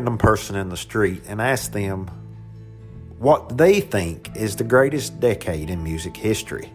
Random 0.00 0.16
person 0.16 0.56
in 0.56 0.70
the 0.70 0.78
street 0.78 1.24
and 1.26 1.42
ask 1.42 1.72
them 1.72 2.06
what 3.18 3.58
they 3.58 3.82
think 3.82 4.34
is 4.34 4.56
the 4.56 4.64
greatest 4.64 5.20
decade 5.20 5.68
in 5.68 5.84
music 5.84 6.16
history. 6.16 6.72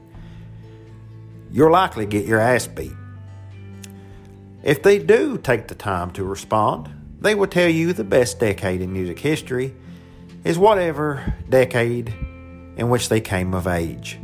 You'll 1.49 1.71
likely 1.71 2.05
get 2.05 2.27
your 2.27 2.39
ass 2.39 2.67
beat. 2.67 2.93
If 4.61 4.83
they 4.83 4.99
do 4.99 5.39
take 5.39 5.67
the 5.67 5.73
time 5.73 6.11
to 6.11 6.23
respond, 6.23 6.91
they 7.19 7.33
will 7.33 7.47
tell 7.47 7.67
you 7.67 7.93
the 7.93 8.03
best 8.03 8.39
decade 8.39 8.79
in 8.79 8.93
music 8.93 9.17
history 9.17 9.73
is 10.43 10.59
whatever 10.59 11.33
decade 11.49 12.09
in 12.77 12.89
which 12.89 13.09
they 13.09 13.21
came 13.21 13.55
of 13.55 13.65
age. 13.65 14.19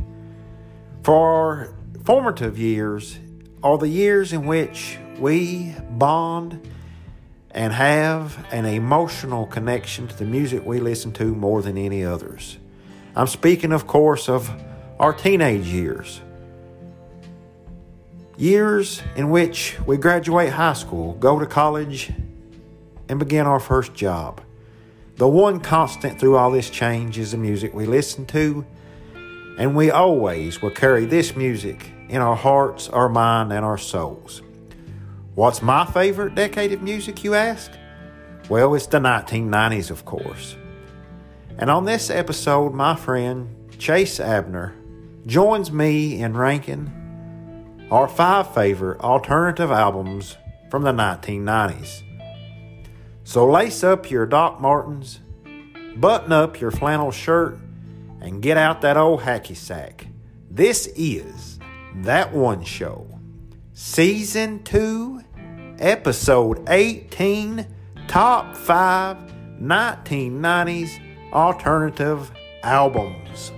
For 1.01 1.73
formative 2.03 2.59
years 2.59 3.17
are 3.63 3.79
the 3.79 3.89
years 3.89 4.31
in 4.31 4.45
which 4.45 4.99
we 5.17 5.73
bond 5.89 6.61
and 7.53 7.73
have 7.73 8.45
an 8.51 8.65
emotional 8.65 9.45
connection 9.45 10.07
to 10.07 10.17
the 10.17 10.25
music 10.25 10.65
we 10.65 10.79
listen 10.79 11.11
to 11.13 11.25
more 11.35 11.61
than 11.61 11.77
any 11.77 12.03
others. 12.03 12.57
I'm 13.15 13.27
speaking, 13.27 13.71
of 13.71 13.87
course, 13.87 14.29
of 14.29 14.49
our 14.99 15.13
teenage 15.13 15.67
years. 15.67 16.21
Years 18.37 19.01
in 19.15 19.29
which 19.29 19.77
we 19.85 19.97
graduate 19.97 20.49
high 20.49 20.73
school, 20.73 21.13
go 21.13 21.37
to 21.39 21.45
college, 21.45 22.11
and 23.09 23.19
begin 23.19 23.45
our 23.45 23.59
first 23.59 23.93
job. 23.93 24.41
The 25.17 25.27
one 25.27 25.59
constant 25.59 26.19
through 26.19 26.37
all 26.37 26.51
this 26.51 26.69
change 26.69 27.17
is 27.17 27.31
the 27.31 27.37
music 27.37 27.73
we 27.73 27.85
listen 27.85 28.25
to, 28.27 28.65
and 29.59 29.75
we 29.75 29.91
always 29.91 30.61
will 30.61 30.71
carry 30.71 31.05
this 31.05 31.35
music 31.35 31.91
in 32.07 32.21
our 32.21 32.35
hearts, 32.35 32.87
our 32.89 33.09
mind, 33.09 33.51
and 33.51 33.65
our 33.65 33.77
souls. 33.77 34.41
What's 35.33 35.61
my 35.61 35.85
favorite 35.85 36.35
decade 36.35 36.73
of 36.73 36.81
music, 36.81 37.23
you 37.23 37.35
ask? 37.35 37.71
Well, 38.49 38.75
it's 38.75 38.87
the 38.87 38.99
1990s, 38.99 39.89
of 39.89 40.03
course. 40.03 40.57
And 41.57 41.69
on 41.69 41.85
this 41.85 42.09
episode, 42.09 42.73
my 42.73 42.97
friend 42.97 43.55
Chase 43.79 44.19
Abner 44.19 44.75
joins 45.25 45.71
me 45.71 46.21
in 46.21 46.35
ranking 46.35 47.87
our 47.89 48.09
five 48.09 48.53
favorite 48.53 48.99
alternative 48.99 49.71
albums 49.71 50.35
from 50.69 50.83
the 50.83 50.91
1990s. 50.91 52.03
So 53.23 53.49
lace 53.49 53.85
up 53.85 54.11
your 54.11 54.25
Doc 54.25 54.59
Martens, 54.59 55.21
button 55.95 56.33
up 56.33 56.59
your 56.59 56.71
flannel 56.71 57.11
shirt, 57.11 57.57
and 58.19 58.41
get 58.41 58.57
out 58.57 58.81
that 58.81 58.97
old 58.97 59.21
hacky 59.21 59.55
sack. 59.55 60.07
This 60.49 60.87
is 60.87 61.57
That 61.95 62.33
One 62.33 62.65
Show. 62.65 63.20
Season 63.83 64.61
2, 64.63 65.23
Episode 65.79 66.69
18 66.69 67.65
Top 68.07 68.55
5 68.55 69.17
1990s 69.59 70.99
Alternative 71.33 72.31
Albums. 72.61 73.51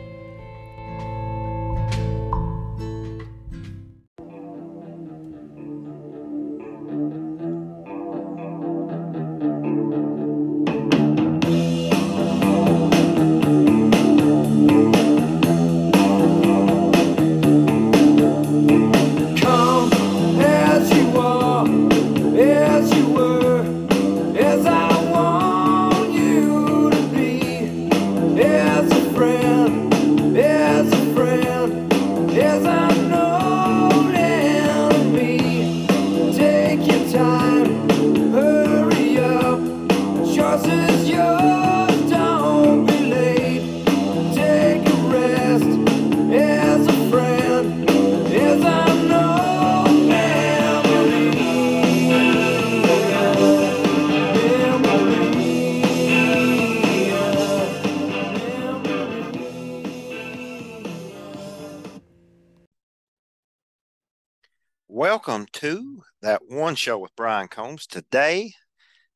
Combs. 67.53 67.85
Today, 67.85 68.51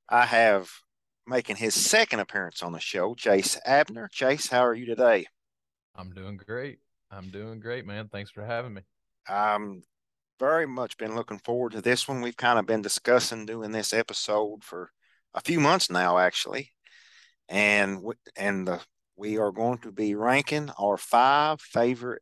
I 0.07 0.27
have 0.27 0.69
making 1.25 1.55
his 1.55 1.73
second 1.73 2.19
appearance 2.19 2.61
on 2.61 2.71
the 2.71 2.79
show, 2.79 3.15
Chase 3.15 3.59
Abner. 3.65 4.07
Chase, 4.11 4.47
how 4.47 4.63
are 4.63 4.75
you 4.75 4.85
today? 4.85 5.25
I'm 5.95 6.11
doing 6.11 6.37
great. 6.37 6.77
I'm 7.09 7.31
doing 7.31 7.59
great, 7.59 7.87
man. 7.87 8.09
Thanks 8.09 8.29
for 8.29 8.45
having 8.45 8.75
me. 8.75 8.81
I'm 9.27 9.81
very 10.39 10.67
much 10.67 10.99
been 10.99 11.15
looking 11.15 11.39
forward 11.39 11.71
to 11.71 11.81
this 11.81 12.07
one. 12.07 12.21
We've 12.21 12.37
kind 12.37 12.59
of 12.59 12.67
been 12.67 12.83
discussing 12.83 13.47
doing 13.47 13.71
this 13.71 13.91
episode 13.91 14.63
for 14.63 14.91
a 15.33 15.41
few 15.41 15.59
months 15.59 15.89
now, 15.89 16.19
actually, 16.19 16.73
and 17.49 18.03
and 18.35 18.67
the, 18.67 18.81
we 19.15 19.39
are 19.39 19.51
going 19.51 19.79
to 19.79 19.91
be 19.91 20.13
ranking 20.13 20.69
our 20.79 20.97
five 20.97 21.59
favorite 21.59 22.21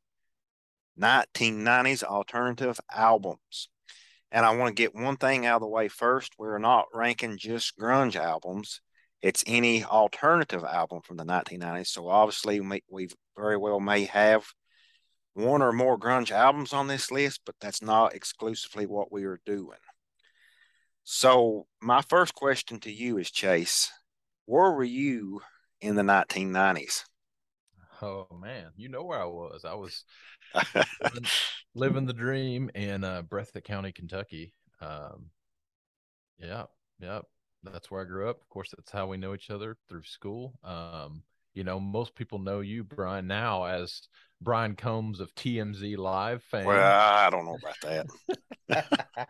1990s 0.98 2.04
alternative 2.04 2.80
albums. 2.96 3.68
And 4.36 4.46
I 4.46 4.54
want 4.54 4.68
to 4.68 4.82
get 4.82 4.94
one 4.94 5.16
thing 5.16 5.46
out 5.46 5.56
of 5.56 5.62
the 5.62 5.68
way 5.70 5.88
first. 5.88 6.34
We're 6.38 6.58
not 6.58 6.88
ranking 6.94 7.38
just 7.38 7.80
grunge 7.80 8.18
albums. 8.18 8.82
It's 9.22 9.46
any 9.48 9.86
alternative 9.86 10.66
album 10.66 11.00
from 11.06 11.16
the 11.16 11.24
1990s. 11.24 11.88
So 11.88 12.10
obviously, 12.10 12.60
we, 12.60 13.08
very 13.38 13.56
well 13.56 13.80
may 13.80 14.04
have 14.04 14.46
one 15.36 15.62
or 15.62 15.72
more 15.72 15.98
grunge 15.98 16.32
albums 16.32 16.74
on 16.74 16.88
this 16.88 17.12
list, 17.12 17.44
but 17.46 17.56
that's 17.62 17.82
not 17.82 18.14
exclusively 18.14 18.86
what 18.86 19.10
we 19.10 19.24
are 19.24 19.40
doing. 19.46 19.80
So 21.06 21.68
my 21.82 22.02
first 22.02 22.36
question 22.36 22.82
to 22.82 22.92
you 22.92 23.18
is 23.18 23.32
Chase, 23.32 23.90
where 24.48 24.74
were 24.74 24.84
you 24.84 25.40
in 25.80 25.96
the 25.96 26.02
1990s? 26.02 27.04
Oh 28.02 28.28
man, 28.38 28.72
you 28.76 28.90
know 28.90 29.04
where 29.04 29.22
I 29.22 29.26
was. 29.26 29.64
I 29.64 29.76
was 29.76 30.04
living, 31.04 31.26
living, 31.74 32.06
the 32.06 32.14
dream 32.14 32.70
in 32.76 33.04
uh, 33.04 33.24
Breathitt 33.24 33.64
County, 33.64 33.92
Kentucky. 33.92 34.54
Um, 34.82 35.30
yeah, 36.40 36.64
yeah, 37.00 37.22
that's 37.64 37.90
where 37.90 38.02
I 38.02 38.06
grew 38.06 38.30
up. 38.30 38.42
Of 38.42 38.50
course, 38.50 38.72
that's 38.76 38.92
how 38.92 39.08
we 39.08 39.18
know 39.18 39.34
each 39.34 39.50
other 39.50 39.78
through 39.90 40.04
school. 40.04 40.60
Um, 40.64 41.24
you 41.54 41.64
know, 41.64 41.80
most 41.80 42.16
people 42.16 42.40
know 42.40 42.60
you, 42.60 42.84
Brian, 42.84 43.28
now 43.28 43.64
as 43.64 44.02
Brian 44.42 44.76
Combs 44.76 45.20
of 45.20 45.34
TMZ 45.36 45.98
Live 45.98 46.44
fame. 46.44 46.66
Well, 46.66 47.02
I 47.02 47.30
don't 47.30 47.46
know 47.46 47.58
about 47.62 48.08
that. 48.70 49.30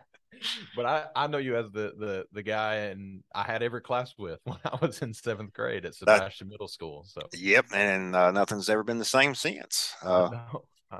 but 0.76 0.86
I, 0.86 1.04
I 1.14 1.26
know 1.26 1.38
you 1.38 1.56
as 1.56 1.70
the, 1.72 1.92
the 1.98 2.26
the 2.32 2.42
guy 2.42 2.74
and 2.74 3.22
I 3.34 3.44
had 3.44 3.62
every 3.62 3.80
class 3.80 4.14
with 4.18 4.40
when 4.44 4.58
I 4.64 4.76
was 4.80 5.02
in 5.02 5.14
seventh 5.14 5.52
grade 5.52 5.84
at 5.84 5.94
Sebastian 5.94 6.48
that, 6.48 6.54
Middle 6.54 6.68
School. 6.68 7.04
So 7.08 7.22
yep, 7.34 7.66
and 7.72 8.14
uh, 8.14 8.32
nothing's 8.32 8.68
ever 8.68 8.82
been 8.82 8.98
the 8.98 9.04
same 9.04 9.34
since. 9.34 9.94
Uh, 10.02 10.30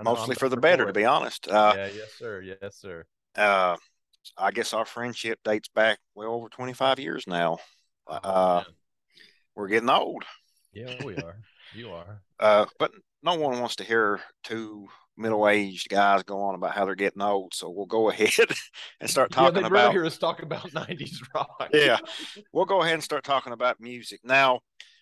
mostly 0.02 0.34
for 0.34 0.48
the 0.48 0.56
better, 0.56 0.86
to 0.86 0.92
be 0.92 1.04
honest. 1.04 1.48
Uh, 1.48 1.72
yeah, 1.76 1.88
yes, 1.94 2.14
sir, 2.18 2.42
yes, 2.42 2.76
sir. 2.76 3.04
Uh, 3.36 3.76
I 4.36 4.50
guess 4.50 4.72
our 4.72 4.84
friendship 4.84 5.38
dates 5.44 5.68
back 5.68 5.98
well 6.14 6.32
over 6.32 6.48
twenty 6.48 6.72
five 6.72 6.98
years 6.98 7.24
now. 7.26 7.58
Oh, 8.08 8.14
uh, 8.14 8.64
we're 9.54 9.68
getting 9.68 9.90
old. 9.90 10.24
Yeah, 10.72 10.86
we 11.04 11.14
are. 11.14 11.36
you 11.74 11.90
are. 11.90 12.20
Uh, 12.38 12.66
but 12.78 12.90
no 13.22 13.34
one 13.36 13.58
wants 13.58 13.76
to 13.76 13.82
hear 13.82 14.20
two 14.44 14.86
middle-aged 15.16 15.88
guys 15.88 16.22
go 16.22 16.42
on 16.42 16.54
about 16.54 16.72
how 16.72 16.84
they're 16.84 16.94
getting 16.94 17.22
old. 17.22 17.54
So 17.54 17.70
we'll 17.70 17.86
go 17.86 18.10
ahead 18.10 18.30
and 19.00 19.08
start 19.08 19.30
talking 19.30 19.62
yeah, 19.62 19.66
about. 19.66 19.92
hear 19.92 20.04
us 20.04 20.18
talk 20.18 20.42
about 20.42 20.70
'90s 20.74 21.22
rock. 21.34 21.70
yeah, 21.72 21.96
we'll 22.52 22.66
go 22.66 22.82
ahead 22.82 22.92
and 22.92 23.02
start 23.02 23.24
talking 23.24 23.54
about 23.54 23.80
music 23.80 24.20
now. 24.22 24.60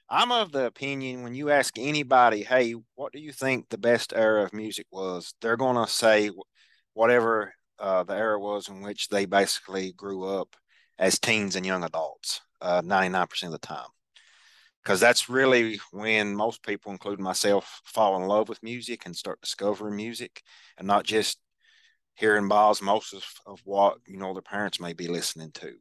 I'm 0.08 0.32
of 0.32 0.52
the 0.52 0.66
opinion 0.66 1.22
when 1.22 1.34
you 1.34 1.50
ask 1.50 1.78
anybody, 1.78 2.42
"Hey, 2.44 2.74
what 2.94 3.12
do 3.12 3.18
you 3.20 3.32
think 3.32 3.68
the 3.68 3.78
best 3.78 4.12
era 4.14 4.44
of 4.44 4.52
music 4.52 4.86
was?" 4.90 5.34
They're 5.40 5.56
going 5.56 5.76
to 5.76 5.90
say 5.90 6.30
whatever 6.92 7.54
uh, 7.78 8.04
the 8.04 8.14
era 8.14 8.38
was 8.38 8.68
in 8.68 8.82
which 8.82 9.08
they 9.08 9.26
basically 9.26 9.92
grew 9.92 10.24
up 10.24 10.56
as 10.98 11.18
teens 11.18 11.56
and 11.56 11.66
young 11.66 11.84
adults, 11.84 12.40
uh, 12.60 12.82
99% 12.82 13.42
of 13.44 13.52
the 13.52 13.58
time 13.58 13.88
because 14.84 15.00
that's 15.00 15.30
really 15.30 15.80
when 15.92 16.36
most 16.36 16.62
people, 16.62 16.92
including 16.92 17.24
myself, 17.24 17.80
fall 17.84 18.16
in 18.20 18.28
love 18.28 18.48
with 18.48 18.62
music 18.62 19.06
and 19.06 19.16
start 19.16 19.40
discovering 19.40 19.96
music, 19.96 20.42
and 20.76 20.86
not 20.86 21.04
just 21.04 21.38
hearing 22.14 22.48
by 22.48 22.56
osmosis 22.56 23.24
of 23.46 23.60
what 23.64 23.98
you 24.06 24.18
know 24.18 24.34
their 24.34 24.42
parents 24.42 24.78
may 24.80 24.92
be 24.92 25.08
listening 25.08 25.50
to. 25.52 25.72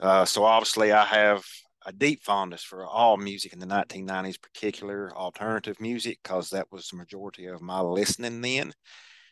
Uh, 0.00 0.24
so 0.24 0.44
obviously, 0.44 0.92
I 0.92 1.04
have 1.04 1.44
a 1.86 1.92
deep 1.92 2.22
fondness 2.22 2.62
for 2.62 2.84
all 2.86 3.16
music 3.16 3.52
in 3.52 3.58
the 3.58 3.66
1990s, 3.66 4.38
particular 4.38 5.12
alternative 5.16 5.80
music, 5.80 6.18
because 6.22 6.50
that 6.50 6.70
was 6.70 6.88
the 6.88 6.96
majority 6.96 7.46
of 7.46 7.60
my 7.60 7.80
listening 7.80 8.40
then. 8.40 8.72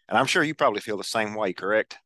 And 0.09 0.19
I'm 0.19 0.27
sure 0.27 0.43
you 0.43 0.55
probably 0.55 0.81
feel 0.81 0.97
the 0.97 1.05
same 1.05 1.35
way, 1.35 1.53
correct? 1.53 1.99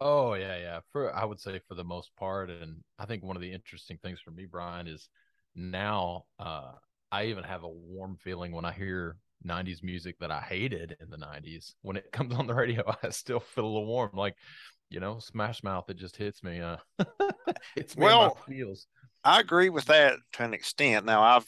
Oh 0.00 0.34
yeah, 0.34 0.56
yeah. 0.58 0.80
For 0.92 1.14
I 1.14 1.24
would 1.24 1.40
say 1.40 1.60
for 1.66 1.74
the 1.74 1.84
most 1.84 2.14
part, 2.16 2.50
and 2.50 2.82
I 2.98 3.06
think 3.06 3.22
one 3.22 3.36
of 3.36 3.42
the 3.42 3.52
interesting 3.52 3.98
things 4.02 4.20
for 4.20 4.30
me, 4.30 4.46
Brian, 4.46 4.86
is 4.86 5.08
now 5.54 6.24
uh, 6.38 6.72
I 7.10 7.26
even 7.26 7.44
have 7.44 7.64
a 7.64 7.68
warm 7.68 8.16
feeling 8.16 8.52
when 8.52 8.64
I 8.64 8.72
hear 8.72 9.16
90s 9.42 9.82
music 9.82 10.16
that 10.20 10.30
I 10.30 10.40
hated 10.40 10.96
in 11.00 11.10
the 11.10 11.16
90s. 11.16 11.74
When 11.82 11.96
it 11.96 12.10
comes 12.12 12.34
on 12.34 12.46
the 12.46 12.54
radio, 12.54 12.84
I 13.02 13.10
still 13.10 13.40
feel 13.40 13.64
a 13.64 13.66
little 13.66 13.86
warm. 13.86 14.10
Like, 14.14 14.36
you 14.88 15.00
know, 15.00 15.18
Smash 15.18 15.62
Mouth, 15.62 15.90
it 15.90 15.96
just 15.96 16.16
hits 16.16 16.42
me. 16.42 16.60
Uh, 16.60 16.76
it's 17.76 17.96
well, 17.96 18.36
feels. 18.48 18.86
I 19.28 19.40
agree 19.40 19.68
with 19.68 19.84
that 19.86 20.14
to 20.32 20.44
an 20.44 20.54
extent. 20.54 21.04
Now, 21.04 21.22
I've 21.22 21.46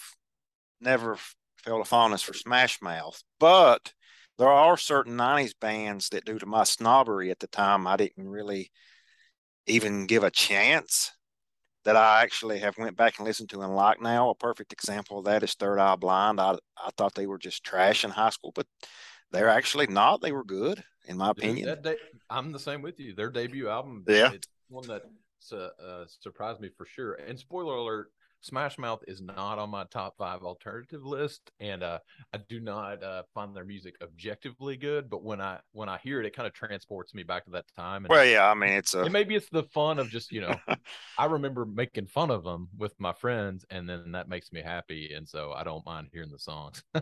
never 0.82 1.16
felt 1.56 1.80
a 1.80 1.84
fondness 1.86 2.20
for 2.20 2.34
Smash 2.34 2.82
Mouth, 2.82 3.22
but 3.38 3.94
there 4.36 4.50
are 4.50 4.76
certain 4.76 5.16
90s 5.16 5.54
bands 5.54 6.10
that, 6.10 6.26
due 6.26 6.38
to 6.38 6.44
my 6.44 6.64
snobbery 6.64 7.30
at 7.30 7.38
the 7.38 7.46
time, 7.46 7.86
I 7.86 7.96
didn't 7.96 8.28
really 8.28 8.70
even 9.66 10.06
give 10.06 10.24
a 10.24 10.30
chance 10.30 11.10
that 11.84 11.96
I 11.96 12.22
actually 12.22 12.58
have 12.58 12.76
went 12.76 12.98
back 12.98 13.18
and 13.18 13.26
listened 13.26 13.48
to 13.50 13.62
and 13.62 13.74
like 13.74 14.02
now. 14.02 14.28
A 14.28 14.34
perfect 14.34 14.74
example 14.74 15.18
of 15.18 15.24
that 15.24 15.42
is 15.42 15.54
Third 15.54 15.78
Eye 15.78 15.96
Blind. 15.96 16.38
I 16.38 16.58
I 16.76 16.90
thought 16.98 17.14
they 17.14 17.26
were 17.26 17.38
just 17.38 17.64
trash 17.64 18.04
in 18.04 18.10
high 18.10 18.28
school, 18.28 18.52
but 18.54 18.66
they're 19.30 19.48
actually 19.48 19.86
not. 19.86 20.20
They 20.20 20.32
were 20.32 20.44
good, 20.44 20.84
in 21.06 21.16
my 21.16 21.30
Dude, 21.30 21.38
opinion. 21.38 21.78
De- 21.82 21.96
I'm 22.28 22.52
the 22.52 22.58
same 22.58 22.82
with 22.82 23.00
you. 23.00 23.14
Their 23.14 23.30
debut 23.30 23.70
album, 23.70 24.04
yeah, 24.06 24.32
it's 24.34 24.48
one 24.68 24.86
that 24.88 25.02
uh, 25.52 26.04
surprised 26.06 26.60
me 26.60 26.70
for 26.76 26.86
sure. 26.86 27.14
And 27.14 27.38
spoiler 27.38 27.76
alert, 27.76 28.12
Smash 28.42 28.78
Mouth 28.78 29.00
is 29.06 29.20
not 29.20 29.58
on 29.58 29.70
my 29.70 29.84
top 29.84 30.16
five 30.16 30.42
alternative 30.42 31.04
list, 31.04 31.50
and 31.60 31.82
uh, 31.82 31.98
I 32.32 32.38
do 32.48 32.58
not 32.58 33.02
uh, 33.02 33.24
find 33.34 33.54
their 33.54 33.64
music 33.64 33.96
objectively 34.02 34.76
good. 34.76 35.10
But 35.10 35.22
when 35.22 35.40
I 35.40 35.58
when 35.72 35.88
I 35.88 35.98
hear 35.98 36.20
it, 36.20 36.26
it 36.26 36.34
kind 36.34 36.46
of 36.46 36.54
transports 36.54 37.14
me 37.14 37.22
back 37.22 37.44
to 37.44 37.50
that 37.50 37.66
time. 37.76 38.04
And 38.04 38.08
well, 38.08 38.24
yeah, 38.24 38.50
I 38.50 38.54
mean, 38.54 38.70
it's 38.70 38.94
a 38.94 39.08
maybe 39.10 39.34
it's 39.34 39.50
the 39.50 39.64
fun 39.64 39.98
of 39.98 40.08
just 40.08 40.32
you 40.32 40.40
know, 40.40 40.54
I 41.18 41.26
remember 41.26 41.66
making 41.66 42.06
fun 42.06 42.30
of 42.30 42.42
them 42.42 42.68
with 42.78 42.94
my 42.98 43.12
friends, 43.12 43.66
and 43.70 43.88
then 43.88 44.12
that 44.12 44.28
makes 44.28 44.52
me 44.52 44.62
happy, 44.62 45.12
and 45.14 45.28
so 45.28 45.52
I 45.52 45.62
don't 45.62 45.84
mind 45.84 46.08
hearing 46.12 46.30
the 46.30 46.38
songs. 46.38 46.82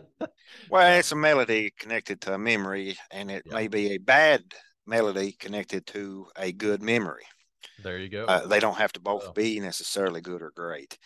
well, 0.69 0.99
it's 0.99 1.13
a 1.13 1.15
melody 1.15 1.71
connected 1.79 2.19
to 2.21 2.33
a 2.33 2.37
memory, 2.37 2.97
and 3.11 3.31
it 3.31 3.43
yeah. 3.45 3.53
may 3.53 3.67
be 3.69 3.93
a 3.93 3.97
bad 3.97 4.43
melody 4.85 5.31
connected 5.31 5.85
to 5.87 6.27
a 6.35 6.51
good 6.51 6.81
memory. 6.81 7.23
There 7.83 7.97
you 7.97 8.09
go. 8.09 8.25
Uh, 8.25 8.47
they 8.47 8.59
don't 8.59 8.77
have 8.77 8.93
to 8.93 8.99
both 8.99 9.33
be 9.33 9.59
necessarily 9.59 10.21
good 10.21 10.41
or 10.41 10.51
great. 10.55 10.97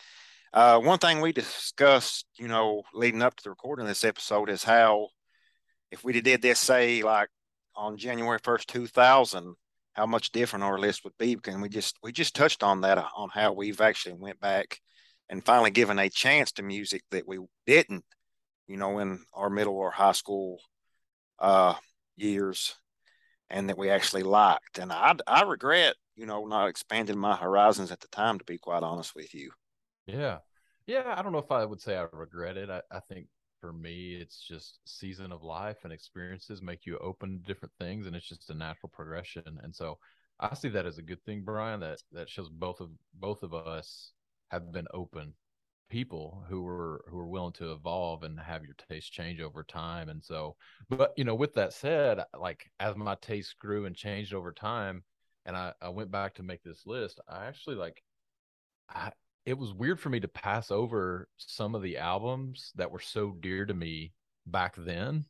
Uh, 0.52 0.78
one 0.78 0.98
thing 0.98 1.20
we 1.20 1.32
discussed, 1.32 2.26
you 2.38 2.46
know, 2.46 2.82
leading 2.94 3.22
up 3.22 3.34
to 3.34 3.44
the 3.44 3.50
recording 3.50 3.84
of 3.84 3.88
this 3.88 4.04
episode 4.04 4.48
is 4.48 4.62
how 4.62 5.08
if 5.90 6.04
we 6.04 6.20
did 6.20 6.42
this, 6.42 6.60
say, 6.60 7.02
like 7.02 7.28
on 7.74 7.96
January 7.96 8.38
1st, 8.38 8.66
2000, 8.66 9.54
how 9.94 10.06
much 10.06 10.30
different 10.30 10.64
our 10.64 10.78
list 10.78 11.04
would 11.04 11.16
be. 11.18 11.36
And 11.46 11.62
we 11.62 11.68
just, 11.68 11.96
we 12.02 12.12
just 12.12 12.34
touched 12.34 12.62
on 12.62 12.82
that, 12.82 12.98
uh, 12.98 13.08
on 13.16 13.30
how 13.32 13.52
we've 13.52 13.80
actually 13.80 14.14
went 14.14 14.40
back 14.40 14.80
and 15.28 15.44
finally 15.44 15.70
given 15.70 15.98
a 15.98 16.08
chance 16.08 16.52
to 16.52 16.62
music 16.62 17.02
that 17.10 17.26
we 17.26 17.38
didn't, 17.66 18.04
you 18.66 18.76
know, 18.76 18.98
in 18.98 19.20
our 19.32 19.50
middle 19.50 19.76
or 19.76 19.90
high 19.90 20.12
school 20.12 20.60
uh, 21.38 21.74
years 22.16 22.74
and 23.50 23.68
that 23.68 23.78
we 23.78 23.90
actually 23.90 24.22
liked. 24.22 24.78
And 24.78 24.92
I, 24.92 25.14
I 25.26 25.42
regret, 25.42 25.94
you 26.16 26.26
know, 26.26 26.46
not 26.46 26.68
expanding 26.68 27.18
my 27.18 27.36
horizons 27.36 27.90
at 27.90 28.00
the 28.00 28.08
time, 28.08 28.38
to 28.38 28.44
be 28.44 28.58
quite 28.58 28.82
honest 28.82 29.14
with 29.14 29.34
you. 29.34 29.50
Yeah. 30.06 30.38
Yeah. 30.86 31.14
I 31.16 31.22
don't 31.22 31.32
know 31.32 31.38
if 31.38 31.50
I 31.50 31.64
would 31.64 31.80
say 31.80 31.96
I 31.96 32.06
regret 32.12 32.56
it. 32.56 32.70
I, 32.70 32.82
I 32.90 33.00
think 33.00 33.26
for 33.60 33.72
me, 33.72 34.14
it's 34.14 34.46
just 34.46 34.78
season 34.84 35.32
of 35.32 35.42
life 35.42 35.78
and 35.84 35.92
experiences 35.92 36.62
make 36.62 36.86
you 36.86 36.98
open 36.98 37.38
to 37.38 37.46
different 37.46 37.72
things. 37.80 38.06
And 38.06 38.14
it's 38.14 38.28
just 38.28 38.50
a 38.50 38.54
natural 38.54 38.90
progression. 38.92 39.58
And 39.62 39.74
so 39.74 39.98
I 40.40 40.54
see 40.54 40.68
that 40.70 40.86
as 40.86 40.98
a 40.98 41.02
good 41.02 41.22
thing, 41.24 41.42
Brian, 41.44 41.80
that, 41.80 42.02
that 42.12 42.28
shows 42.28 42.48
both 42.48 42.80
of, 42.80 42.90
both 43.14 43.42
of 43.42 43.54
us 43.54 44.12
have 44.50 44.72
been 44.72 44.86
open 44.92 45.34
people 45.90 46.42
who 46.48 46.62
were 46.62 47.04
who 47.08 47.16
were 47.16 47.28
willing 47.28 47.52
to 47.52 47.72
evolve 47.72 48.22
and 48.22 48.40
have 48.40 48.64
your 48.64 48.74
taste 48.88 49.12
change 49.12 49.40
over 49.40 49.62
time 49.62 50.08
and 50.08 50.24
so 50.24 50.56
but 50.88 51.12
you 51.16 51.24
know 51.24 51.34
with 51.34 51.54
that 51.54 51.72
said 51.72 52.20
like 52.40 52.70
as 52.80 52.96
my 52.96 53.14
taste 53.20 53.56
grew 53.58 53.84
and 53.84 53.94
changed 53.94 54.32
over 54.32 54.50
time 54.50 55.04
and 55.46 55.56
i 55.56 55.72
i 55.80 55.88
went 55.88 56.10
back 56.10 56.34
to 56.34 56.42
make 56.42 56.62
this 56.62 56.86
list 56.86 57.20
i 57.28 57.46
actually 57.46 57.76
like 57.76 58.02
i 58.88 59.10
it 59.46 59.58
was 59.58 59.74
weird 59.74 60.00
for 60.00 60.08
me 60.08 60.20
to 60.20 60.28
pass 60.28 60.70
over 60.70 61.28
some 61.36 61.74
of 61.74 61.82
the 61.82 61.98
albums 61.98 62.72
that 62.76 62.90
were 62.90 63.00
so 63.00 63.36
dear 63.40 63.66
to 63.66 63.74
me 63.74 64.12
back 64.46 64.74
then. 64.76 65.26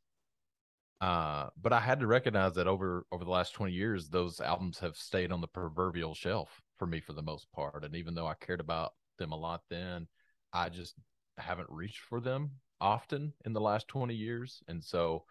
Uh, 1.00 1.49
but 1.61 1.72
I 1.72 1.81
had 1.81 2.00
to 2.00 2.06
recognize 2.06 2.55
that 2.55 2.69
over 2.69 3.06
over 3.11 3.25
the 3.25 3.31
last 3.31 3.52
20 3.55 3.72
years, 3.72 4.08
those 4.08 4.41
albums 4.41 4.79
have 4.79 4.96
stayed 4.96 5.32
on 5.32 5.41
the 5.41 5.48
proverbial 5.48 6.15
shelf 6.15 6.62
for 6.79 6.86
me 6.86 7.00
for 7.00 7.12
the 7.12 7.22
most 7.22 7.50
part. 7.53 7.84
And 7.84 7.96
even 7.96 8.15
though 8.15 8.27
I 8.27 8.34
cared 8.34 8.60
about 8.60 8.93
them 9.19 9.32
a 9.32 9.36
lot 9.36 9.62
then, 9.69 10.06
I 10.53 10.69
just 10.69 10.94
haven't 11.36 11.69
reached 11.69 12.00
for 12.00 12.20
them 12.20 12.53
often 12.81 13.32
in 13.44 13.53
the 13.53 13.60
last 13.60 13.88
20 13.88 14.15
years. 14.15 14.62
And 14.69 14.82
so 14.82 15.24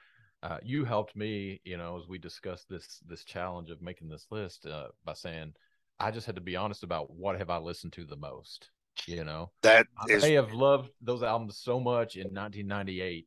uh, 0.43 0.57
you 0.61 0.83
helped 0.83 1.15
me, 1.15 1.61
you 1.63 1.77
know, 1.77 1.97
as 1.97 2.07
we 2.07 2.17
discussed 2.17 2.67
this 2.69 2.99
this 3.07 3.23
challenge 3.23 3.69
of 3.69 3.81
making 3.81 4.09
this 4.09 4.27
list 4.29 4.65
uh, 4.65 4.87
by 5.05 5.13
saying, 5.13 5.53
I 6.01 6.11
just 6.11 6.25
had 6.25 6.35
to 6.35 6.41
be 6.41 6.57
honest 6.57 6.83
about 6.83 7.09
what 7.09 7.37
have 7.37 7.49
I 7.49 7.57
listened 7.57 7.93
to 7.93 8.05
the 8.05 8.17
most. 8.17 8.69
You 9.07 9.23
know, 9.23 9.51
that 9.63 9.87
I 9.97 10.17
may 10.17 10.33
have 10.33 10.53
loved 10.53 10.89
those 11.01 11.23
albums 11.23 11.57
so 11.57 11.79
much 11.79 12.17
in 12.17 12.33
1998 12.33 13.25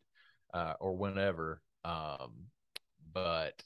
uh, 0.52 0.74
or 0.78 0.94
whenever, 0.96 1.62
um, 1.84 2.48
but 3.12 3.62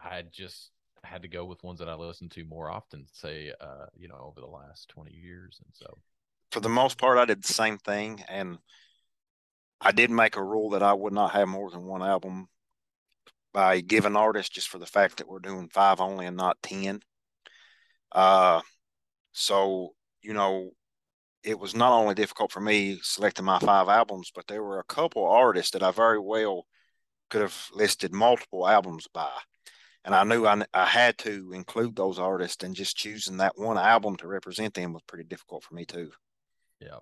I 0.00 0.22
just 0.22 0.70
had 1.02 1.22
to 1.22 1.28
go 1.28 1.44
with 1.44 1.62
ones 1.64 1.80
that 1.80 1.88
I 1.88 1.94
listened 1.94 2.30
to 2.32 2.44
more 2.44 2.70
often, 2.70 3.06
say, 3.12 3.52
uh, 3.60 3.86
you 3.96 4.08
know, 4.08 4.18
over 4.20 4.40
the 4.40 4.46
last 4.46 4.88
20 4.88 5.12
years. 5.12 5.60
And 5.64 5.74
so, 5.74 5.98
for 6.52 6.60
the 6.60 6.68
most 6.68 6.98
part, 6.98 7.18
I 7.18 7.24
did 7.24 7.42
the 7.42 7.52
same 7.52 7.78
thing. 7.78 8.22
And 8.28 8.58
I 9.80 9.90
did 9.90 10.10
make 10.10 10.36
a 10.36 10.42
rule 10.42 10.70
that 10.70 10.82
I 10.84 10.92
would 10.92 11.12
not 11.12 11.32
have 11.32 11.48
more 11.48 11.70
than 11.70 11.84
one 11.84 12.02
album 12.02 12.48
by 13.56 13.80
given 13.80 14.16
artist 14.16 14.52
just 14.52 14.68
for 14.68 14.78
the 14.78 14.84
fact 14.84 15.16
that 15.16 15.26
we're 15.26 15.38
doing 15.38 15.70
five 15.72 15.98
only 15.98 16.26
and 16.26 16.36
not 16.36 16.58
10. 16.62 17.00
Uh, 18.12 18.60
so, 19.32 19.94
you 20.20 20.34
know, 20.34 20.72
it 21.42 21.58
was 21.58 21.74
not 21.74 21.90
only 21.90 22.14
difficult 22.14 22.52
for 22.52 22.60
me 22.60 22.98
selecting 23.00 23.46
my 23.46 23.58
five 23.58 23.88
albums, 23.88 24.30
but 24.34 24.46
there 24.46 24.62
were 24.62 24.78
a 24.78 24.84
couple 24.84 25.24
artists 25.24 25.70
that 25.70 25.82
I 25.82 25.90
very 25.90 26.18
well 26.20 26.66
could 27.30 27.40
have 27.40 27.56
listed 27.72 28.12
multiple 28.12 28.68
albums 28.68 29.06
by. 29.14 29.32
And 30.04 30.14
I 30.14 30.24
knew 30.24 30.44
I, 30.44 30.62
I 30.74 30.84
had 30.84 31.16
to 31.20 31.52
include 31.54 31.96
those 31.96 32.18
artists, 32.18 32.62
and 32.62 32.76
just 32.76 32.98
choosing 32.98 33.38
that 33.38 33.56
one 33.56 33.78
album 33.78 34.16
to 34.16 34.28
represent 34.28 34.74
them 34.74 34.92
was 34.92 35.02
pretty 35.08 35.24
difficult 35.24 35.64
for 35.64 35.74
me 35.74 35.86
too. 35.86 36.10
Yeah, 36.78 36.98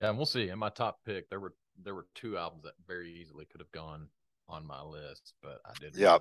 yeah, 0.00 0.10
and 0.10 0.16
we'll 0.16 0.26
see. 0.26 0.48
In 0.48 0.60
my 0.60 0.70
top 0.70 1.00
pick, 1.04 1.28
there 1.28 1.40
were 1.40 1.54
there 1.82 1.96
were 1.96 2.06
two 2.14 2.38
albums 2.38 2.62
that 2.62 2.74
very 2.86 3.12
easily 3.12 3.46
could 3.46 3.60
have 3.60 3.72
gone 3.72 4.06
on 4.52 4.66
my 4.66 4.82
list, 4.82 5.34
but 5.42 5.60
I 5.64 5.72
didn't. 5.80 5.96
Yeah, 5.96 6.18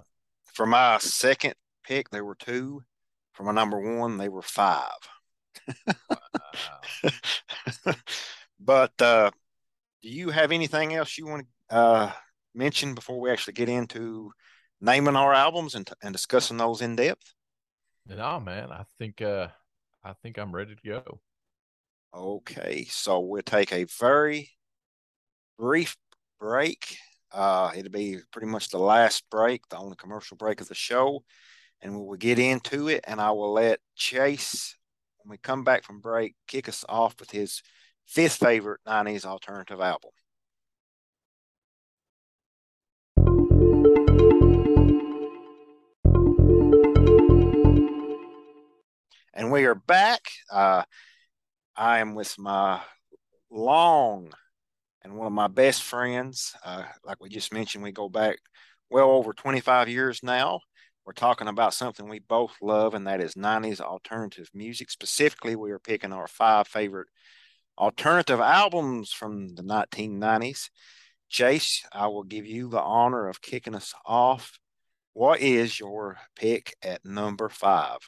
for 0.53 0.65
my 0.65 0.97
second 0.99 1.55
pick, 1.83 2.09
there 2.09 2.25
were 2.25 2.35
two. 2.35 2.81
For 3.33 3.43
my 3.43 3.51
number 3.51 3.79
one, 3.79 4.17
they 4.17 4.29
were 4.29 4.41
five. 4.41 4.89
but 8.59 9.01
uh, 9.01 9.31
do 10.01 10.09
you 10.09 10.29
have 10.29 10.51
anything 10.51 10.93
else 10.93 11.17
you 11.17 11.27
want 11.27 11.47
to 11.69 11.75
uh, 11.75 12.11
mention 12.53 12.95
before 12.95 13.19
we 13.19 13.31
actually 13.31 13.53
get 13.53 13.69
into 13.69 14.31
naming 14.79 15.15
our 15.15 15.33
albums 15.33 15.75
and, 15.75 15.89
and 16.01 16.13
discussing 16.13 16.57
those 16.57 16.81
in 16.81 16.95
depth? 16.95 17.33
No, 18.07 18.39
man. 18.39 18.71
I 18.71 18.83
think 18.97 19.21
uh, 19.21 19.47
I 20.03 20.13
think 20.21 20.37
I'm 20.37 20.53
ready 20.53 20.75
to 20.75 20.89
go. 20.89 21.19
Okay, 22.13 22.85
so 22.89 23.19
we'll 23.19 23.41
take 23.41 23.71
a 23.71 23.85
very 23.99 24.49
brief 25.57 25.95
break. 26.39 26.97
Uh, 27.33 27.71
it'll 27.75 27.91
be 27.91 28.17
pretty 28.31 28.47
much 28.47 28.69
the 28.69 28.79
last 28.79 29.23
break, 29.29 29.67
the 29.69 29.77
only 29.77 29.95
commercial 29.95 30.37
break 30.37 30.61
of 30.61 30.67
the 30.67 30.75
show, 30.75 31.23
and 31.81 31.93
we 31.93 32.05
will 32.05 32.17
get 32.17 32.39
into 32.39 32.87
it. 32.87 33.03
And 33.07 33.21
I 33.21 33.31
will 33.31 33.53
let 33.53 33.79
Chase 33.95 34.75
when 35.23 35.31
we 35.31 35.37
come 35.37 35.63
back 35.63 35.83
from 35.83 35.99
break, 35.99 36.35
kick 36.47 36.67
us 36.67 36.83
off 36.89 37.19
with 37.19 37.31
his 37.31 37.61
fifth 38.05 38.35
favorite 38.37 38.81
90s 38.87 39.25
alternative 39.25 39.79
album. 39.79 40.11
And 49.33 49.51
we 49.51 49.65
are 49.65 49.75
back. 49.75 50.21
Uh, 50.51 50.83
I 51.75 51.99
am 51.99 52.15
with 52.15 52.37
my 52.37 52.81
long 53.49 54.33
and 55.03 55.15
one 55.15 55.27
of 55.27 55.33
my 55.33 55.47
best 55.47 55.83
friends. 55.83 56.53
Uh, 56.63 56.83
like 57.03 57.21
we 57.21 57.29
just 57.29 57.53
mentioned, 57.53 57.83
we 57.83 57.91
go 57.91 58.09
back 58.09 58.37
well 58.89 59.11
over 59.11 59.33
25 59.33 59.89
years 59.89 60.21
now. 60.23 60.59
we're 61.05 61.13
talking 61.13 61.47
about 61.47 61.73
something 61.73 62.07
we 62.07 62.19
both 62.19 62.53
love, 62.61 62.93
and 62.93 63.07
that 63.07 63.21
is 63.21 63.33
90s 63.35 63.81
alternative 63.81 64.49
music. 64.53 64.91
Specifically, 64.91 65.55
we 65.55 65.71
are 65.71 65.79
picking 65.79 66.13
our 66.13 66.27
five 66.27 66.67
favorite 66.67 67.07
alternative 67.77 68.39
albums 68.39 69.11
from 69.11 69.55
the 69.55 69.63
1990s. 69.63 70.69
Chase, 71.29 71.83
I 71.91 72.07
will 72.07 72.23
give 72.23 72.45
you 72.45 72.69
the 72.69 72.81
honor 72.81 73.27
of 73.29 73.41
kicking 73.41 73.73
us 73.73 73.93
off. 74.05 74.59
What 75.13 75.39
is 75.39 75.79
your 75.79 76.17
pick 76.35 76.75
at 76.83 77.03
number 77.03 77.49
five? 77.49 77.99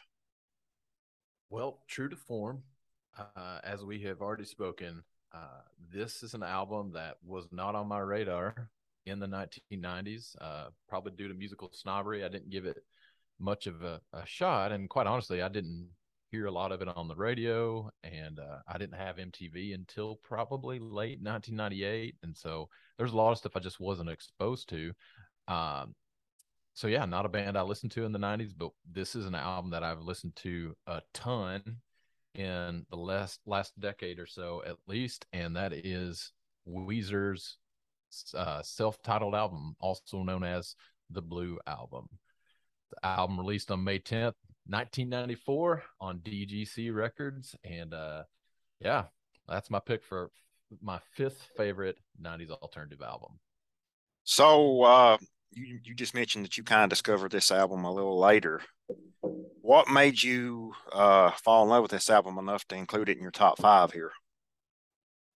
Well, 1.50 1.80
true 1.88 2.10
to 2.10 2.16
form, 2.16 2.64
uh, 3.18 3.60
as 3.64 3.84
we 3.84 4.02
have 4.02 4.22
already 4.22 4.46
spoken, 4.46 5.04
uh, 5.34 5.62
this 5.92 6.24
is 6.24 6.34
an 6.34 6.44
album 6.44 6.92
that 6.94 7.18
was 7.26 7.48
not 7.52 7.76
on 7.76 7.88
my 7.88 8.00
radar 8.00 8.70
in 9.06 9.20
the 9.20 9.28
1990s, 9.28 10.36
uh, 10.40 10.68
probably 10.88 11.12
due 11.12 11.28
to 11.28 11.34
musical 11.34 11.70
snobbery. 11.74 12.24
I 12.24 12.30
didn't 12.30 12.50
give 12.50 12.66
it 12.66 12.78
much 13.40 13.68
of 13.68 13.84
a, 13.84 14.00
a, 14.14 14.26
shot. 14.26 14.72
And 14.72 14.90
quite 14.90 15.08
honestly, 15.08 15.42
I 15.42 15.50
didn't 15.50 15.90
hear 16.32 16.46
a 16.46 16.52
lot 16.52 16.72
of 16.72 16.82
it 16.82 16.88
on 16.88 17.08
the 17.08 17.16
radio. 17.16 17.90
And 18.04 18.40
uh, 18.40 18.60
I 18.68 18.78
didn't 18.78 18.98
have 18.98 19.18
MTV 19.18 19.74
until 19.74 20.20
probably 20.24 20.80
late 20.80 21.20
1998. 21.22 22.16
And 22.24 22.36
so 22.36 22.70
there's 22.98 23.14
a 23.14 23.18
lot 23.18 23.32
of 23.32 23.38
stuff 23.38 23.56
I 23.56 23.60
just 23.60 23.80
wasn't 23.80 24.10
exposed 24.10 24.70
to. 24.70 24.94
Um, 25.48 25.96
so, 26.76 26.88
yeah, 26.88 27.06
not 27.06 27.26
a 27.26 27.30
band 27.30 27.58
I 27.58 27.62
listened 27.62 27.92
to 27.94 28.06
in 28.06 28.12
the 28.12 28.20
90s, 28.20 28.52
but 28.58 28.72
this 28.92 29.16
is 29.16 29.28
an 29.28 29.36
album 29.36 29.72
that 29.72 29.84
I've 29.84 30.02
listened 30.02 30.36
to 30.38 30.76
a 30.88 31.02
ton 31.14 31.78
in 32.36 32.86
the 32.90 32.96
last 32.96 33.40
last 33.46 33.80
decade 33.80 34.20
or 34.20 34.26
so 34.26 34.64
at 34.66 34.76
least 34.88 35.26
and 35.34 35.56
that 35.56 35.72
is 35.74 36.32
Weezer's 36.68 37.58
uh, 38.36 38.62
self-titled 38.62 39.36
album, 39.36 39.76
also 39.80 40.24
known 40.24 40.44
as 40.44 40.76
the 41.10 41.22
Blue 41.22 41.60
Album. 41.68 42.08
The 42.92 43.06
album 43.06 43.40
released 43.40 43.72
on 43.72 43.84
May 43.84 44.00
10th, 44.00 44.36
1994 44.68 45.84
on 46.00 46.20
DGC 46.20 46.94
Records, 46.94 47.56
and 47.64 47.94
uh, 47.94 48.24
yeah, 48.80 49.06
that's 49.48 49.70
my 49.70 49.80
pick 49.80 50.04
for 50.04 50.30
my 50.82 51.00
fifth 51.16 51.48
favorite 51.58 51.98
90s 52.22 52.52
alternative 52.52 53.02
album. 53.02 53.40
So 54.24 54.84
uh, 54.84 55.18
you 55.52 55.80
you 55.84 55.94
just 55.94 56.14
mentioned 56.14 56.46
that 56.46 56.58
you 56.58 56.64
kind 56.64 56.84
of 56.84 56.90
discovered 56.90 57.32
this 57.32 57.52
album 57.52 57.84
a 57.84 57.92
little 57.92 58.20
later. 58.20 58.62
What 59.62 59.90
made 59.90 60.22
you 60.22 60.74
uh, 60.92 61.32
fall 61.32 61.64
in 61.64 61.70
love 61.70 61.84
with 61.84 61.92
this 61.92 62.10
album 62.10 62.38
enough 62.38 62.68
to 62.68 62.76
include 62.76 63.10
it 63.10 63.18
in 63.18 63.24
your 63.24 63.32
top 63.32 63.60
five 63.60 63.92
here? 63.92 64.12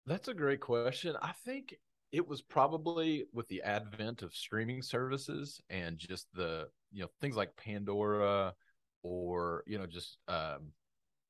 That's 0.06 0.28
a 0.28 0.34
great 0.34 0.60
question. 0.60 1.16
I 1.20 1.32
think 1.44 1.74
it 2.14 2.28
was 2.28 2.40
probably 2.40 3.24
with 3.32 3.48
the 3.48 3.62
advent 3.62 4.22
of 4.22 4.32
streaming 4.32 4.82
services 4.82 5.60
and 5.68 5.98
just 5.98 6.28
the 6.32 6.68
you 6.92 7.02
know 7.02 7.08
things 7.20 7.36
like 7.36 7.56
pandora 7.56 8.54
or 9.02 9.64
you 9.66 9.76
know 9.78 9.86
just 9.86 10.18
um, 10.28 10.72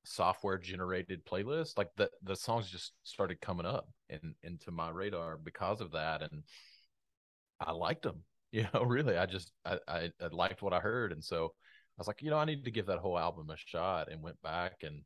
software 0.04 0.58
generated 0.58 1.24
playlists 1.24 1.78
like 1.78 1.88
the 1.96 2.10
the 2.22 2.36
songs 2.36 2.70
just 2.70 2.92
started 3.02 3.40
coming 3.40 3.64
up 3.64 3.88
and 4.10 4.34
into 4.42 4.70
my 4.70 4.90
radar 4.90 5.38
because 5.38 5.80
of 5.80 5.92
that 5.92 6.20
and 6.20 6.42
i 7.60 7.72
liked 7.72 8.02
them 8.02 8.22
you 8.52 8.66
know 8.74 8.82
really 8.82 9.16
i 9.16 9.24
just 9.24 9.52
I, 9.64 9.78
I 9.88 10.10
i 10.20 10.26
liked 10.30 10.60
what 10.60 10.74
i 10.74 10.80
heard 10.80 11.12
and 11.12 11.24
so 11.24 11.54
i 11.96 12.00
was 12.00 12.06
like 12.06 12.22
you 12.22 12.30
know 12.30 12.38
i 12.38 12.44
need 12.44 12.64
to 12.64 12.70
give 12.70 12.86
that 12.86 12.98
whole 12.98 13.18
album 13.18 13.50
a 13.50 13.56
shot 13.56 14.10
and 14.10 14.22
went 14.22 14.40
back 14.42 14.82
and 14.82 15.02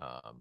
um 0.00 0.40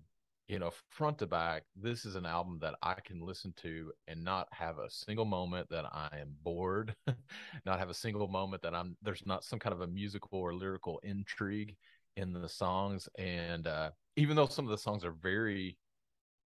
you 0.51 0.59
know, 0.59 0.71
front 0.89 1.17
to 1.19 1.27
back, 1.27 1.63
this 1.77 2.03
is 2.03 2.15
an 2.15 2.25
album 2.25 2.59
that 2.59 2.75
I 2.83 2.95
can 2.95 3.21
listen 3.21 3.53
to 3.61 3.93
and 4.09 4.21
not 4.21 4.49
have 4.51 4.79
a 4.79 4.89
single 4.89 5.23
moment 5.23 5.69
that 5.69 5.85
I 5.85 6.09
am 6.19 6.35
bored, 6.43 6.93
not 7.65 7.79
have 7.79 7.89
a 7.89 7.93
single 7.93 8.27
moment 8.27 8.61
that 8.63 8.75
I'm 8.75 8.97
there's 9.01 9.25
not 9.25 9.45
some 9.45 9.59
kind 9.59 9.73
of 9.73 9.79
a 9.79 9.87
musical 9.87 10.39
or 10.39 10.53
lyrical 10.53 10.99
intrigue 11.03 11.77
in 12.17 12.33
the 12.33 12.49
songs. 12.49 13.07
And 13.17 13.65
uh, 13.65 13.91
even 14.17 14.35
though 14.35 14.47
some 14.47 14.65
of 14.65 14.71
the 14.71 14.77
songs 14.77 15.05
are 15.05 15.13
very, 15.13 15.77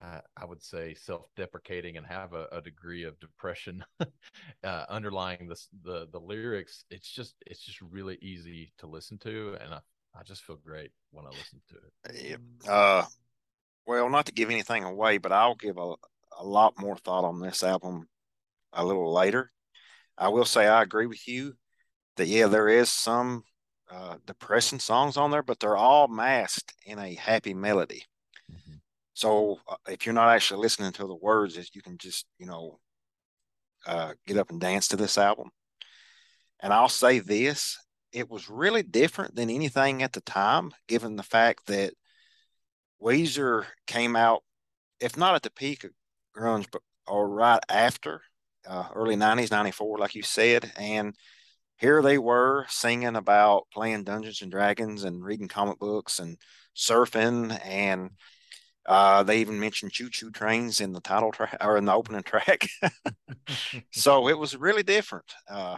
uh, 0.01 0.19
I 0.37 0.45
would 0.45 0.61
say, 0.61 0.93
self-deprecating 0.93 1.97
and 1.97 2.05
have 2.05 2.33
a, 2.33 2.47
a 2.51 2.61
degree 2.61 3.03
of 3.03 3.19
depression 3.19 3.83
uh, 4.63 4.85
underlying 4.89 5.47
the, 5.47 5.55
the 5.83 6.07
the 6.11 6.19
lyrics, 6.19 6.85
it's 6.89 7.09
just 7.09 7.35
it's 7.45 7.61
just 7.61 7.81
really 7.81 8.17
easy 8.21 8.73
to 8.79 8.87
listen 8.87 9.17
to, 9.19 9.57
and 9.61 9.73
I 9.73 9.79
I 10.17 10.23
just 10.23 10.43
feel 10.43 10.57
great 10.57 10.91
when 11.11 11.25
I 11.25 11.29
listen 11.29 11.61
to 11.69 11.75
it. 11.75 12.39
Uh, 12.67 13.05
well, 13.85 14.09
not 14.09 14.25
to 14.25 14.31
give 14.33 14.49
anything 14.49 14.83
away, 14.83 15.17
but 15.17 15.31
I'll 15.31 15.55
give 15.55 15.77
a, 15.77 15.93
a 16.39 16.43
lot 16.45 16.79
more 16.79 16.97
thought 16.97 17.23
on 17.23 17.39
this 17.39 17.63
album 17.63 18.07
a 18.73 18.85
little 18.85 19.13
later. 19.13 19.51
I 20.17 20.29
will 20.29 20.45
say 20.45 20.67
I 20.67 20.81
agree 20.81 21.05
with 21.05 21.27
you 21.27 21.55
that, 22.17 22.27
yeah, 22.27 22.47
there 22.47 22.67
is 22.67 22.89
some 22.89 23.43
uh, 23.91 24.17
depressing 24.25 24.79
songs 24.79 25.17
on 25.17 25.31
there, 25.31 25.43
but 25.43 25.59
they're 25.59 25.77
all 25.77 26.07
masked 26.07 26.73
in 26.85 26.97
a 26.97 27.13
happy 27.13 27.53
melody. 27.53 28.03
So 29.15 29.59
uh, 29.67 29.77
if 29.87 30.05
you're 30.05 30.13
not 30.13 30.29
actually 30.29 30.61
listening 30.61 30.91
to 30.93 31.07
the 31.07 31.15
words, 31.15 31.57
you 31.73 31.81
can 31.81 31.97
just, 31.97 32.25
you 32.37 32.45
know, 32.45 32.79
uh, 33.87 34.13
get 34.27 34.37
up 34.37 34.51
and 34.51 34.59
dance 34.59 34.89
to 34.89 34.97
this 34.97 35.17
album. 35.17 35.49
And 36.61 36.71
I'll 36.71 36.89
say 36.89 37.19
this 37.19 37.79
it 38.11 38.29
was 38.29 38.49
really 38.49 38.83
different 38.83 39.35
than 39.35 39.49
anything 39.49 40.03
at 40.03 40.13
the 40.13 40.21
time, 40.21 40.71
given 40.87 41.15
the 41.15 41.23
fact 41.23 41.67
that 41.67 41.93
Weezer 43.01 43.65
came 43.87 44.15
out, 44.15 44.43
if 44.99 45.17
not 45.17 45.35
at 45.35 45.43
the 45.43 45.51
peak 45.51 45.83
of 45.83 45.91
grunge, 46.35 46.67
but 46.71 46.81
or 47.07 47.29
right 47.29 47.59
after, 47.69 48.21
uh, 48.67 48.87
early 48.93 49.15
'90s, 49.15 49.51
'94, 49.51 49.97
like 49.97 50.15
you 50.15 50.23
said, 50.23 50.71
and 50.77 51.13
here 51.77 52.01
they 52.01 52.17
were 52.17 52.65
singing 52.69 53.15
about 53.15 53.67
playing 53.73 54.03
Dungeons 54.05 54.41
and 54.41 54.51
Dragons 54.51 55.03
and 55.03 55.23
reading 55.23 55.47
comic 55.47 55.77
books 55.77 56.19
and 56.19 56.37
surfing, 56.75 57.59
and 57.65 58.11
uh, 58.85 59.23
they 59.23 59.39
even 59.41 59.59
mentioned 59.59 59.91
choo 59.91 60.09
choo 60.09 60.31
trains 60.31 60.79
in 60.79 60.93
the 60.93 61.01
title 61.01 61.31
track 61.31 61.57
or 61.61 61.77
in 61.77 61.85
the 61.85 61.93
opening 61.93 62.23
track. 62.23 62.67
so 63.91 64.27
it 64.27 64.37
was 64.37 64.55
really 64.55 64.83
different, 64.83 65.25
uh, 65.49 65.77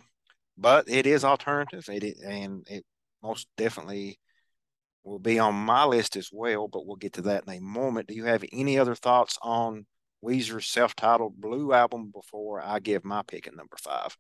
but 0.58 0.90
it 0.90 1.06
is 1.06 1.24
alternative. 1.24 1.86
It 1.88 2.18
and 2.26 2.66
it 2.70 2.86
most 3.24 3.48
definitely 3.58 4.20
will 5.04 5.20
be 5.20 5.40
on 5.40 5.56
my 5.56 5.86
list 5.86 6.18
as 6.18 6.30
well, 6.34 6.68
but 6.68 6.86
we'll 6.86 6.98
get 6.98 7.14
to 7.14 7.22
that 7.24 7.44
in 7.48 7.54
a 7.54 7.62
moment. 7.62 8.08
Do 8.08 8.14
you 8.14 8.26
have 8.26 8.44
any 8.52 8.78
other 8.78 8.96
thoughts 8.96 9.38
on 9.42 9.86
Weezer's 10.24 10.68
self-titled 10.68 11.40
Blue 11.40 11.72
album 11.72 12.12
before 12.14 12.62
I 12.62 12.80
give 12.80 13.06
my 13.06 13.22
pick 13.22 13.48
at 13.48 13.56
number 13.56 13.78
five? 13.78 14.18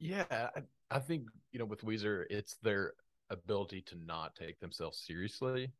Yeah, 0.00 0.24
I, 0.30 0.62
I 0.90 0.98
think 0.98 1.28
you 1.52 1.60
know 1.60 1.64
with 1.64 1.84
Weezer, 1.84 2.24
it's 2.28 2.56
their 2.62 2.92
ability 3.30 3.82
to 3.82 3.96
not 4.04 4.34
take 4.34 4.58
themselves 4.60 5.02
seriously 5.06 5.72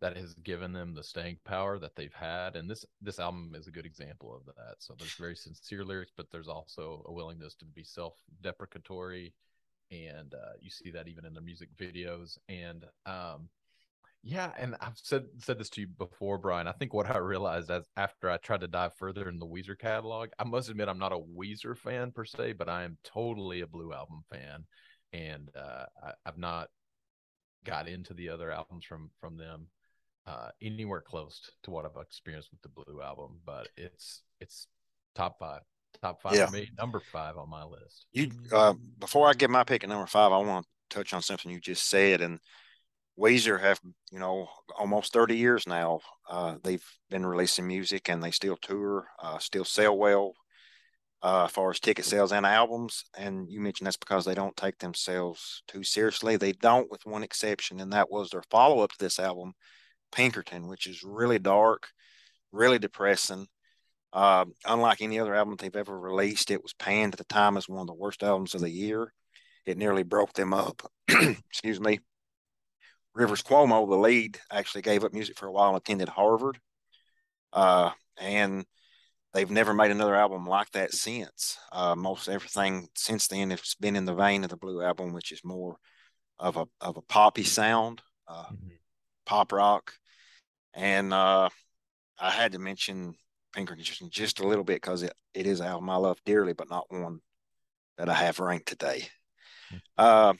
that 0.00 0.16
has 0.16 0.34
given 0.34 0.72
them 0.72 0.94
the 0.94 1.02
staying 1.02 1.38
power 1.44 1.78
that 1.78 1.96
they've 1.96 2.14
had 2.14 2.56
and 2.56 2.68
this 2.68 2.84
this 3.00 3.18
album 3.18 3.54
is 3.56 3.66
a 3.66 3.72
good 3.72 3.86
example 3.86 4.34
of 4.34 4.44
that. 4.54 4.76
So 4.78 4.94
there's 4.98 5.14
very 5.14 5.36
sincere 5.36 5.84
lyrics 5.84 6.12
but 6.16 6.26
there's 6.30 6.48
also 6.48 7.04
a 7.06 7.12
willingness 7.12 7.54
to 7.56 7.64
be 7.64 7.84
self-deprecatory 7.84 9.32
and 9.90 10.34
uh, 10.34 10.54
you 10.60 10.70
see 10.70 10.90
that 10.90 11.08
even 11.08 11.24
in 11.24 11.34
their 11.34 11.42
music 11.42 11.68
videos. 11.76 12.38
And 12.48 12.84
um, 13.06 13.48
yeah, 14.22 14.52
and 14.58 14.74
I've 14.80 14.96
said 14.96 15.24
said 15.38 15.58
this 15.58 15.70
to 15.70 15.82
you 15.82 15.86
before, 15.86 16.38
Brian. 16.38 16.66
I 16.66 16.72
think 16.72 16.94
what 16.94 17.10
I 17.10 17.18
realized 17.18 17.70
as 17.70 17.86
after 17.96 18.30
I 18.30 18.38
tried 18.38 18.60
to 18.60 18.68
dive 18.68 18.94
further 18.94 19.28
in 19.28 19.38
the 19.38 19.46
Weezer 19.46 19.78
catalog, 19.78 20.30
I 20.38 20.44
must 20.44 20.70
admit 20.70 20.88
I'm 20.88 20.98
not 20.98 21.12
a 21.12 21.18
Weezer 21.18 21.76
fan 21.76 22.10
per 22.10 22.24
se, 22.24 22.54
but 22.54 22.68
I 22.68 22.84
am 22.84 22.98
totally 23.04 23.60
a 23.60 23.66
Blue 23.66 23.92
Album 23.92 24.24
fan, 24.30 24.64
and 25.12 25.50
uh, 25.54 25.84
I, 26.02 26.12
have 26.24 26.38
not 26.38 26.68
got 27.64 27.88
into 27.88 28.14
the 28.14 28.30
other 28.30 28.50
albums 28.50 28.84
from 28.84 29.10
from 29.20 29.36
them 29.36 29.68
uh, 30.26 30.48
anywhere 30.62 31.00
close 31.00 31.40
to 31.64 31.70
what 31.70 31.84
I've 31.84 32.00
experienced 32.00 32.50
with 32.50 32.62
the 32.62 32.68
Blue 32.68 33.02
Album. 33.02 33.40
But 33.44 33.68
it's 33.76 34.22
it's 34.40 34.66
top 35.14 35.38
five, 35.38 35.60
top 36.02 36.22
five 36.22 36.34
yeah. 36.34 36.46
for 36.46 36.52
me, 36.52 36.70
number 36.78 37.00
five 37.12 37.36
on 37.36 37.48
my 37.48 37.64
list. 37.64 38.06
You 38.12 38.30
uh, 38.52 38.74
before 38.98 39.28
I 39.28 39.34
get 39.34 39.50
my 39.50 39.64
pick 39.64 39.84
at 39.84 39.90
number 39.90 40.06
five, 40.06 40.32
I 40.32 40.38
want 40.38 40.66
to 40.90 40.96
touch 40.96 41.12
on 41.12 41.22
something 41.22 41.50
you 41.50 41.60
just 41.60 41.88
said 41.88 42.20
and 42.20 42.38
Weezer 43.18 43.60
have, 43.60 43.80
you 44.10 44.18
know, 44.18 44.48
almost 44.76 45.12
30 45.12 45.36
years 45.36 45.66
now. 45.66 46.00
Uh, 46.28 46.56
they've 46.64 46.84
been 47.10 47.24
releasing 47.24 47.66
music 47.66 48.08
and 48.08 48.22
they 48.22 48.30
still 48.30 48.56
tour, 48.56 49.06
uh, 49.22 49.38
still 49.38 49.64
sell 49.64 49.96
well 49.96 50.32
uh, 51.22 51.44
as 51.44 51.52
far 51.52 51.70
as 51.70 51.78
ticket 51.78 52.04
sales 52.04 52.32
and 52.32 52.44
albums. 52.44 53.04
And 53.16 53.48
you 53.48 53.60
mentioned 53.60 53.86
that's 53.86 53.96
because 53.96 54.24
they 54.24 54.34
don't 54.34 54.56
take 54.56 54.78
themselves 54.78 55.62
too 55.68 55.84
seriously. 55.84 56.36
They 56.36 56.52
don't, 56.52 56.90
with 56.90 57.06
one 57.06 57.22
exception, 57.22 57.80
and 57.80 57.92
that 57.92 58.10
was 58.10 58.30
their 58.30 58.42
follow 58.50 58.80
up 58.82 58.90
to 58.90 58.98
this 58.98 59.20
album, 59.20 59.52
Pinkerton, 60.14 60.68
which 60.68 60.86
is 60.86 61.02
really 61.02 61.38
dark, 61.38 61.88
really 62.52 62.78
depressing. 62.78 63.46
Uh, 64.12 64.44
unlike 64.64 65.02
any 65.02 65.18
other 65.18 65.34
album 65.34 65.56
they've 65.58 65.74
ever 65.74 65.98
released, 65.98 66.50
it 66.50 66.62
was 66.62 66.72
panned 66.72 67.14
at 67.14 67.18
the 67.18 67.24
time 67.24 67.56
as 67.56 67.68
one 67.68 67.80
of 67.80 67.88
the 67.88 67.94
worst 67.94 68.22
albums 68.22 68.54
of 68.54 68.60
the 68.60 68.70
year. 68.70 69.12
It 69.66 69.76
nearly 69.76 70.04
broke 70.04 70.32
them 70.34 70.54
up. 70.54 70.82
Excuse 71.08 71.80
me. 71.80 71.98
Rivers 73.14 73.42
Cuomo, 73.42 73.88
the 73.88 73.96
lead, 73.96 74.38
actually 74.50 74.82
gave 74.82 75.04
up 75.04 75.12
music 75.12 75.38
for 75.38 75.46
a 75.46 75.52
while 75.52 75.68
and 75.68 75.76
attended 75.76 76.08
Harvard. 76.08 76.58
Uh, 77.52 77.90
and 78.18 78.64
they've 79.32 79.50
never 79.50 79.74
made 79.74 79.90
another 79.90 80.14
album 80.14 80.46
like 80.46 80.70
that 80.72 80.92
since. 80.92 81.58
Uh, 81.72 81.94
most 81.94 82.28
everything 82.28 82.88
since 82.94 83.26
then 83.28 83.50
has 83.50 83.74
been 83.80 83.96
in 83.96 84.04
the 84.04 84.14
vein 84.14 84.44
of 84.44 84.50
the 84.50 84.56
Blue 84.56 84.82
Album, 84.82 85.12
which 85.12 85.32
is 85.32 85.44
more 85.44 85.76
of 86.38 86.56
a 86.56 86.66
of 86.80 86.96
a 86.96 87.02
poppy 87.02 87.44
sound, 87.44 88.02
uh, 88.26 88.44
mm-hmm. 88.44 88.68
pop 89.26 89.52
rock, 89.52 89.92
and 90.74 91.12
uh, 91.12 91.48
I 92.18 92.30
had 92.30 92.52
to 92.52 92.58
mention 92.58 93.14
Pinkerton 93.52 94.10
just 94.10 94.40
a 94.40 94.46
little 94.46 94.64
bit 94.64 94.76
because 94.76 95.02
it, 95.02 95.12
it 95.32 95.46
is 95.46 95.60
an 95.60 95.66
album 95.66 95.90
I 95.90 95.96
love 95.96 96.18
dearly, 96.24 96.52
but 96.52 96.70
not 96.70 96.86
one 96.90 97.20
that 97.98 98.08
I 98.08 98.14
have 98.14 98.40
ranked 98.40 98.66
today. 98.66 99.06
Uh, 99.96 100.34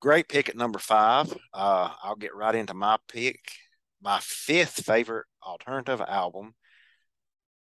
great 0.00 0.28
pick 0.28 0.48
at 0.48 0.56
number 0.56 0.78
five. 0.78 1.32
Uh, 1.52 1.90
I'll 2.02 2.16
get 2.16 2.34
right 2.34 2.54
into 2.54 2.74
my 2.74 2.96
pick. 3.08 3.40
My 4.02 4.18
fifth 4.20 4.84
favorite 4.84 5.26
alternative 5.42 6.00
album 6.06 6.54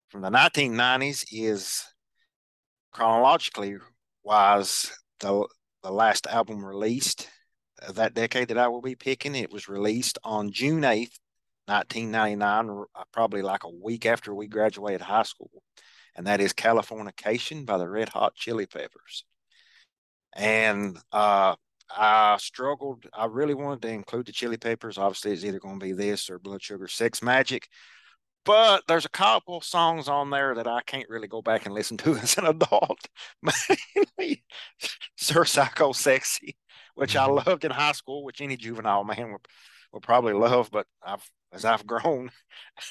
from 0.08 0.22
the 0.22 0.30
1990s 0.30 1.24
is 1.32 1.84
chronologically 2.92 3.76
wise 4.22 4.90
the 5.20 5.46
the 5.82 5.90
last 5.90 6.26
album 6.26 6.64
released 6.64 7.28
that 7.94 8.14
decade 8.14 8.48
that 8.48 8.58
I 8.58 8.68
will 8.68 8.82
be 8.82 8.96
picking. 8.96 9.34
It 9.34 9.52
was 9.52 9.68
released 9.68 10.18
on 10.24 10.50
June 10.50 10.82
8th, 10.82 11.18
1999, 11.68 12.84
uh, 12.94 13.02
probably 13.12 13.42
like 13.42 13.64
a 13.64 13.70
week 13.70 14.06
after 14.06 14.34
we 14.34 14.46
graduated 14.46 15.00
high 15.00 15.22
school. 15.22 15.62
And 16.14 16.26
that 16.26 16.40
is 16.40 16.52
Californication 16.52 17.64
by 17.64 17.78
the 17.78 17.88
Red 17.88 18.08
Hot 18.08 18.34
Chili 18.34 18.66
Peppers. 18.66 19.24
And 20.34 20.98
uh, 21.12 21.54
I 21.96 22.36
struggled. 22.38 23.04
I 23.14 23.26
really 23.26 23.54
wanted 23.54 23.82
to 23.82 23.88
include 23.88 24.26
the 24.26 24.32
Chili 24.32 24.56
Peppers. 24.56 24.98
Obviously, 24.98 25.32
it's 25.32 25.44
either 25.44 25.60
going 25.60 25.78
to 25.78 25.86
be 25.86 25.92
this 25.92 26.28
or 26.28 26.38
Blood 26.38 26.62
Sugar 26.62 26.88
Sex 26.88 27.20
Magik. 27.20 27.64
But 28.44 28.84
there's 28.88 29.04
a 29.04 29.10
couple 29.10 29.60
songs 29.60 30.08
on 30.08 30.30
there 30.30 30.54
that 30.54 30.66
I 30.66 30.80
can't 30.86 31.08
really 31.08 31.28
go 31.28 31.42
back 31.42 31.66
and 31.66 31.74
listen 31.74 31.96
to 31.98 32.16
as 32.22 32.38
an 32.38 32.46
adult. 32.46 33.00
Mainly 33.42 34.44
Sir 35.16 35.44
Psycho 35.44 35.92
Sexy, 35.92 36.56
which 36.94 37.14
I 37.14 37.26
mm-hmm. 37.26 37.48
loved 37.48 37.64
in 37.64 37.70
high 37.70 37.92
school, 37.92 38.24
which 38.24 38.40
any 38.40 38.56
juvenile 38.56 39.04
man 39.04 39.32
would, 39.32 39.46
would 39.92 40.02
probably 40.02 40.32
love. 40.32 40.70
But 40.70 40.86
I've 41.02 41.28
as 41.52 41.64
I've 41.64 41.86
grown, 41.86 42.30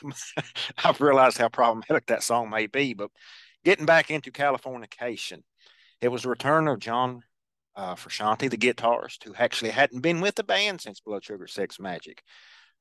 I've 0.84 1.02
realized 1.02 1.38
how 1.38 1.50
problematic 1.50 2.08
that 2.08 2.24
song 2.24 2.50
may 2.50 2.68
be. 2.68 2.94
But 2.94 3.12
getting 3.64 3.86
back 3.86 4.10
into 4.12 4.32
Californication, 4.32 5.44
it 6.02 6.10
was 6.10 6.24
the 6.24 6.30
return 6.30 6.68
of 6.68 6.80
John 6.80 7.22
uh, 7.76 7.96
Frusciante, 7.96 8.50
the 8.50 8.58
guitarist, 8.58 9.24
who 9.24 9.34
actually 9.36 9.72
hadn't 9.72 10.02
been 10.02 10.22
with 10.22 10.36
the 10.36 10.44
band 10.44 10.82
since 10.82 11.00
Blood 11.00 11.24
Sugar 11.24 11.48
Sex 11.48 11.78
Magik. 11.78 12.20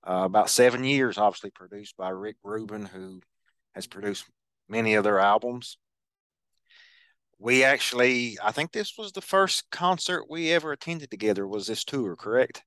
Uh, 0.07 0.23
about 0.25 0.49
seven 0.49 0.85
years, 0.85 1.19
obviously 1.19 1.51
produced 1.51 1.97
by 1.97 2.09
Rick 2.11 2.37
Rubin, 2.43 2.87
who 2.87 3.21
has 3.75 3.87
produced 3.87 4.25
many 4.69 4.95
of 4.95 5.05
their 5.05 5.19
albums. 5.19 5.79
We 7.39 7.65
actually, 7.65 8.39
I 8.43 8.53
think 8.53 8.73
this 8.73 8.95
was 8.97 9.13
the 9.13 9.21
first 9.21 9.71
concert 9.71 10.25
we 10.31 10.53
ever 10.53 10.73
attended 10.73 11.11
together. 11.11 11.47
Was 11.47 11.67
this 11.67 11.85
tour 11.85 12.17
correct? 12.17 12.63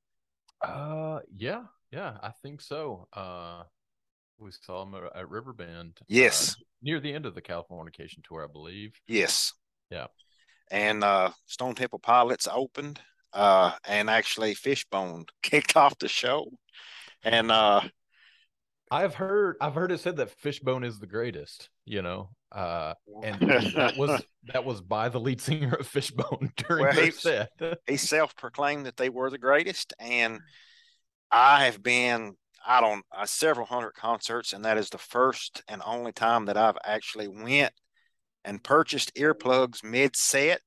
Uh, 0.62 1.20
yeah, 1.36 1.64
yeah, 1.92 2.18
I 2.22 2.32
think 2.42 2.62
so. 2.62 3.08
Uh, 3.14 3.64
we 4.38 4.52
saw 4.52 4.84
him 4.84 4.96
at, 4.96 5.30
Riverbend. 5.30 5.98
Uh, 6.02 6.06
yes, 6.08 6.52
uh, 6.52 6.64
near 6.82 7.00
the 7.00 7.14
end 7.14 7.26
of 7.26 7.36
the 7.36 7.42
Californication 7.42 8.24
tour, 8.24 8.44
I 8.44 8.52
believe. 8.52 8.94
Yes. 9.08 9.54
Yeah 9.90 10.08
and 10.72 11.04
uh, 11.04 11.32
Stone 11.46 11.76
Temple 11.76 12.00
Pilots 12.00 12.48
opened, 12.52 13.00
uh, 13.34 13.72
and 13.88 14.10
actually 14.10 14.54
Fishbone 14.54 15.26
kicked 15.44 15.76
off 15.76 15.98
the 16.00 16.08
show. 16.08 16.50
And 17.24 17.52
uh, 17.52 17.82
I've 18.92 19.16
heard 19.16 19.58
I've 19.62 19.76
heard 19.76 19.92
it 19.92 20.00
said 20.00 20.18
that 20.18 20.32
Fishbone 20.32 20.84
is 20.84 21.00
the 21.00 21.08
greatest, 21.08 21.70
you 21.86 22.02
know. 22.02 22.30
Uh, 22.52 22.94
and 23.24 23.40
that 23.40 23.96
was 23.98 24.24
that 24.54 24.66
was 24.66 24.82
by 24.82 25.10
the 25.10 25.20
lead 25.20 25.42
singer 25.42 25.76
of 25.76 25.88
Fishbone 25.88 26.52
during 26.68 26.96
well, 26.96 27.12
set. 27.12 27.50
he 27.88 27.98
self-proclaimed 27.98 28.86
that 28.86 28.98
they 28.98 29.10
were 29.10 29.30
the 29.30 29.38
greatest, 29.38 29.94
and 30.00 30.40
I 31.32 31.66
have 31.66 31.82
been 31.84 32.36
I 32.66 32.82
don't 32.82 33.06
uh, 33.16 33.26
several 33.26 33.66
hundred 33.66 33.94
concerts, 33.94 34.54
and 34.54 34.66
that 34.66 34.78
is 34.78 34.90
the 34.90 34.98
first 34.98 35.64
and 35.68 35.82
only 35.86 36.12
time 36.12 36.46
that 36.46 36.58
I've 36.58 36.78
actually 36.84 37.28
went 37.28 37.74
and 38.44 38.64
purchased 38.64 39.14
earplugs 39.16 39.84
mid 39.84 40.16
set 40.16 40.62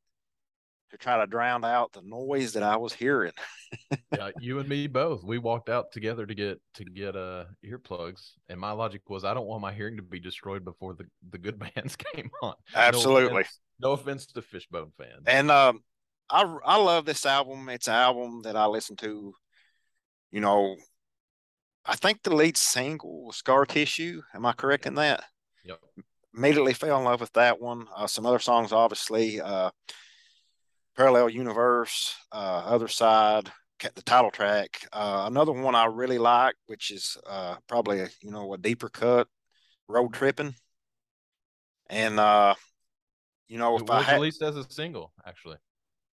to 0.91 0.99
try 0.99 1.19
to 1.19 1.27
drown 1.27 1.65
out 1.65 1.93
the 1.93 2.03
noise 2.03 2.53
that 2.53 2.63
I 2.63 2.77
was 2.77 2.93
hearing. 2.93 3.33
yeah, 4.13 4.31
you 4.41 4.59
and 4.59 4.69
me 4.69 4.87
both. 4.87 5.25
We 5.25 5.39
walked 5.39 5.69
out 5.69 5.91
together 5.91 6.27
to 6.27 6.35
get 6.35 6.61
to 6.75 6.85
get 6.85 7.17
uh 7.17 7.45
earplugs, 7.65 8.33
and 8.49 8.61
my 8.61 8.73
logic 8.73 9.03
was 9.09 9.25
I 9.25 9.35
don't 9.35 9.47
want 9.47 9.63
my 9.63 9.73
hearing 9.73 9.97
to 9.97 10.03
be 10.03 10.21
destroyed 10.21 10.65
before 10.65 10.95
the 10.95 11.07
the 11.31 11.39
good 11.39 11.59
bands 11.75 11.97
came 11.97 12.31
on. 12.43 12.55
Absolutely. 12.75 13.31
No 13.33 13.39
offense, 13.41 13.61
no 13.81 13.93
offense 13.93 14.27
to 14.27 14.43
Fishbone 14.43 14.93
fans. 14.97 15.23
And 15.27 15.51
um, 15.51 15.83
I 16.31 16.43
I 16.65 16.77
love 16.77 17.05
this 17.05 17.27
album. 17.27 17.69
It's 17.69 17.89
an 17.89 17.95
album 17.95 18.43
that 18.43 18.57
I 18.57 18.67
listen 18.67 18.97
to. 18.97 19.35
You 20.33 20.41
know, 20.41 20.77
I 21.87 21.95
think 21.95 22.23
the 22.23 22.35
lead 22.35 22.57
single 22.57 23.27
was 23.27 23.37
Scar 23.37 23.65
Tissue. 23.67 24.23
Am 24.35 24.45
I 24.45 24.53
correct 24.53 24.87
in 24.87 24.97
that? 24.97 25.23
Yep 25.65 25.79
immediately 26.35 26.75
fell 26.75 26.99
in 26.99 27.05
love 27.05 27.21
with 27.21 27.33
that 27.33 27.61
one. 27.61 27.87
Uh, 27.95 28.07
some 28.07 28.27
other 28.27 28.39
songs, 28.39 28.73
obviously, 28.73 29.41
uh, 29.41 29.71
Parallel 30.97 31.31
Universe, 31.31 32.15
uh, 32.33 32.63
Other 32.67 32.89
Side, 32.89 33.51
the 33.81 34.03
title 34.03 34.31
track. 34.31 34.87
Uh, 34.93 35.25
another 35.27 35.53
one 35.53 35.75
I 35.75 35.87
really 35.87 36.19
like, 36.19 36.55
which 36.67 36.91
is 36.91 37.17
uh, 37.29 37.57
probably 37.67 38.01
a, 38.01 38.09
you 38.21 38.31
know 38.31 38.53
a 38.55 38.59
deeper 38.59 38.89
cut, 38.89 39.27
Road 39.89 40.13
Tripping, 40.13 40.55
and 41.89 42.21
uh, 42.21 42.55
you 43.49 43.59
know 43.59 43.77
if 43.77 43.83
it 43.83 43.89
was 43.89 44.05
I 44.05 44.11
had, 44.11 44.15
released 44.17 44.43
as 44.43 44.57
a 44.57 44.71
single, 44.71 45.13
actually. 45.27 45.57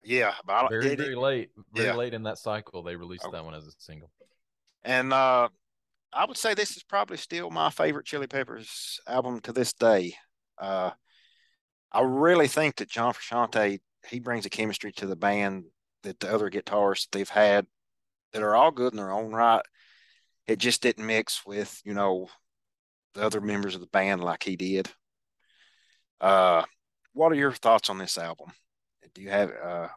Yeah, 0.06 0.34
but 0.46 0.70
very 0.70 0.96
very 0.96 1.13
it, 1.13 1.18
late, 1.18 1.50
very 1.74 1.88
yeah. 1.88 1.96
late 1.96 2.13
in 2.13 2.24
that 2.24 2.38
cycle, 2.38 2.84
they 2.84 2.96
released 2.96 3.26
okay. 3.26 3.32
that 3.32 3.44
one 3.44 3.56
as 3.56 3.65
a 3.65 3.72
single. 3.80 4.12
And 4.84 5.12
uh, 5.12 5.50
I 6.13 6.26
would 6.26 6.38
say 6.38 6.54
this 6.54 6.78
is 6.78 6.84
probably 6.84 7.18
still 7.18 7.50
my 7.50 7.72
favorite 7.72 8.06
Chili 8.06 8.28
Peppers 8.28 9.00
album 9.08 9.39
to 9.41 9.52
this 9.52 9.74
day. 9.74 10.13
Uh, 10.60 10.91
I 11.91 12.02
really 12.02 12.48
think 12.48 12.76
that 12.76 12.89
John 12.89 13.13
Frusciante 13.13 13.80
he 14.08 14.20
brings 14.20 14.46
a 14.46 14.50
chemistry 14.50 14.91
to 14.94 15.08
the 15.08 15.15
band 15.15 15.65
that 16.04 16.20
the 16.20 16.32
other 16.32 16.52
guitarists 16.52 17.08
they've 17.12 17.28
had 17.28 17.65
that 18.32 18.44
are 18.44 18.56
all 18.56 18.72
good 18.72 18.94
in 18.94 18.98
their 18.98 19.12
own 19.12 19.32
right. 19.32 19.62
It 20.46 20.60
just 20.60 20.84
didn't 20.84 21.08
mix 21.08 21.46
with 21.46 21.82
you 21.84 21.96
know 21.96 22.28
the 23.15 23.24
other 23.24 23.41
members 23.41 23.74
of 23.74 23.82
the 23.82 23.88
band 23.88 24.24
like 24.24 24.44
he 24.44 24.56
did. 24.56 24.88
Uh, 26.22 26.63
what 27.13 27.32
are 27.32 27.36
your 27.36 27.52
thoughts 27.52 27.89
on 27.89 27.98
this 27.98 28.18
album? 28.18 28.52
Do 29.15 29.21
you 29.21 29.30
have 29.30 29.51
uh, 29.63 29.88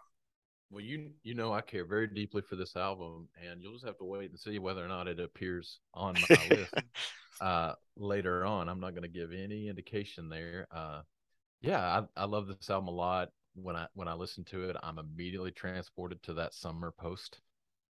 well, 0.70 0.85
you 0.85 1.11
you 1.22 1.35
know 1.35 1.52
I 1.52 1.61
care 1.61 1.85
very 1.85 2.07
deeply 2.07 2.42
for 2.42 2.57
this 2.57 2.76
album, 2.76 3.28
and 3.44 3.61
you'll 3.61 3.72
just 3.72 3.87
have 3.87 3.98
to 3.98 4.04
wait 4.04 4.31
and 4.31 4.38
see 4.38 4.59
whether 4.59 4.85
or 4.85 4.88
not 4.88 5.09
it 5.09 5.18
appears 5.18 5.81
on 5.92 6.14
my 6.28 6.48
list 6.50 6.74
uh, 7.40 7.72
later 7.96 8.44
on. 8.44 8.68
I'm 8.68 8.81
not 8.81 8.92
going 8.92 9.02
to 9.02 9.09
give 9.09 9.33
any 9.33 9.68
indication 9.68 10.28
there. 10.28 10.68
Uh, 10.70 11.02
yeah, 11.61 12.02
I, 12.16 12.22
I 12.22 12.24
love 12.26 12.46
this 12.46 12.70
album 12.70 12.88
a 12.88 12.92
lot. 12.92 13.31
When 13.54 13.76
I 13.76 13.87
when 13.94 14.09
I 14.09 14.14
listen 14.14 14.44
to 14.46 14.68
it, 14.68 14.76
I'm 14.83 14.98
immediately 14.98 15.50
transported 15.50 16.22
to 16.24 16.35
that 16.35 16.54
summer 16.54 16.92
post 16.96 17.40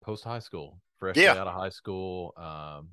post 0.03 0.25
high 0.25 0.41
school, 0.41 0.81
fresh 0.99 1.17
yeah. 1.17 1.33
out 1.33 1.47
of 1.47 1.55
high 1.55 1.71
school. 1.71 2.35
Um, 2.37 2.91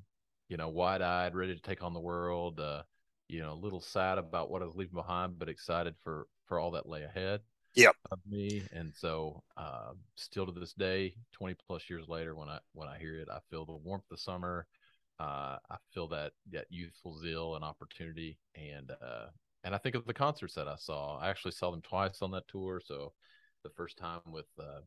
you 0.48 0.56
know, 0.56 0.68
wide 0.68 1.02
eyed, 1.02 1.34
ready 1.34 1.54
to 1.54 1.60
take 1.60 1.82
on 1.82 1.92
the 1.92 2.00
world. 2.00 2.60
Uh, 2.60 2.82
you 3.28 3.42
know, 3.42 3.52
a 3.52 3.62
little 3.62 3.80
sad 3.80 4.18
about 4.18 4.50
what 4.50 4.62
I 4.62 4.64
was 4.64 4.76
leaving 4.76 4.94
behind, 4.94 5.38
but 5.38 5.48
excited 5.48 5.96
for 6.02 6.28
for 6.46 6.58
all 6.58 6.70
that 6.72 6.88
lay 6.88 7.02
ahead 7.02 7.40
yep. 7.74 7.96
of 8.10 8.18
me. 8.28 8.62
And 8.72 8.92
so, 8.94 9.42
uh, 9.56 9.92
still 10.16 10.46
to 10.46 10.52
this 10.52 10.72
day, 10.72 11.14
20 11.32 11.54
plus 11.66 11.88
years 11.88 12.08
later, 12.08 12.34
when 12.34 12.48
I 12.48 12.58
when 12.72 12.88
I 12.88 12.98
hear 12.98 13.16
it, 13.16 13.28
I 13.30 13.38
feel 13.50 13.64
the 13.64 13.72
warmth 13.72 14.10
of 14.10 14.20
summer. 14.20 14.66
Uh, 15.20 15.58
I 15.70 15.76
feel 15.92 16.08
that 16.08 16.32
that 16.50 16.66
youthful 16.70 17.18
zeal 17.18 17.54
and 17.54 17.64
opportunity, 17.64 18.38
and 18.54 18.90
uh, 18.90 19.26
and 19.64 19.74
I 19.74 19.78
think 19.78 19.94
of 19.94 20.06
the 20.06 20.14
concerts 20.14 20.54
that 20.54 20.68
I 20.68 20.76
saw. 20.76 21.18
I 21.18 21.28
actually 21.28 21.52
saw 21.52 21.70
them 21.70 21.82
twice 21.82 22.22
on 22.22 22.30
that 22.32 22.48
tour. 22.48 22.80
So, 22.84 23.12
the 23.62 23.70
first 23.70 23.96
time 23.98 24.20
with 24.26 24.48
uh, 24.58 24.80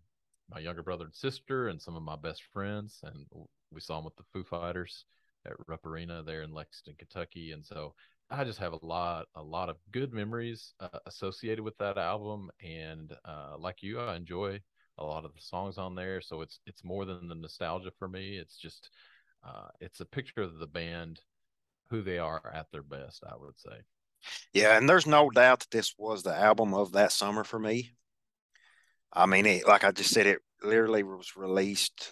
my 0.50 0.60
younger 0.60 0.84
brother 0.84 1.06
and 1.06 1.15
sister, 1.15 1.69
and 1.69 1.82
some 1.82 1.95
of 1.95 2.04
my 2.04 2.15
best 2.15 2.43
friends, 2.52 3.00
and 3.04 3.26
we 3.71 3.82
saw 3.82 3.95
them 3.95 4.06
with 4.06 4.15
the 4.15 4.24
Foo 4.34 4.43
Fighters 4.43 5.06
at 5.45 5.54
Rupp 5.67 5.86
Arena 5.86 6.24
there 6.24 6.41
in 6.41 6.54
Lexington, 6.54 6.95
Kentucky. 6.98 7.52
And 7.52 7.65
so 7.65 7.93
I 8.30 8.44
just 8.44 8.60
have 8.60 8.74
a 8.74 8.86
lot, 8.86 9.28
a 9.36 9.42
lot 9.42 9.70
of 9.70 9.78
good 9.92 10.14
memories 10.14 10.74
uh, 10.80 11.00
associated 11.06 11.64
with 11.64 11.78
that 11.78 11.98
album, 11.98 12.50
and 12.64 13.14
uh, 13.24 13.56
like 13.60 13.84
you, 13.84 14.00
I 14.00 14.16
enjoy 14.16 14.60
a 14.98 15.06
lot 15.06 15.26
of 15.26 15.34
the 15.34 15.42
songs 15.42 15.78
on 15.78 15.96
there. 15.96 16.22
So 16.22 16.42
it's 16.42 16.60
it's 16.66 16.84
more 16.84 17.06
than 17.06 17.28
the 17.28 17.36
nostalgia 17.36 17.92
for 18.00 18.08
me. 18.08 18.38
It's 18.38 18.58
just 18.58 18.90
uh, 19.46 19.68
it's 19.80 20.00
a 20.00 20.06
picture 20.06 20.42
of 20.42 20.58
the 20.58 20.68
band, 20.68 21.22
who 21.90 22.02
they 22.02 22.18
are 22.18 22.52
at 22.54 22.68
their 22.72 22.84
best. 22.84 23.24
I 23.30 23.36
would 23.38 23.60
say. 23.60 23.78
Yeah, 24.54 24.78
and 24.78 24.90
there's 24.90 25.06
no 25.06 25.30
doubt 25.30 25.60
that 25.60 25.72
this 25.72 25.94
was 25.98 26.24
the 26.24 26.36
album 26.36 26.74
of 26.74 26.94
that 26.94 27.12
summer 27.12 27.44
for 27.44 27.60
me. 27.60 27.92
I 29.14 29.28
mean, 29.28 29.46
it, 29.46 29.68
like 29.68 29.84
I 29.84 29.92
just 29.92 30.12
said, 30.12 30.26
it 30.26 30.40
literally 30.64 31.04
was 31.04 31.38
released 31.38 32.12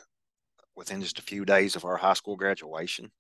within 0.76 1.02
just 1.02 1.20
a 1.20 1.24
few 1.24 1.44
days 1.44 1.76
of 1.76 1.86
our 1.86 1.98
high 1.98 2.14
school 2.14 2.36
graduation. 2.36 3.12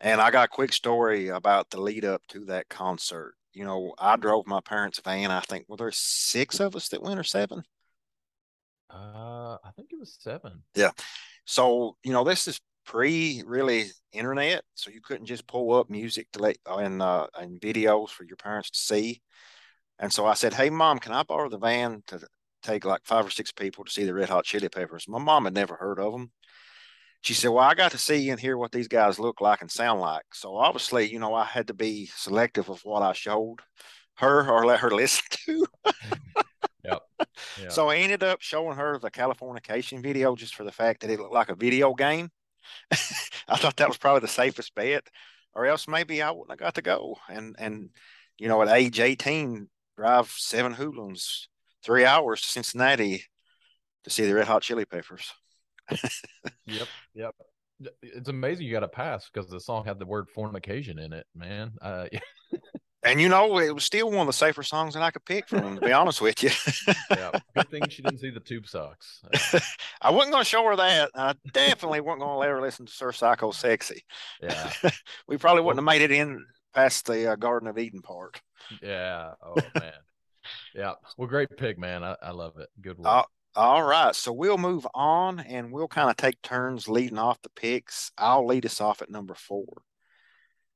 And 0.00 0.20
I 0.20 0.30
got 0.30 0.46
a 0.46 0.48
quick 0.48 0.72
story 0.72 1.28
about 1.28 1.70
the 1.70 1.80
lead 1.80 2.04
up 2.04 2.22
to 2.28 2.44
that 2.46 2.68
concert. 2.68 3.34
You 3.52 3.64
know, 3.64 3.94
I 3.98 4.16
drove 4.16 4.46
my 4.46 4.60
parents' 4.60 5.00
van. 5.04 5.30
I 5.30 5.40
think, 5.40 5.64
well, 5.66 5.76
there's 5.76 5.96
six 5.96 6.60
of 6.60 6.76
us 6.76 6.88
that 6.90 7.02
went 7.02 7.18
or 7.18 7.24
seven? 7.24 7.64
Uh, 8.90 9.58
I 9.64 9.70
think 9.76 9.92
it 9.92 9.98
was 9.98 10.16
seven. 10.20 10.62
Yeah. 10.74 10.90
So 11.44 11.96
you 12.04 12.12
know, 12.12 12.24
this 12.24 12.46
is 12.46 12.60
pre 12.84 13.42
really 13.46 13.86
internet, 14.12 14.62
so 14.74 14.90
you 14.90 15.00
couldn't 15.00 15.26
just 15.26 15.46
pull 15.46 15.74
up 15.74 15.90
music 15.90 16.28
to 16.32 16.40
let 16.40 16.56
and 16.66 17.02
uh, 17.02 17.26
and 17.38 17.60
videos 17.60 18.10
for 18.10 18.24
your 18.24 18.36
parents 18.36 18.70
to 18.70 18.78
see. 18.78 19.22
And 19.98 20.12
so 20.12 20.26
I 20.26 20.34
said, 20.34 20.54
"Hey, 20.54 20.70
mom, 20.70 20.98
can 20.98 21.12
I 21.12 21.22
borrow 21.22 21.48
the 21.48 21.58
van 21.58 22.02
to 22.08 22.20
take 22.62 22.84
like 22.84 23.02
five 23.04 23.26
or 23.26 23.30
six 23.30 23.52
people 23.52 23.84
to 23.84 23.90
see 23.90 24.04
the 24.04 24.14
Red 24.14 24.30
Hot 24.30 24.44
Chili 24.44 24.68
Peppers?" 24.68 25.08
My 25.08 25.18
mom 25.18 25.44
had 25.44 25.54
never 25.54 25.76
heard 25.76 25.98
of 25.98 26.12
them. 26.12 26.32
She 27.22 27.34
said, 27.34 27.50
"Well, 27.50 27.64
I 27.64 27.74
got 27.74 27.92
to 27.92 27.98
see 27.98 28.30
and 28.30 28.40
hear 28.40 28.56
what 28.56 28.72
these 28.72 28.88
guys 28.88 29.18
look 29.18 29.40
like 29.40 29.60
and 29.60 29.70
sound 29.70 30.00
like. 30.00 30.24
So 30.32 30.56
obviously, 30.56 31.10
you 31.10 31.18
know, 31.18 31.34
I 31.34 31.44
had 31.44 31.66
to 31.68 31.74
be 31.74 32.06
selective 32.14 32.70
of 32.70 32.80
what 32.84 33.02
I 33.02 33.12
showed 33.12 33.56
her 34.16 34.50
or 34.50 34.66
let 34.66 34.80
her 34.80 34.90
listen 34.94 35.24
to." 35.46 35.66
yep. 36.84 37.02
yep. 37.60 37.72
So 37.72 37.88
I 37.88 37.96
ended 37.96 38.22
up 38.22 38.40
showing 38.40 38.76
her 38.76 38.98
the 38.98 39.10
Californication 39.10 40.02
video 40.02 40.36
just 40.36 40.54
for 40.54 40.64
the 40.64 40.72
fact 40.72 41.00
that 41.00 41.10
it 41.10 41.18
looked 41.18 41.34
like 41.34 41.50
a 41.50 41.56
video 41.56 41.94
game. 41.94 42.30
I 42.90 43.56
thought 43.56 43.76
that 43.76 43.88
was 43.88 43.98
probably 43.98 44.20
the 44.20 44.28
safest 44.28 44.74
bet, 44.74 45.08
or 45.54 45.66
else 45.66 45.88
maybe 45.88 46.22
I 46.22 46.30
wouldn't 46.30 46.50
have 46.50 46.58
got 46.58 46.74
to 46.74 46.82
go. 46.82 47.16
And 47.28 47.56
and 47.58 47.90
you 48.38 48.48
know, 48.48 48.62
at 48.62 48.68
age 48.68 49.00
eighteen, 49.00 49.68
drive 49.96 50.30
seven 50.30 50.72
hoodlums, 50.72 51.48
three 51.82 52.04
hours 52.04 52.42
to 52.42 52.48
Cincinnati 52.48 53.24
to 54.04 54.10
see 54.10 54.24
the 54.24 54.34
Red 54.34 54.46
Hot 54.46 54.62
Chili 54.62 54.84
Peppers. 54.84 55.32
Yep, 56.66 56.88
yep. 57.14 57.34
It's 58.02 58.28
amazing 58.28 58.66
you 58.66 58.72
got 58.72 58.82
a 58.82 58.88
pass 58.88 59.30
because 59.32 59.48
the 59.48 59.60
song 59.60 59.84
had 59.84 59.98
the 59.98 60.06
word 60.06 60.28
fornication 60.34 60.98
in 60.98 61.12
it, 61.12 61.26
man. 61.34 61.72
Uh, 61.80 62.06
and 63.04 63.20
you 63.20 63.28
know, 63.28 63.58
it 63.58 63.74
was 63.74 63.84
still 63.84 64.10
one 64.10 64.20
of 64.20 64.26
the 64.26 64.32
safer 64.32 64.62
songs 64.62 64.94
that 64.94 65.02
I 65.02 65.10
could 65.10 65.24
pick 65.24 65.48
from 65.48 65.76
to 65.76 65.80
be 65.80 65.92
honest 65.92 66.20
with 66.20 66.42
you. 66.42 66.50
yeah, 67.10 67.30
good 67.54 67.70
thing 67.70 67.88
she 67.88 68.02
didn't 68.02 68.18
see 68.18 68.30
the 68.30 68.40
tube 68.40 68.66
socks. 68.66 69.22
I 70.02 70.10
wasn't 70.10 70.32
going 70.32 70.44
to 70.44 70.48
show 70.48 70.64
her 70.64 70.76
that. 70.76 71.10
I 71.14 71.34
definitely 71.52 72.00
wasn't 72.00 72.20
going 72.20 72.32
to 72.32 72.38
let 72.38 72.50
her 72.50 72.60
listen 72.60 72.86
to 72.86 72.92
Sir 72.92 73.12
Psycho 73.12 73.52
Sexy. 73.52 74.02
Yeah, 74.42 74.72
we 75.28 75.36
probably 75.36 75.62
wouldn't 75.62 75.78
have 75.78 75.84
made 75.84 76.02
it 76.02 76.10
in 76.10 76.44
past 76.74 77.06
the 77.06 77.32
uh, 77.32 77.36
Garden 77.36 77.68
of 77.68 77.78
Eden 77.78 78.02
part. 78.02 78.40
Yeah. 78.82 79.32
Oh 79.44 79.54
man. 79.78 79.92
yeah. 80.74 80.92
Well, 81.16 81.28
great 81.28 81.56
pick, 81.56 81.78
man. 81.78 82.02
I, 82.02 82.16
I 82.22 82.30
love 82.32 82.58
it. 82.58 82.68
Good 82.80 82.98
work. 82.98 83.06
Uh, 83.06 83.22
all 83.58 83.82
right. 83.82 84.14
So 84.14 84.32
we'll 84.32 84.56
move 84.56 84.86
on 84.94 85.40
and 85.40 85.72
we'll 85.72 85.88
kind 85.88 86.08
of 86.08 86.16
take 86.16 86.40
turns 86.42 86.86
leading 86.86 87.18
off 87.18 87.42
the 87.42 87.50
picks. 87.50 88.12
I'll 88.16 88.46
lead 88.46 88.64
us 88.64 88.80
off 88.80 89.02
at 89.02 89.10
number 89.10 89.34
four. 89.34 89.82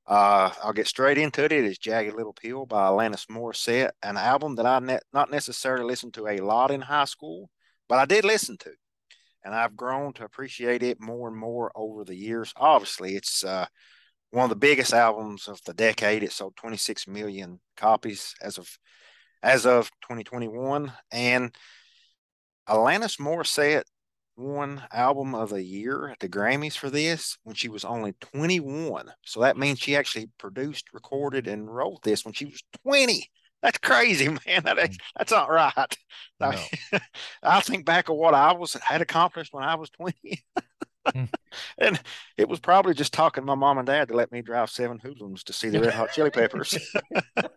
Uh, 0.04 0.50
I'll 0.64 0.72
get 0.72 0.88
straight 0.88 1.16
into 1.16 1.44
it. 1.44 1.52
It 1.52 1.64
is 1.64 1.78
Jagged 1.78 2.16
Little 2.16 2.32
Pill 2.32 2.66
by 2.66 2.88
Alanis 2.88 3.28
Morissette, 3.28 3.92
an 4.02 4.16
album 4.16 4.56
that 4.56 4.66
I 4.66 4.80
ne- 4.80 4.98
not 5.12 5.30
necessarily 5.30 5.84
listened 5.84 6.14
to 6.14 6.26
a 6.26 6.38
lot 6.38 6.72
in 6.72 6.80
high 6.80 7.04
school, 7.04 7.50
but 7.88 8.00
I 8.00 8.04
did 8.04 8.24
listen 8.24 8.56
to. 8.58 8.72
And 9.44 9.54
I've 9.54 9.76
grown 9.76 10.12
to 10.14 10.24
appreciate 10.24 10.82
it 10.82 11.00
more 11.00 11.28
and 11.28 11.36
more 11.36 11.70
over 11.76 12.02
the 12.04 12.16
years. 12.16 12.52
Obviously, 12.56 13.14
it's 13.14 13.44
uh, 13.44 13.66
one 14.32 14.42
of 14.42 14.50
the 14.50 14.56
biggest 14.56 14.92
albums 14.92 15.46
of 15.46 15.60
the 15.66 15.74
decade. 15.74 16.24
It 16.24 16.32
sold 16.32 16.56
26 16.56 17.06
million 17.06 17.60
copies 17.76 18.34
as 18.42 18.58
of 18.58 18.68
as 19.40 19.66
of 19.66 19.88
2021, 20.02 20.92
and 21.12 21.54
Alanis 22.72 23.20
Morissette 23.20 23.84
won 24.34 24.82
album 24.90 25.34
of 25.34 25.50
the 25.50 25.62
year 25.62 26.08
at 26.08 26.18
the 26.20 26.28
Grammys 26.28 26.74
for 26.74 26.88
this 26.88 27.36
when 27.42 27.54
she 27.54 27.68
was 27.68 27.84
only 27.84 28.14
21. 28.32 29.12
So 29.26 29.40
that 29.40 29.58
means 29.58 29.78
she 29.78 29.94
actually 29.94 30.30
produced, 30.38 30.86
recorded, 30.94 31.46
and 31.46 31.72
wrote 31.72 32.02
this 32.02 32.24
when 32.24 32.32
she 32.32 32.46
was 32.46 32.62
20. 32.82 33.28
That's 33.62 33.76
crazy, 33.76 34.28
man. 34.46 34.62
That, 34.64 34.78
mm. 34.78 34.96
that's 35.18 35.32
not 35.32 35.50
right. 35.50 35.96
No. 36.40 36.52
I 37.42 37.60
think 37.60 37.84
back 37.84 38.08
of 38.08 38.16
what 38.16 38.32
I 38.32 38.54
was 38.54 38.72
had 38.72 39.02
accomplished 39.02 39.52
when 39.52 39.64
I 39.64 39.74
was 39.74 39.90
20. 39.90 40.42
Hmm. 41.04 41.24
and 41.78 42.00
it 42.38 42.48
was 42.48 42.60
probably 42.60 42.94
just 42.94 43.12
talking 43.12 43.44
my 43.44 43.56
mom 43.56 43.76
and 43.76 43.88
dad 43.88 44.06
to 44.06 44.14
let 44.14 44.30
me 44.30 44.40
drive 44.40 44.70
seven 44.70 45.00
hoodlums 45.00 45.42
to 45.42 45.52
see 45.52 45.68
the 45.68 45.80
Red 45.80 45.94
Hot 45.94 46.12
Chili 46.12 46.30
Peppers. 46.30 46.78
yeah. 47.04 47.48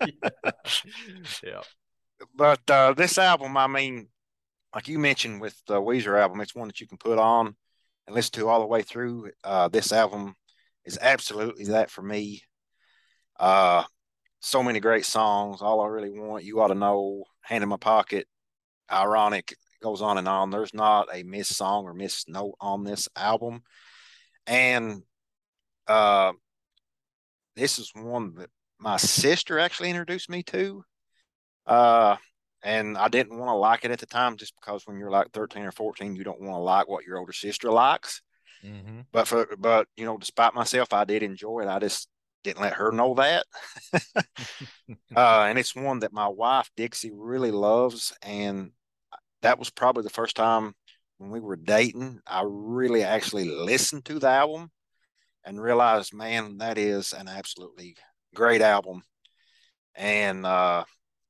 yeah. 1.43 1.62
But 2.34 2.67
uh, 2.67 2.93
this 2.93 3.19
album, 3.19 3.56
I 3.56 3.67
mean, 3.67 4.08
like 4.75 4.89
you 4.89 4.99
mentioned 4.99 5.39
with 5.39 5.59
the 5.67 5.81
Weezer 5.81 6.19
album, 6.19 6.41
it's 6.41 6.53
one 6.53 6.67
that 6.67 6.81
you 6.81 6.88
can 6.88 6.97
put 6.97 7.17
on 7.17 7.55
and 8.05 8.15
listen 8.15 8.33
to 8.33 8.49
all 8.49 8.59
the 8.59 8.67
way 8.67 8.81
through. 8.81 9.31
Uh, 9.41 9.69
this 9.69 9.93
album 9.93 10.35
is 10.83 10.99
absolutely 11.01 11.63
that 11.65 11.89
for 11.89 12.01
me. 12.01 12.41
Uh, 13.39 13.83
so 14.41 14.61
many 14.61 14.81
great 14.81 15.05
songs. 15.05 15.61
All 15.61 15.79
I 15.79 15.88
really 15.88 16.11
want, 16.11 16.43
you 16.43 16.59
ought 16.59 16.67
to 16.67 16.75
know, 16.75 17.23
hand 17.41 17.63
in 17.63 17.69
my 17.69 17.77
pocket, 17.77 18.27
ironic, 18.91 19.55
goes 19.81 20.01
on 20.01 20.17
and 20.17 20.27
on. 20.27 20.49
There's 20.49 20.73
not 20.73 21.07
a 21.13 21.23
missed 21.23 21.55
song 21.55 21.85
or 21.85 21.93
missed 21.93 22.27
note 22.27 22.55
on 22.59 22.83
this 22.83 23.07
album. 23.15 23.63
And 24.45 25.03
uh, 25.88 26.33
this 27.55 27.79
is 27.79 27.91
one 27.95 28.35
that 28.35 28.49
my 28.77 28.97
sister 28.97 29.57
actually 29.57 29.89
introduced 29.89 30.29
me 30.29 30.43
to. 30.43 30.83
Uh, 31.65 32.17
and 32.65 32.97
I 32.97 33.10
didn't 33.10 33.38
want 33.38 33.49
to 33.49 33.56
like 33.56 33.86
it 33.86 33.91
at 33.91 33.99
the 33.99 34.08
time 34.08 34.38
just 34.38 34.56
because 34.60 34.88
when 34.88 34.97
you're 34.97 35.12
like 35.12 35.32
13 35.32 35.63
or 35.63 35.71
14, 35.71 36.15
you 36.15 36.23
don't 36.23 36.41
want 36.41 36.56
to 36.56 36.60
like 36.60 36.88
what 36.88 37.06
your 37.06 37.19
older 37.19 37.32
sister 37.32 37.71
likes. 37.71 38.23
Mm-hmm. 38.65 39.01
But 39.12 39.28
for 39.28 39.47
but 39.60 39.88
you 39.95 40.04
know, 40.04 40.17
despite 40.17 40.56
myself, 40.56 40.91
I 40.91 41.06
did 41.06 41.21
enjoy 41.21 41.62
it. 41.62 41.67
I 41.67 41.78
just 41.78 42.10
didn't 42.43 42.62
let 42.62 42.73
her 42.73 42.91
know 42.91 43.13
that. 43.13 43.45
uh, 45.15 45.45
and 45.47 45.60
it's 45.60 45.75
one 45.75 45.99
that 45.99 46.12
my 46.12 46.28
wife 46.28 46.71
Dixie 46.75 47.12
really 47.13 47.51
loves, 47.51 48.12
and 48.23 48.71
that 49.43 49.60
was 49.60 49.69
probably 49.69 50.01
the 50.01 50.10
first 50.10 50.36
time 50.36 50.73
when 51.19 51.30
we 51.30 51.39
were 51.39 51.56
dating 51.56 52.19
I 52.25 52.43
really 52.45 53.04
actually 53.04 53.47
listened 53.47 54.06
to 54.06 54.17
the 54.17 54.28
album 54.28 54.71
and 55.43 55.62
realized, 55.62 56.15
man, 56.15 56.58
that 56.58 56.80
is 56.80 57.13
an 57.13 57.28
absolutely 57.28 57.95
great 58.34 58.62
album. 58.62 59.04
And 59.93 60.47
uh, 60.47 60.86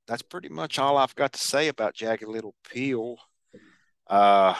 that's 0.07 0.21
pretty 0.21 0.49
much 0.49 0.79
all 0.79 0.97
I've 0.97 1.15
got 1.15 1.33
to 1.33 1.39
say 1.39 1.67
about 1.67 1.95
Jagged 1.95 2.27
Little 2.27 2.55
Pill. 2.69 3.17
Uh, 4.07 4.55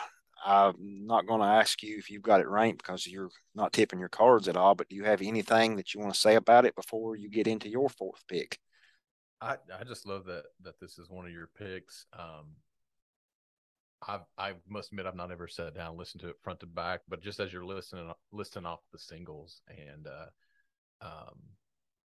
I'm 0.46 1.06
not 1.06 1.26
going 1.26 1.42
to 1.42 1.48
ask 1.48 1.82
you 1.82 1.98
if 1.98 2.10
you've 2.10 2.22
got 2.22 2.42
it 2.42 2.48
ranked 2.48 2.84
because 2.84 3.08
you're 3.08 3.32
not 3.56 3.74
tipping 3.74 4.00
your 4.00 4.10
cards 4.10 4.48
at 4.48 4.58
all. 4.58 4.76
But 4.76 4.90
do 4.90 4.96
you 4.96 5.04
have 5.04 5.22
anything 5.22 5.76
that 5.76 5.94
you 5.94 6.00
want 6.00 6.14
to 6.14 6.20
say 6.20 6.36
about 6.36 6.66
it 6.66 6.76
before 6.76 7.16
you 7.16 7.30
get 7.30 7.48
into 7.48 7.70
your 7.70 7.90
fourth 7.90 8.24
pick? 8.28 8.60
I 9.42 9.58
I 9.78 9.84
just 9.84 10.08
love 10.08 10.26
that 10.26 10.44
that 10.64 10.80
this 10.80 10.98
is 10.98 11.10
one 11.10 11.26
of 11.26 11.32
your 11.32 11.50
picks. 11.58 12.06
Um, 12.18 12.56
I 14.08 14.20
I 14.38 14.54
must 14.70 14.92
admit 14.92 15.06
I've 15.06 15.16
not 15.16 15.32
ever 15.32 15.48
sat 15.48 15.76
down 15.76 15.90
and 15.90 15.98
listened 15.98 16.22
to 16.22 16.30
it 16.30 16.40
front 16.44 16.60
to 16.62 16.68
back, 16.68 17.02
but 17.08 17.22
just 17.22 17.40
as 17.40 17.52
you're 17.52 17.66
listening 17.66 18.12
listening 18.32 18.66
off 18.66 18.80
the 18.92 19.00
singles 19.00 19.62
and 19.68 20.08
uh, 20.08 21.06
um, 21.06 21.40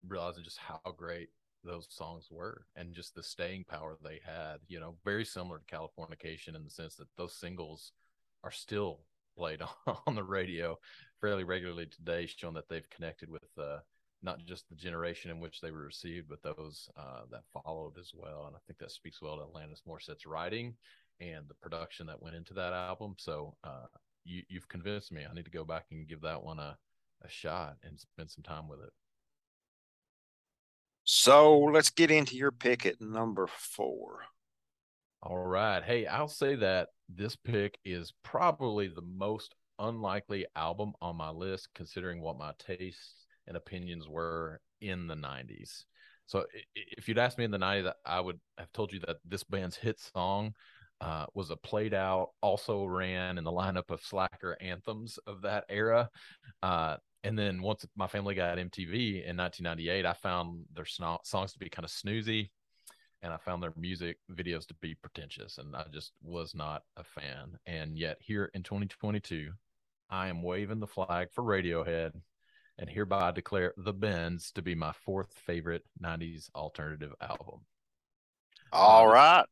realizing 0.08 0.44
just 0.44 0.60
how 0.60 0.80
great 0.98 1.30
those 1.64 1.88
songs 1.90 2.28
were 2.32 2.66
and 2.76 2.94
just 2.94 3.16
the 3.16 3.24
staying 3.24 3.66
power 3.66 3.98
they 4.04 4.20
had, 4.26 4.58
you 4.68 4.80
know, 4.80 4.96
very 5.04 5.26
similar 5.26 5.60
to 5.60 5.76
Californication 5.76 6.56
in 6.56 6.64
the 6.64 6.70
sense 6.70 6.96
that 6.96 7.08
those 7.18 7.36
singles 7.36 7.92
are 8.44 8.52
still 8.52 9.02
played 9.38 9.62
on 10.08 10.16
the 10.16 10.24
radio 10.24 10.78
fairly 11.22 11.44
regularly 11.44 11.86
today, 11.86 12.26
showing 12.26 12.54
that 12.54 12.70
they've 12.70 12.90
connected 12.90 13.30
with 13.30 13.44
uh, 13.60 13.78
not 14.24 14.44
just 14.46 14.68
the 14.70 14.76
generation 14.76 15.32
in 15.32 15.40
which 15.40 15.62
they 15.62 15.72
were 15.72 15.84
received, 15.84 16.28
but 16.30 16.42
those 16.42 16.90
uh, 16.98 17.22
that 17.32 17.44
followed 17.54 17.98
as 18.00 18.12
well. 18.16 18.46
And 18.48 18.56
I 18.56 18.60
think 18.66 18.80
that 18.80 18.92
speaks 18.92 19.22
well 19.22 19.38
to 19.38 19.44
Alanis 19.44 19.82
Morissette's 19.88 20.26
writing 20.26 20.76
and 21.20 21.48
the 21.48 21.56
production 21.56 22.08
that 22.08 22.22
went 22.22 22.36
into 22.36 22.54
that 22.56 22.74
album. 22.74 23.16
So 23.18 23.56
uh, 23.64 23.86
you, 24.24 24.44
you've 24.50 24.68
convinced 24.68 25.12
me. 25.12 25.26
I 25.30 25.34
need 25.34 25.46
to 25.46 25.52
go 25.52 25.64
back 25.64 25.86
and 25.92 26.08
give 26.08 26.22
that 26.22 26.44
one 26.44 26.60
a, 26.60 26.78
a 27.24 27.30
shot 27.30 27.78
and 27.84 28.00
spend 28.00 28.30
some 28.30 28.44
time 28.44 28.68
with 28.68 28.82
it. 28.82 28.92
So 31.10 31.60
let's 31.60 31.90
get 31.90 32.12
into 32.12 32.36
your 32.36 32.52
pick 32.52 32.86
at 32.86 33.00
number 33.00 33.48
four. 33.48 34.26
All 35.24 35.38
right. 35.38 35.82
Hey, 35.82 36.06
I'll 36.06 36.28
say 36.28 36.56
that 36.56 36.90
this 37.08 37.34
pick 37.34 37.80
is 37.86 38.12
probably 38.26 38.90
the 38.90 39.02
most 39.02 39.56
unlikely 39.80 40.48
album 40.58 40.92
on 41.02 41.16
my 41.16 41.30
list, 41.30 41.70
considering 41.74 42.20
what 42.20 42.38
my 42.38 42.52
tastes 42.60 43.26
and 43.48 43.56
opinions 43.56 44.10
were 44.10 44.60
in 44.82 45.08
the 45.08 45.16
90s. 45.16 45.86
So 46.26 46.46
if 46.76 47.08
you'd 47.08 47.18
asked 47.18 47.38
me 47.38 47.46
in 47.46 47.52
the 47.52 47.58
90s, 47.58 47.90
I 48.06 48.20
would 48.20 48.42
have 48.58 48.74
told 48.74 48.92
you 48.92 49.00
that 49.08 49.16
this 49.24 49.46
band's 49.46 49.78
hit 49.78 50.02
song 50.02 50.56
uh, 51.00 51.28
was 51.34 51.52
a 51.52 51.56
played 51.56 51.94
out, 51.94 52.32
also 52.42 52.84
ran 52.84 53.38
in 53.38 53.46
the 53.46 53.52
lineup 53.52 53.92
of 53.92 54.02
slacker 54.04 54.58
anthems 54.60 55.20
of 55.26 55.44
that 55.44 55.64
era. 55.70 56.10
Uh, 56.62 56.98
and 57.28 57.38
then 57.38 57.62
once 57.62 57.86
my 57.96 58.08
family 58.08 58.36
got 58.36 58.58
MTV 58.58 59.26
in 59.28 59.36
1998, 59.36 60.06
I 60.06 60.14
found 60.14 60.66
their 60.74 60.86
sno- 60.86 61.20
songs 61.24 61.52
to 61.54 61.60
be 61.60 61.70
kind 61.70 61.84
of 61.84 61.92
snoozy, 61.92 62.50
and 63.22 63.34
I 63.34 63.38
found 63.38 63.62
their 63.62 63.74
music 63.76 64.18
videos 64.32 64.66
to 64.68 64.74
be 64.76 64.96
pretentious, 64.96 65.58
and 65.58 65.76
I 65.76 65.86
just 65.92 66.14
was 66.24 66.56
not 66.56 66.84
a 66.96 67.04
fan. 67.04 67.58
And 67.66 67.98
yet, 67.98 68.18
here 68.20 68.50
in 68.54 68.64
2022, 68.64 69.52
I 70.10 70.28
am 70.30 70.42
waving 70.42 70.80
the 70.80 70.88
flag 70.88 71.28
for 71.34 71.44
Radiohead, 71.44 72.12
and 72.78 72.90
hereby 72.90 73.32
declare 73.32 73.74
The 73.76 73.94
Bends 73.94 74.52
to 74.54 74.62
be 74.62 74.76
my 74.76 74.94
fourth 74.94 75.34
favorite 75.34 75.84
90s 76.02 76.50
alternative 76.56 77.14
album. 77.22 77.66
All 78.72 79.08
uh, 79.08 79.12
right 79.12 79.46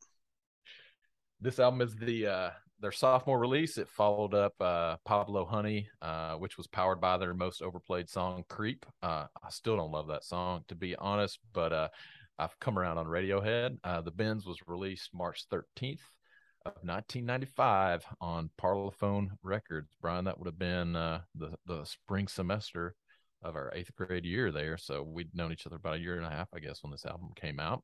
this 1.40 1.58
album 1.58 1.80
is 1.80 1.94
the 1.96 2.26
uh 2.26 2.50
their 2.80 2.92
sophomore 2.92 3.38
release, 3.38 3.78
it 3.78 3.88
followed 3.88 4.34
up 4.34 4.54
uh, 4.60 4.96
Pablo 5.04 5.44
Honey, 5.44 5.88
uh, 6.02 6.34
which 6.34 6.56
was 6.56 6.66
powered 6.66 7.00
by 7.00 7.16
their 7.16 7.34
most 7.34 7.62
overplayed 7.62 8.08
song, 8.08 8.44
Creep. 8.48 8.84
Uh, 9.02 9.26
I 9.42 9.50
still 9.50 9.76
don't 9.76 9.92
love 9.92 10.08
that 10.08 10.24
song, 10.24 10.64
to 10.68 10.74
be 10.74 10.94
honest, 10.96 11.38
but 11.52 11.72
uh, 11.72 11.88
I've 12.38 12.58
come 12.60 12.78
around 12.78 12.98
on 12.98 13.06
Radiohead. 13.06 13.78
Uh, 13.82 14.02
the 14.02 14.10
Bends 14.10 14.44
was 14.46 14.58
released 14.66 15.10
March 15.14 15.44
13th 15.50 16.00
of 16.66 16.72
1995 16.82 18.04
on 18.20 18.50
Parlophone 18.60 19.28
Records. 19.42 19.90
Brian, 20.02 20.24
that 20.26 20.38
would 20.38 20.46
have 20.46 20.58
been 20.58 20.96
uh, 20.96 21.20
the, 21.34 21.54
the 21.66 21.84
spring 21.84 22.28
semester 22.28 22.94
of 23.42 23.54
our 23.54 23.72
eighth 23.74 23.94
grade 23.94 24.24
year 24.24 24.52
there. 24.52 24.76
So 24.76 25.02
we'd 25.02 25.34
known 25.34 25.52
each 25.52 25.66
other 25.66 25.76
about 25.76 25.96
a 25.96 26.00
year 26.00 26.16
and 26.16 26.26
a 26.26 26.30
half, 26.30 26.48
I 26.54 26.58
guess, 26.58 26.82
when 26.82 26.90
this 26.90 27.06
album 27.06 27.30
came 27.36 27.60
out. 27.60 27.82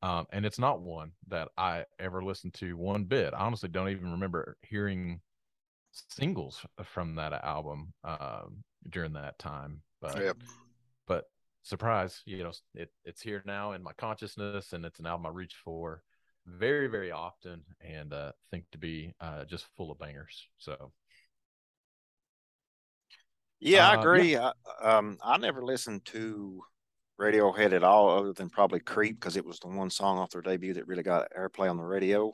Um, 0.00 0.26
and 0.32 0.46
it's 0.46 0.58
not 0.58 0.80
one 0.80 1.12
that 1.28 1.48
I 1.56 1.84
ever 1.98 2.22
listened 2.22 2.54
to 2.54 2.76
one 2.76 3.04
bit. 3.04 3.34
I 3.34 3.38
honestly 3.38 3.68
don't 3.68 3.88
even 3.88 4.12
remember 4.12 4.56
hearing 4.62 5.20
singles 6.08 6.64
from 6.84 7.16
that 7.16 7.32
album 7.32 7.92
um, 8.04 8.62
during 8.90 9.12
that 9.14 9.38
time. 9.38 9.82
But 10.00 10.22
yep. 10.22 10.36
but 11.06 11.24
surprise, 11.62 12.22
you 12.26 12.44
know, 12.44 12.52
it, 12.74 12.90
it's 13.04 13.22
here 13.22 13.42
now 13.44 13.72
in 13.72 13.82
my 13.82 13.92
consciousness, 13.98 14.72
and 14.72 14.84
it's 14.84 15.00
an 15.00 15.06
album 15.06 15.26
I 15.26 15.30
reach 15.30 15.56
for 15.64 16.02
very 16.46 16.86
very 16.86 17.10
often, 17.10 17.62
and 17.80 18.12
uh, 18.12 18.32
think 18.50 18.64
to 18.72 18.78
be 18.78 19.14
uh, 19.20 19.44
just 19.44 19.66
full 19.76 19.90
of 19.90 19.98
bangers. 19.98 20.48
So. 20.58 20.92
Yeah, 23.60 23.88
I 23.88 23.96
uh, 23.96 24.00
agree. 24.00 24.32
Yeah. 24.32 24.52
I, 24.80 24.98
um, 24.98 25.18
I 25.20 25.36
never 25.36 25.64
listened 25.64 26.04
to 26.06 26.62
Radiohead 27.20 27.72
at 27.72 27.82
all, 27.82 28.10
other 28.10 28.32
than 28.32 28.48
probably 28.48 28.80
Creep, 28.80 29.18
because 29.18 29.36
it 29.36 29.44
was 29.44 29.58
the 29.58 29.66
one 29.66 29.90
song 29.90 30.18
off 30.18 30.30
their 30.30 30.40
debut 30.40 30.74
that 30.74 30.86
really 30.86 31.02
got 31.02 31.32
airplay 31.36 31.68
on 31.68 31.76
the 31.76 31.82
radio 31.82 32.32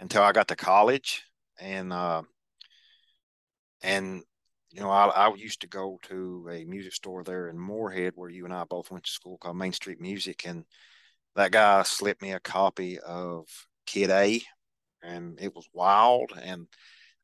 until 0.00 0.22
I 0.22 0.32
got 0.32 0.48
to 0.48 0.56
college. 0.56 1.22
And, 1.60 1.92
uh, 1.92 2.22
and, 3.82 4.22
you 4.70 4.80
know, 4.80 4.88
I, 4.90 5.08
I 5.08 5.34
used 5.34 5.60
to 5.60 5.68
go 5.68 5.98
to 6.04 6.48
a 6.50 6.64
music 6.64 6.94
store 6.94 7.24
there 7.24 7.48
in 7.48 7.58
Morehead 7.58 8.14
where 8.16 8.30
you 8.30 8.46
and 8.46 8.54
I 8.54 8.64
both 8.64 8.90
went 8.90 9.04
to 9.04 9.10
school 9.10 9.36
called 9.36 9.58
Main 9.58 9.72
Street 9.72 10.00
Music. 10.00 10.46
And 10.46 10.64
that 11.36 11.52
guy 11.52 11.82
slipped 11.82 12.22
me 12.22 12.32
a 12.32 12.40
copy 12.40 12.98
of 13.00 13.46
Kid 13.86 14.08
A, 14.08 14.40
and 15.02 15.38
it 15.40 15.54
was 15.54 15.68
wild. 15.74 16.32
And 16.42 16.68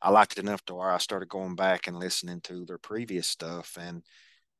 I 0.02 0.10
liked 0.10 0.32
it 0.32 0.40
enough 0.40 0.64
to 0.66 0.74
where 0.74 0.90
I 0.90 0.98
started 0.98 1.30
going 1.30 1.56
back 1.56 1.86
and 1.86 1.98
listening 1.98 2.42
to 2.42 2.66
their 2.66 2.78
previous 2.78 3.26
stuff. 3.26 3.78
And, 3.80 4.02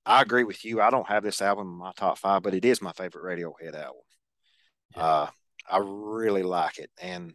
I 0.07 0.23
agree 0.23 0.45
with 0.45 0.65
you. 0.65 0.81
I 0.81 0.91
don't 0.91 1.09
have 1.09 1.23
this 1.23 1.43
album 1.43 1.69
in 1.69 1.79
my 1.79 1.93
top 1.97 2.19
five, 2.19 2.43
but 2.43 2.55
it 2.55 2.65
is 2.65 2.83
my 2.83 2.93
favorite 2.93 3.39
Radiohead 3.39 3.75
album. 3.75 4.03
Yeah. 4.97 5.03
Uh, 5.03 5.31
I 5.71 5.79
really 5.79 6.43
like 6.43 6.79
it, 6.79 6.91
and 7.01 7.35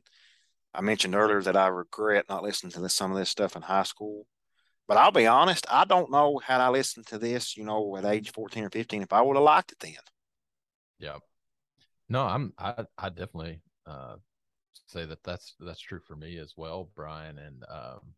I 0.73 0.81
mentioned 0.81 1.15
earlier 1.15 1.41
that 1.41 1.55
I 1.55 1.67
regret 1.67 2.25
not 2.27 2.43
listening 2.43 2.73
to 2.73 2.81
this, 2.81 2.95
some 2.95 3.11
of 3.11 3.17
this 3.17 3.29
stuff 3.29 3.55
in 3.55 3.61
high 3.61 3.83
school. 3.83 4.25
But 4.87 4.97
I'll 4.97 5.11
be 5.11 5.25
honest, 5.25 5.65
I 5.69 5.85
don't 5.85 6.11
know 6.11 6.37
had 6.37 6.61
I 6.61 6.69
listened 6.69 7.07
to 7.07 7.17
this, 7.17 7.57
you 7.57 7.63
know, 7.63 7.95
at 7.97 8.05
age 8.05 8.31
fourteen 8.31 8.65
or 8.65 8.69
fifteen, 8.69 9.01
if 9.01 9.13
I 9.13 9.21
would 9.21 9.35
have 9.35 9.43
liked 9.43 9.71
it 9.71 9.79
then. 9.79 9.95
Yeah. 10.99 11.17
No, 12.07 12.21
I'm. 12.23 12.53
I 12.59 12.85
I 12.97 13.09
definitely 13.09 13.61
uh, 13.87 14.17
say 14.85 15.05
that 15.05 15.23
that's 15.23 15.55
that's 15.59 15.79
true 15.79 15.99
for 15.99 16.15
me 16.15 16.37
as 16.37 16.53
well, 16.55 16.89
Brian. 16.95 17.39
And 17.39 17.63
um, 17.67 18.13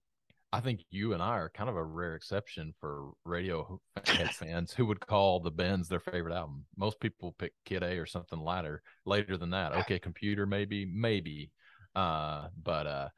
I 0.53 0.61
think 0.61 0.81
you 0.89 1.13
and 1.13 1.21
I 1.21 1.37
are 1.37 1.49
kind 1.49 1.69
of 1.69 1.75
a 1.75 1.83
rare 1.83 2.15
exception 2.15 2.73
for 2.79 3.11
radio 3.25 3.81
fans 4.31 4.71
who 4.71 4.85
would 4.85 5.05
call 5.05 5.39
the 5.39 5.51
Bends 5.51 5.89
their 5.89 5.99
favorite 5.99 6.33
album. 6.33 6.65
Most 6.77 6.99
people 6.99 7.35
pick 7.37 7.53
Kid 7.65 7.83
A 7.83 7.97
or 7.97 8.05
something 8.05 8.39
later 8.39 8.81
later 9.05 9.37
than 9.37 9.49
that. 9.49 9.73
OK 9.75 9.99
Computer 9.99 10.45
maybe, 10.45 10.85
maybe. 10.85 11.51
Uh, 11.95 12.47
but 12.63 12.87
uh, 12.87 13.09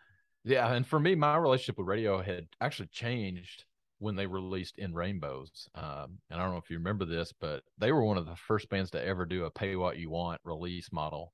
yeah, 0.44 0.74
and 0.74 0.88
for 0.88 1.00
me, 1.00 1.14
my 1.16 1.36
relationship 1.38 1.78
with 1.78 1.88
Radiohead 1.88 2.48
actually 2.62 2.88
changed 2.88 3.66
when 4.00 4.16
they 4.16 4.26
released 4.26 4.80
In 4.80 4.94
Rainbows. 4.94 5.68
Um, 5.76 6.18
and 6.30 6.40
I 6.40 6.44
don't 6.44 6.54
know 6.54 6.58
if 6.58 6.70
you 6.70 6.78
remember 6.78 7.06
this, 7.06 7.34
but 7.40 7.62
they 7.78 7.92
were 7.92 8.04
one 8.04 8.18
of 8.18 8.26
the 8.26 8.36
first 8.36 8.70
bands 8.70 8.90
to 8.92 9.06
ever 9.06 9.26
do 9.26 9.46
a 9.46 9.52
pay 9.52 9.76
what 9.76 9.98
you 9.98 10.10
want 10.10 10.42
release 10.44 10.92
model 10.92 11.34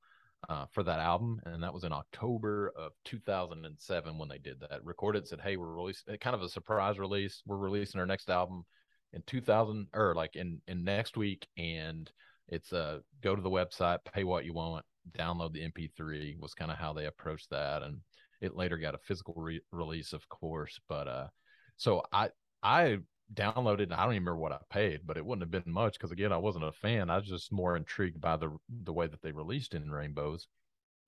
uh, 0.50 0.66
for 0.72 0.84
that 0.84 1.00
album, 1.00 1.40
and 1.46 1.64
that 1.64 1.74
was 1.74 1.84
in 1.84 1.92
October 1.92 2.72
of 2.78 2.92
2007 3.06 4.18
when 4.18 4.30
they 4.30 4.38
did 4.38 4.60
that. 4.60 4.84
Recorded 4.84 5.28
said, 5.28 5.42
"Hey, 5.42 5.58
we're 5.58 5.74
releasing 5.74 6.18
kind 6.18 6.36
of 6.36 6.42
a 6.42 6.50
surprise 6.50 7.00
release. 7.00 7.42
We're 7.46 7.58
releasing 7.58 8.00
our 8.00 8.06
next 8.06 8.30
album 8.30 8.64
in 9.14 9.24
2000 9.28 9.88
or 9.94 10.14
like 10.16 10.36
in 10.36 10.62
in 10.68 10.84
next 10.84 11.18
week, 11.18 11.48
and 11.58 12.12
it's 12.48 12.74
uh 12.74 13.00
go 13.24 13.36
to 13.36 13.42
the 13.42 13.50
website, 13.50 14.00
pay 14.14 14.24
what 14.24 14.46
you 14.46 14.54
want, 14.54 14.86
download 15.18 15.54
the 15.54 15.64
MP3." 15.64 16.40
Was 16.40 16.54
kind 16.54 16.72
of 16.72 16.78
how 16.78 16.94
they 16.94 17.06
approached 17.06 17.50
that, 17.50 17.82
and 17.84 18.02
it 18.42 18.56
later 18.56 18.78
got 18.78 18.96
a 18.96 19.00
physical 19.00 19.34
re- 19.38 19.62
release, 19.72 20.14
of 20.14 20.28
course. 20.30 20.80
But 20.88 21.08
uh, 21.08 21.28
so 21.78 22.04
I 22.12 22.30
I 22.62 23.00
downloaded. 23.34 23.92
I 23.92 24.04
don't 24.04 24.14
even 24.14 24.24
remember 24.24 24.38
what 24.38 24.52
I 24.52 24.60
paid, 24.70 25.02
but 25.06 25.18
it 25.18 25.26
wouldn't 25.26 25.44
have 25.44 25.64
been 25.64 25.72
much 25.72 25.94
because 25.94 26.12
again, 26.12 26.32
I 26.32 26.38
wasn't 26.38 26.66
a 26.66 26.72
fan. 26.72 27.10
I 27.10 27.18
was 27.18 27.28
just 27.28 27.52
more 27.52 27.76
intrigued 27.76 28.22
by 28.22 28.38
the 28.38 28.56
the 28.84 28.94
way 28.94 29.08
that 29.08 29.22
they 29.22 29.32
released 29.32 29.74
in 29.74 29.92
Rainbows, 29.92 30.48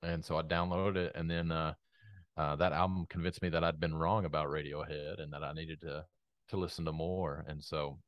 and 0.01 0.23
so 0.23 0.37
I 0.37 0.43
downloaded 0.43 0.95
it. 0.97 1.11
And 1.15 1.29
then 1.29 1.51
uh, 1.51 1.73
uh, 2.37 2.55
that 2.57 2.73
album 2.73 3.05
convinced 3.09 3.41
me 3.41 3.49
that 3.49 3.63
I'd 3.63 3.79
been 3.79 3.95
wrong 3.95 4.25
about 4.25 4.49
Radiohead 4.49 5.21
and 5.21 5.33
that 5.33 5.43
I 5.43 5.53
needed 5.53 5.81
to 5.81 6.05
to 6.49 6.57
listen 6.57 6.85
to 6.85 6.91
more. 6.91 7.45
And 7.47 7.63
so, 7.63 7.99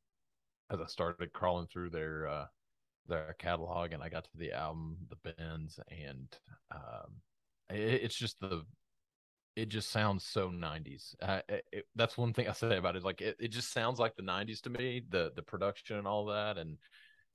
as 0.72 0.80
I 0.82 0.86
started 0.88 1.34
crawling 1.34 1.68
through 1.68 1.92
their 1.92 2.28
uh, 2.28 2.46
their 3.08 3.36
catalog, 3.40 3.94
and 3.94 4.04
I 4.04 4.10
got 4.10 4.24
to 4.26 4.38
the 4.38 4.54
album, 4.54 4.98
The 5.10 5.34
Bends, 5.34 5.80
and 5.90 6.28
um, 6.72 7.22
it, 7.70 8.04
it's 8.04 8.16
just 8.16 8.40
the 8.40 8.64
it 9.60 9.70
just 9.70 9.92
sounds 9.92 10.24
so 10.24 10.50
90s 10.50 11.16
uh, 11.22 11.42
it, 11.50 11.86
that's 11.96 12.18
one 12.18 12.34
thing 12.34 12.48
i 12.48 12.54
say 12.54 12.78
about 12.78 12.96
it 12.96 13.04
like 13.04 13.22
it, 13.22 13.36
it 13.40 13.50
just 13.50 13.74
sounds 13.74 14.00
like 14.00 14.16
the 14.16 14.24
90s 14.24 14.62
to 14.62 14.70
me 14.70 15.04
the 15.10 15.32
the 15.36 15.42
production 15.42 15.98
and 15.98 16.08
all 16.08 16.26
that 16.26 16.58
and 16.58 16.78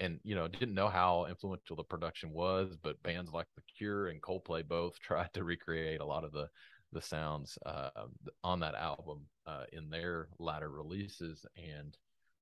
and 0.01 0.19
you 0.25 0.35
know 0.35 0.49
didn't 0.49 0.75
know 0.75 0.89
how 0.89 1.27
influential 1.29 1.77
the 1.77 1.85
production 1.85 2.31
was 2.33 2.77
but 2.83 3.03
bands 3.03 3.33
like 3.33 3.47
the 3.57 3.63
cure 3.77 4.09
and 4.09 4.23
coldplay 4.23 4.67
both 4.67 4.99
tried 5.01 5.29
to 5.35 5.45
recreate 5.45 6.01
a 6.01 6.05
lot 6.05 6.25
of 6.25 6.33
the 6.33 6.49
the 6.93 7.03
sounds 7.03 7.59
uh, 7.67 7.91
on 8.45 8.61
that 8.61 8.77
album 8.77 9.27
uh, 9.47 9.65
in 9.73 9.91
their 9.91 10.29
latter 10.39 10.71
releases 10.71 11.45
and 11.57 11.99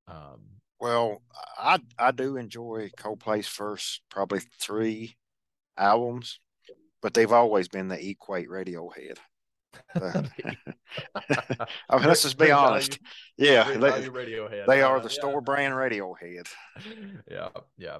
um, 0.09 0.43
well 0.79 1.23
i 1.59 1.81
i 1.99 2.11
do 2.11 2.37
enjoy 2.37 2.91
coldplay's 2.99 3.49
first 3.49 4.03
probably 4.11 4.41
three 4.61 5.17
albums 5.77 6.39
but 7.01 7.15
they've 7.15 7.33
always 7.33 7.67
been 7.67 7.89
the 7.89 8.11
equate 8.11 8.49
radiohead 8.49 9.17
I 9.95 10.23
mean, 10.39 10.57
let's 12.07 12.23
just 12.23 12.39
be 12.39 12.51
honest. 12.51 12.99
yeah, 13.37 13.65
they, 13.65 14.09
Radiohead. 14.09 14.67
They 14.67 14.83
are 14.83 14.97
uh, 14.97 15.01
the 15.01 15.09
yeah. 15.09 15.15
store 15.15 15.41
brand 15.41 15.75
Radiohead. 15.75 16.49
Yeah, 17.31 17.49
yeah, 17.79 17.99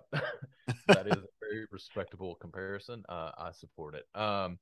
that 0.89 1.07
is 1.07 1.13
a 1.15 1.25
very 1.41 1.67
respectable 1.71 2.35
comparison. 2.35 3.03
Uh, 3.09 3.31
I 3.37 3.53
support 3.53 3.95
it. 3.95 4.05
Um, 4.19 4.59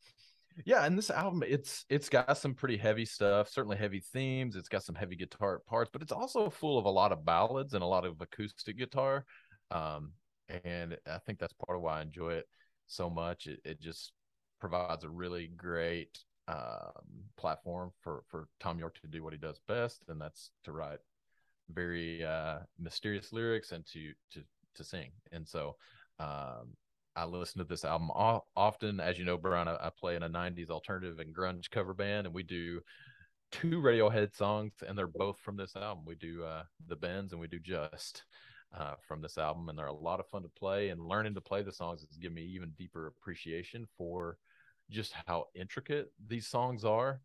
yeah, 0.65 0.85
and 0.85 0.97
this 0.97 1.11
album, 1.11 1.43
it's 1.47 1.85
it's 1.89 2.09
got 2.09 2.37
some 2.39 2.55
pretty 2.55 2.77
heavy 2.77 3.05
stuff. 3.05 3.49
Certainly 3.49 3.79
heavy 3.79 4.03
themes. 4.13 4.57
It's 4.57 4.69
got 4.69 4.83
some 4.83 4.95
heavy 4.95 5.17
guitar 5.17 5.61
parts, 5.67 5.91
but 5.93 6.03
it's 6.03 6.13
also 6.13 6.51
full 6.51 6.79
of 6.79 6.85
a 6.85 6.91
lot 6.91 7.13
of 7.13 7.25
ballads 7.25 7.75
and 7.75 7.83
a 7.83 7.87
lot 7.87 8.05
of 8.05 8.21
acoustic 8.21 8.79
guitar. 8.79 9.25
Um, 9.71 10.13
and 10.65 10.97
I 11.07 11.19
think 11.19 11.39
that's 11.39 11.55
part 11.55 11.77
of 11.77 11.83
why 11.83 11.99
I 11.99 12.03
enjoy 12.03 12.35
it 12.35 12.47
so 12.87 13.09
much. 13.09 13.47
It, 13.47 13.61
it 13.65 13.81
just 13.81 14.13
provides 14.61 15.05
a 15.05 15.11
really 15.11 15.49
great 15.49 16.19
um, 16.51 17.25
platform 17.37 17.93
for 18.01 18.23
for 18.29 18.49
Thom 18.61 18.79
Yorke 18.79 19.01
to 19.01 19.07
do 19.07 19.23
what 19.23 19.33
he 19.33 19.39
does 19.39 19.61
best, 19.69 20.03
and 20.09 20.21
that's 20.21 20.51
to 20.65 20.73
write 20.73 20.99
very 21.71 22.25
uh, 22.25 22.59
mysterious 22.79 23.33
lyrics 23.33 23.73
and 23.73 23.87
to 23.87 24.13
to 24.33 24.43
to 24.75 24.85
sing. 24.85 25.11
And 25.33 25.47
so 25.47 25.77
um, 26.19 26.75
I 27.15 27.25
listen 27.25 27.59
to 27.59 27.65
this 27.65 27.85
album 27.85 28.11
often. 28.11 29.01
As 29.01 29.19
you 29.19 29.25
know, 29.25 29.37
Brian, 29.37 29.69
I, 29.69 29.77
I, 29.77 29.91
play 29.91 30.17
in 30.17 30.23
a 30.23 30.29
'90s 30.29 30.71
alternative 30.71 31.19
and 31.21 31.35
grunge 31.35 31.71
cover 31.71 31.95
band, 31.95 32.27
and 32.27 32.35
we 32.35 32.43
do 32.43 32.81
two 33.53 33.81
Radiohead 33.81 34.35
songs, 34.35 34.73
and 34.87 34.97
they're 34.99 35.07
both 35.07 35.39
from 35.39 35.57
this 35.57 35.77
album. 35.77 36.05
We 36.05 36.17
do 36.17 36.45
uh, 36.45 36.65
the 36.89 36.97
Bends 36.97 37.33
and 37.33 37.41
we 37.41 37.49
do 37.49 37.59
Just. 37.59 38.25
Uh, 38.73 38.95
from 39.03 39.21
this 39.21 39.37
album, 39.37 39.69
and 39.69 39.77
they're 39.77 39.87
a 39.87 39.93
lot 39.93 40.21
of 40.21 40.29
fun 40.29 40.43
to 40.43 40.49
play. 40.49 40.91
And 40.91 41.05
learning 41.05 41.35
to 41.35 41.41
play 41.41 41.65
the 41.65 41.73
songs 41.73 42.03
has 42.03 42.17
given 42.17 42.37
me 42.37 42.45
even 42.45 42.71
deeper 42.79 43.09
appreciation 43.09 43.85
for 43.99 44.39
just 44.91 45.15
how 45.27 45.47
intricate 45.55 46.13
these 46.27 46.47
songs 46.47 46.85
are. 46.85 47.21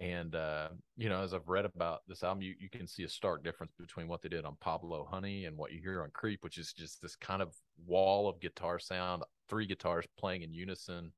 And 0.00 0.34
uh, 0.34 0.68
you 0.96 1.10
know, 1.10 1.22
as 1.22 1.34
I've 1.34 1.48
read 1.48 1.66
about 1.66 2.00
this 2.08 2.22
album, 2.22 2.42
you, 2.42 2.54
you 2.58 2.70
can 2.70 2.86
see 2.86 3.02
a 3.04 3.08
stark 3.08 3.44
difference 3.44 3.72
between 3.78 4.08
what 4.08 4.22
they 4.22 4.30
did 4.30 4.46
on 4.46 4.56
Pablo 4.60 5.06
Honey 5.10 5.44
and 5.44 5.56
what 5.56 5.72
you 5.72 5.80
hear 5.80 6.02
on 6.02 6.10
Creep, 6.12 6.42
which 6.42 6.56
is 6.56 6.72
just 6.72 7.02
this 7.02 7.16
kind 7.16 7.42
of 7.42 7.54
wall 7.86 8.26
of 8.26 8.40
guitar 8.40 8.78
sound, 8.78 9.22
three 9.48 9.66
guitars 9.66 10.06
playing 10.18 10.42
in 10.42 10.54
unison. 10.54 11.12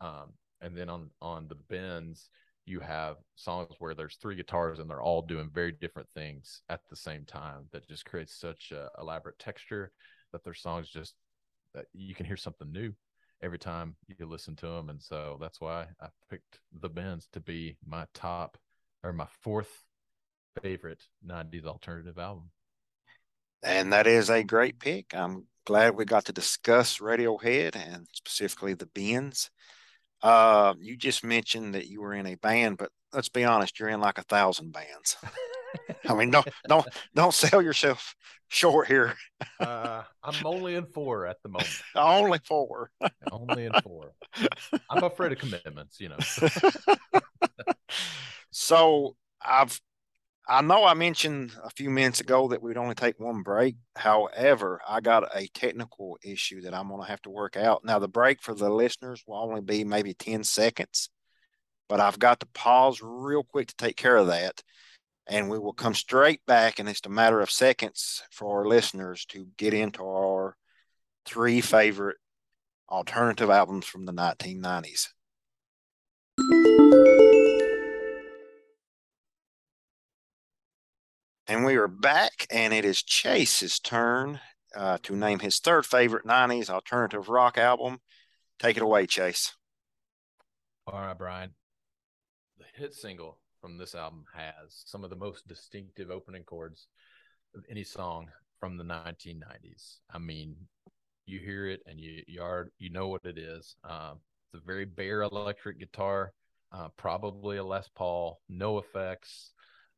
Um, 0.00 0.32
and 0.62 0.74
then 0.76 0.88
on 0.88 1.10
on 1.20 1.46
the 1.48 1.56
Bends, 1.68 2.30
you 2.64 2.80
have 2.80 3.16
songs 3.34 3.74
where 3.78 3.94
there's 3.94 4.16
three 4.16 4.36
guitars 4.36 4.78
and 4.78 4.88
they're 4.88 5.02
all 5.02 5.22
doing 5.22 5.50
very 5.52 5.72
different 5.72 6.08
things 6.14 6.62
at 6.70 6.80
the 6.88 6.96
same 6.96 7.26
time. 7.26 7.66
That 7.72 7.86
just 7.86 8.06
creates 8.06 8.34
such 8.34 8.72
a 8.72 8.88
elaborate 8.98 9.38
texture 9.38 9.92
that 10.32 10.42
their 10.42 10.54
songs 10.54 10.88
just 10.88 11.14
that 11.74 11.86
you 11.92 12.14
can 12.14 12.24
hear 12.24 12.36
something 12.36 12.70
new 12.70 12.94
every 13.42 13.58
time 13.58 13.96
you 14.06 14.26
listen 14.26 14.56
to 14.56 14.66
them, 14.66 14.88
and 14.88 15.02
so 15.02 15.36
that's 15.40 15.60
why 15.60 15.86
I 16.00 16.08
picked 16.30 16.60
the 16.72 16.88
Bends 16.88 17.28
to 17.32 17.40
be 17.40 17.76
my 17.86 18.06
top 18.14 18.56
or 19.02 19.12
my 19.12 19.26
fourth 19.40 19.84
favorite 20.62 21.02
'90s 21.26 21.64
alternative 21.64 22.18
album. 22.18 22.50
And 23.62 23.92
that 23.92 24.06
is 24.06 24.30
a 24.30 24.42
great 24.42 24.78
pick. 24.78 25.14
I'm 25.14 25.46
glad 25.64 25.94
we 25.94 26.04
got 26.04 26.24
to 26.26 26.32
discuss 26.32 26.98
Radiohead 26.98 27.76
and 27.76 28.06
specifically 28.12 28.74
the 28.74 28.86
Bends. 28.86 29.50
Uh, 30.22 30.74
you 30.80 30.96
just 30.96 31.24
mentioned 31.24 31.74
that 31.74 31.88
you 31.88 32.00
were 32.00 32.14
in 32.14 32.26
a 32.26 32.36
band, 32.36 32.78
but 32.78 32.90
let's 33.12 33.28
be 33.28 33.44
honest, 33.44 33.78
you're 33.78 33.88
in 33.88 34.00
like 34.00 34.18
a 34.18 34.24
thousand 34.24 34.72
bands. 34.72 35.16
I 36.08 36.14
mean, 36.14 36.30
don't 36.30 36.48
don't 36.68 36.86
don't 37.14 37.34
sell 37.34 37.62
yourself 37.62 38.14
short 38.48 38.88
here. 38.88 39.14
uh, 39.60 40.02
I'm 40.22 40.46
only 40.46 40.74
in 40.74 40.86
four 40.86 41.26
at 41.26 41.42
the 41.42 41.48
moment. 41.48 41.82
only 41.96 42.38
four. 42.46 42.90
only 43.30 43.66
in 43.66 43.72
four. 43.82 44.12
I'm 44.90 45.04
afraid 45.04 45.32
of 45.32 45.38
commitments, 45.38 46.00
you 46.00 46.10
know. 46.10 46.18
so 48.50 49.16
I've 49.40 49.80
I 50.48 50.60
know 50.60 50.84
I 50.84 50.94
mentioned 50.94 51.52
a 51.62 51.70
few 51.70 51.88
minutes 51.88 52.20
ago 52.20 52.48
that 52.48 52.60
we'd 52.62 52.76
only 52.76 52.96
take 52.96 53.20
one 53.20 53.42
break. 53.42 53.76
However, 53.94 54.80
I 54.86 55.00
got 55.00 55.34
a 55.34 55.46
technical 55.54 56.18
issue 56.22 56.62
that 56.62 56.74
I'm 56.74 56.88
going 56.88 57.00
to 57.00 57.06
have 57.06 57.22
to 57.22 57.30
work 57.30 57.56
out. 57.56 57.84
Now, 57.84 58.00
the 58.00 58.08
break 58.08 58.42
for 58.42 58.52
the 58.52 58.68
listeners 58.68 59.22
will 59.26 59.38
only 59.38 59.60
be 59.60 59.84
maybe 59.84 60.14
10 60.14 60.42
seconds, 60.42 61.10
but 61.88 62.00
I've 62.00 62.18
got 62.18 62.40
to 62.40 62.46
pause 62.46 63.00
real 63.00 63.44
quick 63.44 63.68
to 63.68 63.76
take 63.76 63.96
care 63.96 64.16
of 64.16 64.26
that. 64.26 64.62
And 65.28 65.48
we 65.48 65.58
will 65.58 65.72
come 65.72 65.94
straight 65.94 66.44
back, 66.46 66.78
and 66.78 66.88
it's 66.88 67.00
a 67.06 67.08
matter 67.08 67.40
of 67.40 67.50
seconds 67.50 68.22
for 68.30 68.58
our 68.58 68.66
listeners 68.66 69.24
to 69.26 69.46
get 69.56 69.72
into 69.72 70.04
our 70.04 70.56
three 71.24 71.60
favorite 71.60 72.16
alternative 72.90 73.48
albums 73.48 73.86
from 73.86 74.04
the 74.04 74.12
1990s. 74.12 75.08
And 81.46 81.64
we 81.64 81.76
are 81.76 81.88
back, 81.88 82.46
and 82.50 82.72
it 82.72 82.84
is 82.84 83.02
Chase's 83.02 83.78
turn 83.78 84.40
uh, 84.74 84.98
to 85.02 85.14
name 85.14 85.40
his 85.40 85.58
third 85.58 85.84
favorite 85.84 86.24
90s 86.24 86.70
alternative 86.70 87.28
rock 87.28 87.58
album. 87.58 87.98
Take 88.58 88.76
it 88.76 88.82
away, 88.82 89.06
Chase. 89.06 89.54
All 90.86 91.00
right, 91.00 91.16
Brian. 91.16 91.50
The 92.58 92.64
hit 92.74 92.94
single 92.94 93.38
from 93.62 93.78
this 93.78 93.94
album 93.94 94.24
has 94.34 94.82
some 94.84 95.04
of 95.04 95.08
the 95.08 95.16
most 95.16 95.48
distinctive 95.48 96.10
opening 96.10 96.44
chords 96.44 96.88
of 97.56 97.64
any 97.70 97.84
song 97.84 98.28
from 98.60 98.76
the 98.76 98.84
1990s. 98.84 100.00
I 100.10 100.18
mean, 100.18 100.54
you 101.24 101.38
hear 101.38 101.66
it 101.68 101.80
and 101.86 101.98
you 101.98 102.22
you 102.26 102.42
are 102.42 102.68
you 102.78 102.90
know 102.90 103.08
what 103.08 103.24
it 103.24 103.38
is. 103.38 103.76
Uh, 103.88 104.14
it's 104.52 104.62
a 104.62 104.66
very 104.66 104.84
bare 104.84 105.22
electric 105.22 105.78
guitar, 105.78 106.32
uh, 106.72 106.88
probably 106.98 107.56
a 107.56 107.64
Les 107.64 107.88
Paul, 107.94 108.40
no 108.50 108.78
effects 108.78 109.52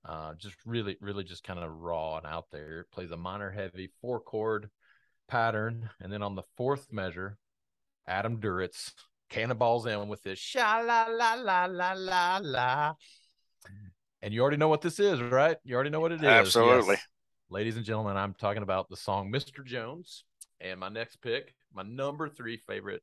uh, 0.06 0.34
just 0.34 0.56
really, 0.66 0.96
really 1.00 1.24
just 1.24 1.44
kind 1.44 1.58
of 1.58 1.70
raw 1.70 2.18
and 2.18 2.26
out 2.26 2.46
there. 2.52 2.80
It 2.80 2.90
plays 2.92 3.10
a 3.10 3.16
minor 3.16 3.50
heavy 3.50 3.90
four 4.00 4.20
chord 4.20 4.68
pattern. 5.28 5.88
And 6.00 6.12
then 6.12 6.22
on 6.22 6.34
the 6.34 6.42
fourth 6.56 6.92
measure, 6.92 7.38
Adam 8.06 8.38
Duritz 8.38 8.92
cannonballs 9.30 9.86
in 9.86 10.08
with 10.08 10.22
this 10.22 10.38
sha 10.38 10.82
la 10.84 11.06
la 11.08 11.34
la 11.34 11.64
la 11.64 11.92
la 11.94 12.40
la. 12.42 12.94
And 14.22 14.32
you 14.32 14.40
already 14.40 14.56
know 14.56 14.68
what 14.68 14.80
this 14.80 14.98
is, 14.98 15.20
right? 15.20 15.58
You 15.64 15.74
already 15.74 15.90
know 15.90 16.00
what 16.00 16.12
it 16.12 16.20
is. 16.20 16.24
Absolutely. 16.24 16.94
Yes. 16.94 17.06
Ladies 17.50 17.76
and 17.76 17.84
gentlemen, 17.84 18.16
I'm 18.16 18.34
talking 18.34 18.62
about 18.62 18.88
the 18.88 18.96
song 18.96 19.30
Mr. 19.30 19.64
Jones. 19.64 20.24
And 20.60 20.80
my 20.80 20.88
next 20.88 21.16
pick, 21.20 21.54
my 21.74 21.82
number 21.82 22.28
three 22.28 22.56
favorite 22.56 23.02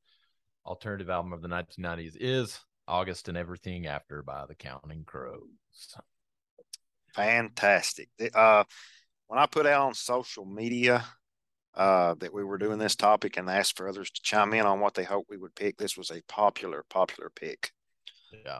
alternative 0.65 1.09
album 1.09 1.31
of 1.31 1.41
the 1.41 1.47
1990s 1.47 2.17
is 2.19 2.59
August 2.87 3.27
and 3.27 3.37
Everything 3.37 3.85
After 3.85 4.23
by 4.23 4.45
the 4.47 4.55
Counting 4.55 5.03
Crows. 5.05 5.41
Fantastic. 7.13 8.09
Uh, 8.33 8.63
when 9.27 9.39
I 9.39 9.45
put 9.45 9.65
out 9.65 9.87
on 9.87 9.93
social 9.93 10.45
media 10.45 11.05
uh, 11.75 12.15
that 12.15 12.33
we 12.33 12.43
were 12.43 12.57
doing 12.57 12.79
this 12.79 12.95
topic 12.95 13.37
and 13.37 13.49
asked 13.49 13.77
for 13.77 13.87
others 13.87 14.09
to 14.11 14.21
chime 14.21 14.53
in 14.53 14.65
on 14.65 14.79
what 14.79 14.93
they 14.93 15.03
hoped 15.03 15.29
we 15.29 15.37
would 15.37 15.55
pick, 15.55 15.77
this 15.77 15.95
was 15.95 16.09
a 16.09 16.21
popular, 16.27 16.83
popular 16.89 17.29
pick. 17.29 17.71
Yeah. 18.45 18.59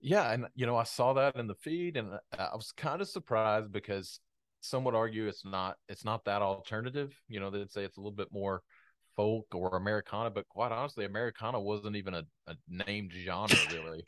Yeah. 0.00 0.32
And, 0.32 0.46
you 0.54 0.66
know, 0.66 0.76
I 0.76 0.84
saw 0.84 1.12
that 1.14 1.36
in 1.36 1.46
the 1.46 1.54
feed 1.54 1.96
and 1.96 2.18
I 2.38 2.54
was 2.54 2.72
kind 2.72 3.00
of 3.00 3.08
surprised 3.08 3.72
because 3.72 4.20
some 4.60 4.84
would 4.84 4.94
argue 4.94 5.26
it's 5.26 5.44
not, 5.44 5.76
it's 5.88 6.04
not 6.04 6.24
that 6.24 6.42
alternative. 6.42 7.14
You 7.28 7.40
know, 7.40 7.50
they'd 7.50 7.70
say 7.70 7.84
it's 7.84 7.96
a 7.96 8.00
little 8.00 8.10
bit 8.12 8.32
more 8.32 8.62
folk 9.16 9.46
or 9.54 9.76
Americana, 9.76 10.30
but 10.30 10.48
quite 10.48 10.72
honestly, 10.72 11.04
Americana 11.04 11.60
wasn't 11.60 11.96
even 11.96 12.14
a, 12.14 12.24
a 12.46 12.56
named 12.68 13.12
genre 13.12 13.56
really 13.72 14.04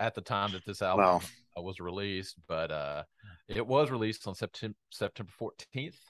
at 0.00 0.14
the 0.14 0.20
time 0.20 0.52
that 0.52 0.64
this 0.66 0.82
album. 0.82 1.20
Uh, 1.56 1.62
was 1.62 1.78
released. 1.78 2.34
But 2.48 2.72
uh, 2.72 3.04
it 3.46 3.64
was 3.64 3.88
released 3.88 4.26
on 4.26 4.34
September 4.34 4.76
September 4.90 5.30
fourteenth, 5.38 6.00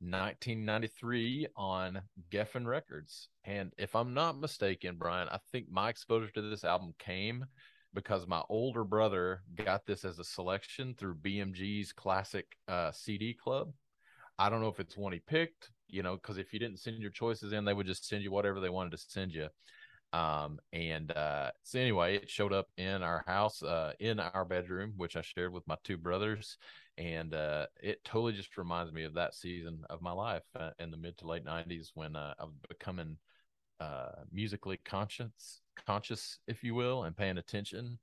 nineteen 0.00 0.64
ninety 0.64 0.88
three, 0.98 1.46
on 1.58 2.00
Geffen 2.30 2.64
Records. 2.64 3.28
And 3.44 3.70
if 3.76 3.94
I'm 3.94 4.14
not 4.14 4.40
mistaken, 4.40 4.96
Brian, 4.98 5.28
I 5.28 5.40
think 5.52 5.66
my 5.70 5.90
exposure 5.90 6.30
to 6.30 6.40
this 6.40 6.64
album 6.64 6.94
came 6.98 7.44
because 7.94 8.26
my 8.26 8.42
older 8.48 8.84
brother 8.84 9.42
got 9.54 9.86
this 9.86 10.04
as 10.04 10.18
a 10.18 10.24
selection 10.24 10.94
through 10.94 11.14
BMG's 11.16 11.92
classic 11.92 12.56
uh, 12.68 12.90
CD 12.92 13.32
club. 13.32 13.72
I 14.38 14.50
don't 14.50 14.60
know 14.60 14.68
if 14.68 14.80
it's 14.80 14.96
one 14.96 15.12
he 15.12 15.20
picked, 15.20 15.70
you 15.88 16.02
know, 16.02 16.16
because 16.16 16.38
if 16.38 16.52
you 16.52 16.58
didn't 16.58 16.80
send 16.80 17.00
your 17.00 17.12
choices 17.12 17.52
in, 17.52 17.64
they 17.64 17.72
would 17.72 17.86
just 17.86 18.08
send 18.08 18.22
you 18.22 18.32
whatever 18.32 18.60
they 18.60 18.68
wanted 18.68 18.90
to 18.90 18.98
send 18.98 19.32
you. 19.32 19.48
Um, 20.12 20.60
and 20.72 21.10
uh, 21.12 21.50
so 21.62 21.78
anyway, 21.80 22.16
it 22.16 22.30
showed 22.30 22.52
up 22.52 22.66
in 22.76 23.02
our 23.02 23.24
house, 23.26 23.62
uh, 23.62 23.92
in 23.98 24.20
our 24.20 24.44
bedroom, 24.44 24.94
which 24.96 25.16
I 25.16 25.22
shared 25.22 25.52
with 25.52 25.66
my 25.66 25.76
two 25.82 25.96
brothers, 25.96 26.56
and 26.96 27.34
uh, 27.34 27.66
it 27.82 28.04
totally 28.04 28.32
just 28.32 28.56
reminds 28.56 28.92
me 28.92 29.02
of 29.04 29.14
that 29.14 29.34
season 29.34 29.80
of 29.90 30.02
my 30.02 30.12
life 30.12 30.44
uh, 30.54 30.70
in 30.78 30.92
the 30.92 30.96
mid 30.96 31.18
to 31.18 31.26
late 31.26 31.44
'90s 31.44 31.90
when 31.94 32.14
uh, 32.14 32.34
I 32.38 32.44
was 32.44 32.54
becoming 32.68 33.16
uh, 33.80 34.22
musically 34.32 34.78
conscious, 34.84 35.62
conscious, 35.86 36.38
if 36.46 36.62
you 36.62 36.74
will, 36.74 37.04
and 37.04 37.16
paying 37.16 37.38
attention. 37.38 37.98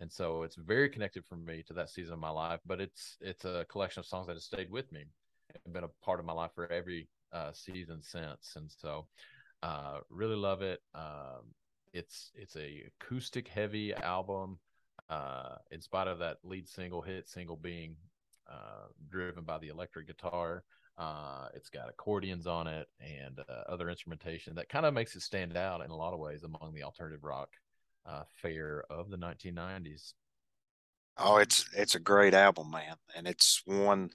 And 0.00 0.10
so 0.10 0.42
it's 0.42 0.56
very 0.56 0.88
connected 0.88 1.24
for 1.24 1.36
me 1.36 1.62
to 1.66 1.72
that 1.74 1.90
season 1.90 2.14
of 2.14 2.18
my 2.18 2.30
life. 2.30 2.60
But 2.66 2.80
it's 2.80 3.16
it's 3.20 3.44
a 3.44 3.64
collection 3.68 4.00
of 4.00 4.06
songs 4.06 4.26
that 4.26 4.34
have 4.34 4.42
stayed 4.42 4.70
with 4.70 4.90
me 4.92 5.04
and 5.64 5.74
been 5.74 5.84
a 5.84 6.04
part 6.04 6.20
of 6.20 6.26
my 6.26 6.32
life 6.32 6.50
for 6.54 6.70
every 6.70 7.08
uh, 7.32 7.52
season 7.52 8.02
since. 8.02 8.54
And 8.56 8.70
so 8.70 9.06
uh, 9.62 9.98
really 10.10 10.36
love 10.36 10.62
it. 10.62 10.80
Um, 10.94 11.54
it's 11.92 12.32
it's 12.34 12.56
a 12.56 12.84
acoustic 13.00 13.48
heavy 13.48 13.94
album. 13.94 14.58
Uh, 15.10 15.56
in 15.70 15.80
spite 15.80 16.08
of 16.08 16.18
that 16.18 16.38
lead 16.42 16.66
single 16.66 17.02
hit 17.02 17.28
single 17.28 17.56
being 17.56 17.94
uh, 18.50 18.88
driven 19.08 19.44
by 19.44 19.58
the 19.58 19.68
electric 19.68 20.06
guitar, 20.06 20.64
uh, 20.96 21.48
it's 21.54 21.70
got 21.70 21.88
accordions 21.88 22.46
on 22.46 22.66
it 22.66 22.88
and 23.00 23.40
uh, 23.48 23.62
other 23.68 23.90
instrumentation 23.90 24.54
that 24.54 24.68
kind 24.68 24.86
of 24.86 24.94
makes 24.94 25.16
it 25.16 25.22
stand 25.22 25.56
out 25.56 25.84
in 25.84 25.90
a 25.90 25.96
lot 25.96 26.12
of 26.12 26.20
ways 26.20 26.44
among 26.44 26.72
the 26.74 26.82
alternative 26.84 27.24
rock 27.24 27.48
uh, 28.06 28.22
fare 28.40 28.84
of 28.90 29.10
the 29.10 29.16
1990s. 29.16 30.14
Oh, 31.16 31.36
it's 31.36 31.68
it's 31.76 31.94
a 31.94 32.00
great 32.00 32.34
album, 32.34 32.70
man, 32.70 32.96
and 33.16 33.26
it's 33.26 33.62
one 33.66 34.10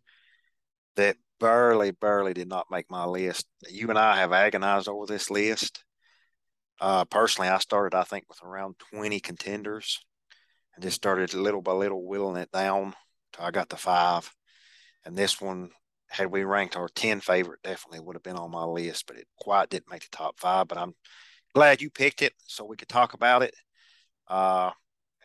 that 0.96 1.16
barely, 1.40 1.92
barely 1.92 2.34
did 2.34 2.50
not 2.50 2.68
make 2.70 2.90
my 2.90 3.06
list. 3.06 3.48
You 3.70 3.90
and 3.90 3.98
I 3.98 4.18
have 4.18 4.34
agonized 4.34 4.90
over 4.90 5.06
this 5.06 5.30
list. 5.30 5.84
Uh, 6.82 7.06
personally, 7.06 7.50
I 7.50 7.58
started, 7.60 7.96
I 7.98 8.04
think, 8.04 8.26
with 8.28 8.44
around 8.44 8.76
20 8.92 9.20
contenders 9.22 10.00
and 10.76 10.84
just 10.84 10.98
started 10.98 11.34
little 11.34 11.62
by 11.62 11.72
little 11.72 12.06
whittling 12.06 12.42
it 12.42 12.52
down 12.52 12.94
I 13.38 13.52
got 13.52 13.70
the 13.70 13.78
five. 13.78 14.32
And 15.06 15.18
this 15.18 15.40
one, 15.40 15.70
had 16.10 16.32
we 16.32 16.44
ranked 16.44 16.76
our 16.76 16.90
10 16.90 17.20
favorite, 17.22 17.62
definitely 17.64 18.00
would 18.00 18.16
have 18.16 18.24
been 18.24 18.36
on 18.36 18.52
my 18.52 18.64
list, 18.64 19.06
but 19.08 19.18
it 19.18 19.28
quite 19.40 19.70
didn't 19.70 19.92
make 19.92 20.02
the 20.02 20.18
top 20.18 20.40
five. 20.40 20.68
But 20.68 20.78
I'm 20.78 20.94
glad 21.54 21.82
you 21.82 21.90
picked 21.90 22.22
it 22.22 22.34
so 22.46 22.66
we 22.66 22.78
could 22.78 22.90
talk 22.90 23.14
about 23.14 23.44
it. 23.44 23.54
Uh, 24.28 24.72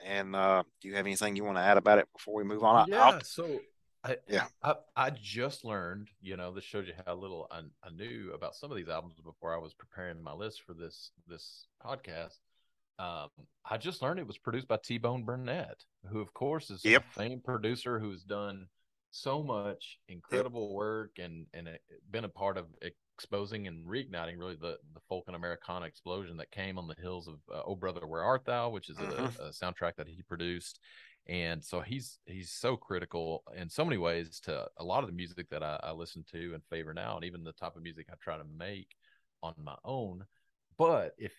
and 0.05 0.37
uh, 0.37 0.63
do 0.81 0.89
you 0.89 0.97
have 0.97 1.07
anything 1.07 1.37
you 1.37 1.45
want 1.45 1.57
to 1.57 1.63
add 1.63 1.79
about 1.79 1.99
it 1.99 2.09
before 2.13 2.35
we 2.35 2.45
move 2.45 2.63
on? 2.63 2.89
Yeah. 2.89 3.03
I'll, 3.03 3.21
so 3.23 3.61
I, 4.05 4.19
yeah, 4.29 4.47
I, 4.63 4.75
I 4.95 5.11
just 5.11 5.65
learned, 5.65 6.09
you 6.21 6.37
know, 6.37 6.53
this 6.53 6.65
shows 6.65 6.87
you 6.87 6.93
how 7.07 7.15
little 7.15 7.49
I, 7.51 7.61
I 7.83 7.91
knew 7.91 8.33
about 8.35 8.55
some 8.55 8.71
of 8.71 8.77
these 8.77 8.89
albums 8.89 9.15
before 9.25 9.55
I 9.55 9.59
was 9.59 9.73
preparing 9.73 10.23
my 10.23 10.35
list 10.35 10.63
for 10.67 10.75
this 10.75 11.11
this 11.27 11.67
podcast. 11.83 12.37
Um, 12.99 13.29
I 13.69 13.77
just 13.77 14.03
learned 14.03 14.21
it 14.21 14.27
was 14.27 14.39
produced 14.39 14.69
by 14.69 14.79
T 14.83 14.99
Bone 14.99 15.25
Burnett, 15.25 15.85
who, 16.11 16.21
of 16.21 16.33
course, 16.33 16.71
is 16.71 16.85
yep. 16.85 17.05
a 17.11 17.19
famed 17.19 17.45
producer 17.45 17.99
who's 17.99 18.23
done 18.23 18.67
so 19.11 19.43
much 19.43 19.99
incredible 20.09 20.69
yep. 20.69 20.75
work 20.75 21.11
and 21.19 21.47
and 21.55 21.69
been 22.11 22.25
a 22.25 22.29
part 22.29 22.59
of 22.59 22.67
exposing 23.17 23.69
and 23.69 23.87
reigniting 23.87 24.39
really 24.39 24.57
the 24.61 24.77
the 24.93 25.01
folk 25.09 25.25
and 25.29 25.37
Americana 25.37 25.87
explosion 25.87 26.37
that 26.37 26.51
came 26.51 26.79
on 26.79 26.89
the 26.89 27.01
hills 27.01 27.29
of 27.29 27.35
uh, 27.53 27.63
Oh 27.65 27.77
Brother 27.77 28.07
Where 28.07 28.23
Art 28.23 28.45
Thou, 28.45 28.71
which 28.71 28.91
is 28.91 28.97
mm-hmm. 28.97 29.43
a, 29.43 29.47
a, 29.47 29.51
soundtrack 29.51 29.97
that 29.97 30.09
he 30.09 30.23
produced, 30.23 30.81
and 31.27 31.63
so 31.65 31.81
he's 31.81 32.19
he's 32.27 32.53
so 32.53 32.77
critical 32.77 33.45
in 33.57 33.69
so 33.69 33.85
many 33.85 33.99
ways 33.99 34.41
to 34.45 34.67
a 34.79 34.85
lot 34.85 35.05
of 35.05 35.11
the 35.11 35.17
music 35.17 35.49
that 35.51 35.63
I, 35.63 35.81
I, 35.83 35.93
listen 35.93 36.25
to 36.33 36.53
and 36.55 36.63
favor 36.71 36.93
now, 36.93 37.17
and 37.17 37.25
even 37.25 37.45
the 37.45 37.53
type 37.53 37.77
of 37.77 37.83
music 37.83 38.07
I 38.11 38.15
try 38.21 38.37
to 38.37 38.45
make 38.59 38.89
on 39.43 39.55
my 39.63 39.77
own. 39.85 40.25
But 40.77 41.13
if 41.19 41.33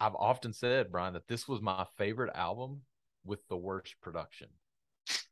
I've 0.00 0.14
often 0.14 0.52
said, 0.52 0.92
Brian, 0.92 1.14
that 1.14 1.28
this 1.28 1.48
was 1.48 1.60
my 1.60 1.86
favorite 1.96 2.34
album 2.34 2.82
with 3.24 3.46
the 3.48 3.56
worst 3.56 3.94
production. 4.00 4.48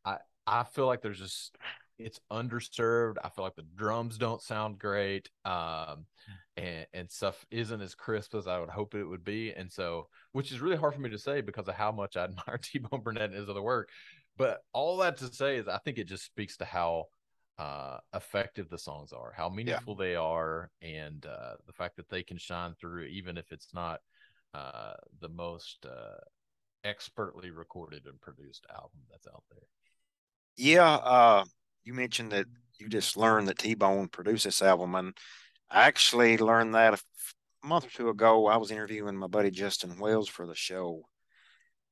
I 0.05 0.19
I 0.47 0.65
feel 0.65 0.87
like 0.87 1.03
there's 1.03 1.19
just 1.19 1.57
it's 1.99 2.21
underserved. 2.33 3.17
I 3.23 3.29
feel 3.29 3.45
like 3.45 3.57
the 3.57 3.67
drums 3.77 4.17
don't 4.19 4.43
sound 4.43 4.79
great, 4.79 5.29
um, 5.45 6.07
and 6.57 6.87
and 6.93 7.11
stuff 7.11 7.45
isn't 7.51 7.81
as 7.81 7.95
crisp 7.95 8.35
as 8.35 8.47
I 8.47 8.59
would 8.59 8.71
hope 8.71 8.95
it 8.95 9.05
would 9.05 9.25
be. 9.25 9.53
And 9.53 9.71
so, 9.71 10.09
which 10.33 10.53
is 10.53 10.61
really 10.61 10.77
hard 10.77 10.95
for 10.95 11.01
me 11.01 11.11
to 11.11 11.19
say 11.19 11.41
because 11.41 11.69
of 11.69 11.75
how 11.75 11.93
much 11.93 12.17
I 12.17 12.25
admire 12.25 12.59
T 12.63 12.79
Bone 12.79 13.03
Burnett 13.03 13.31
and 13.31 13.35
his 13.35 13.49
other 13.49 13.63
work. 13.63 13.91
But 14.37 14.61
all 14.73 14.97
that 14.99 15.19
to 15.19 15.33
say 15.33 15.57
is, 15.57 15.69
I 15.69 15.79
think 15.79 15.99
it 15.99 16.09
just 16.09 16.25
speaks 16.25 16.57
to 16.59 16.65
how 16.65 17.07
uh, 17.59 17.99
effective 18.15 18.71
the 18.71 18.79
songs 18.79 19.13
are, 19.13 19.35
how 19.37 19.51
meaningful 19.51 19.95
yeah. 19.99 20.05
they 20.05 20.17
are, 20.17 20.71
and 20.81 21.27
uh, 21.27 21.57
the 21.67 21.75
fact 21.75 21.97
that 21.97 22.09
they 22.09 22.23
can 22.23 22.39
shine 22.39 22.75
through 22.81 23.05
even 23.05 23.37
if 23.37 23.53
it's 23.53 23.75
not 23.75 24.01
uh, 24.55 24.95
the 25.21 25.29
most 25.29 25.87
uh, 25.87 26.19
expertly 26.85 27.51
recorded 27.51 28.07
and 28.07 28.21
produced 28.21 28.67
album 28.71 29.01
that's 29.11 29.27
out 29.27 29.45
there. 29.51 29.67
Yeah, 30.57 30.95
uh, 30.95 31.45
you 31.85 31.95
mentioned 31.95 32.33
that 32.33 32.47
you 32.79 32.89
just 32.89 33.17
learned 33.17 33.49
that 33.49 33.59
T 33.59 33.75
Bone 33.75 34.09
produced 34.09 34.45
this 34.45 34.63
album, 34.63 34.95
and 34.95 35.17
I 35.71 35.83
actually 35.83 36.39
learned 36.39 36.75
that 36.75 36.95
a 36.95 37.67
month 37.67 37.87
or 37.87 37.91
two 37.91 38.09
ago. 38.09 38.47
I 38.47 38.57
was 38.57 38.71
interviewing 38.71 39.17
my 39.17 39.27
buddy 39.27 39.51
Justin 39.51 39.99
Wells 39.99 40.29
for 40.29 40.47
the 40.47 40.55
show, 40.55 41.03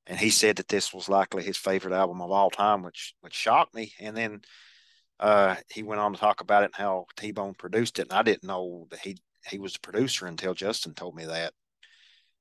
and 0.06 0.18
he 0.18 0.30
said 0.30 0.56
that 0.56 0.68
this 0.68 0.92
was 0.92 1.08
likely 1.08 1.44
his 1.44 1.56
favorite 1.56 1.94
album 1.94 2.20
of 2.20 2.30
all 2.30 2.50
time, 2.50 2.82
which 2.82 3.14
which 3.20 3.34
shocked 3.34 3.74
me. 3.74 3.92
And 4.00 4.16
then 4.16 4.40
uh, 5.20 5.56
he 5.70 5.82
went 5.82 6.00
on 6.00 6.12
to 6.12 6.18
talk 6.18 6.40
about 6.40 6.62
it 6.62 6.66
and 6.66 6.74
how 6.74 7.06
T 7.16 7.32
Bone 7.32 7.54
produced 7.54 7.98
it, 7.98 8.08
and 8.10 8.12
I 8.12 8.22
didn't 8.22 8.44
know 8.44 8.86
that 8.90 9.00
he 9.00 9.18
he 9.48 9.58
was 9.58 9.74
the 9.74 9.80
producer 9.80 10.26
until 10.26 10.54
Justin 10.54 10.94
told 10.94 11.14
me 11.14 11.26
that 11.26 11.52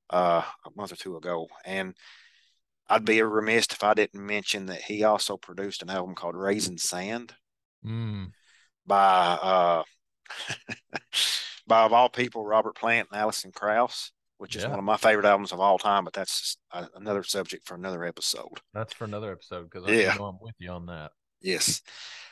uh, 0.10 0.44
a 0.66 0.70
month 0.76 0.92
or 0.92 0.96
two 0.96 1.18
ago. 1.18 1.48
And 1.66 1.96
I'd 2.90 3.06
be 3.06 3.22
remiss 3.22 3.68
if 3.72 3.84
I 3.84 3.94
didn't 3.94 4.26
mention 4.26 4.68
that 4.68 4.82
he 4.82 5.04
also 5.04 5.38
produced 5.38 5.82
an 5.82 5.90
album 5.90 6.16
called 6.16 6.36
Raising 6.36 6.78
Sand 6.78 7.34
mm. 7.86 8.32
by 8.86 9.38
uh, 9.42 9.84
by 11.68 11.84
of 11.84 11.94
all 11.94 12.10
people 12.10 12.46
Robert 12.46 12.76
Plant 12.76 13.10
and 13.12 13.20
Alison 13.20 13.52
Krauss, 13.52 14.12
which 14.38 14.56
is 14.56 14.64
yeah. 14.64 14.70
one 14.70 14.80
of 14.80 14.86
my 14.86 14.98
favorite 14.98 15.26
albums 15.26 15.52
of 15.52 15.60
all 15.60 15.78
time. 15.78 16.06
But 16.06 16.14
that's 16.14 16.58
another 16.96 17.24
subject 17.24 17.68
for 17.68 17.76
another 17.76 18.06
episode. 18.06 18.60
That's 18.74 18.94
for 18.94 19.04
another 19.04 19.32
episode 19.32 19.70
because 19.70 19.90
yeah. 19.90 20.14
I 20.14 20.18
know 20.18 20.26
I'm 20.26 20.40
with 20.42 20.56
you 20.60 20.72
on 20.72 20.86
that. 20.86 21.12
Yes. 21.42 21.82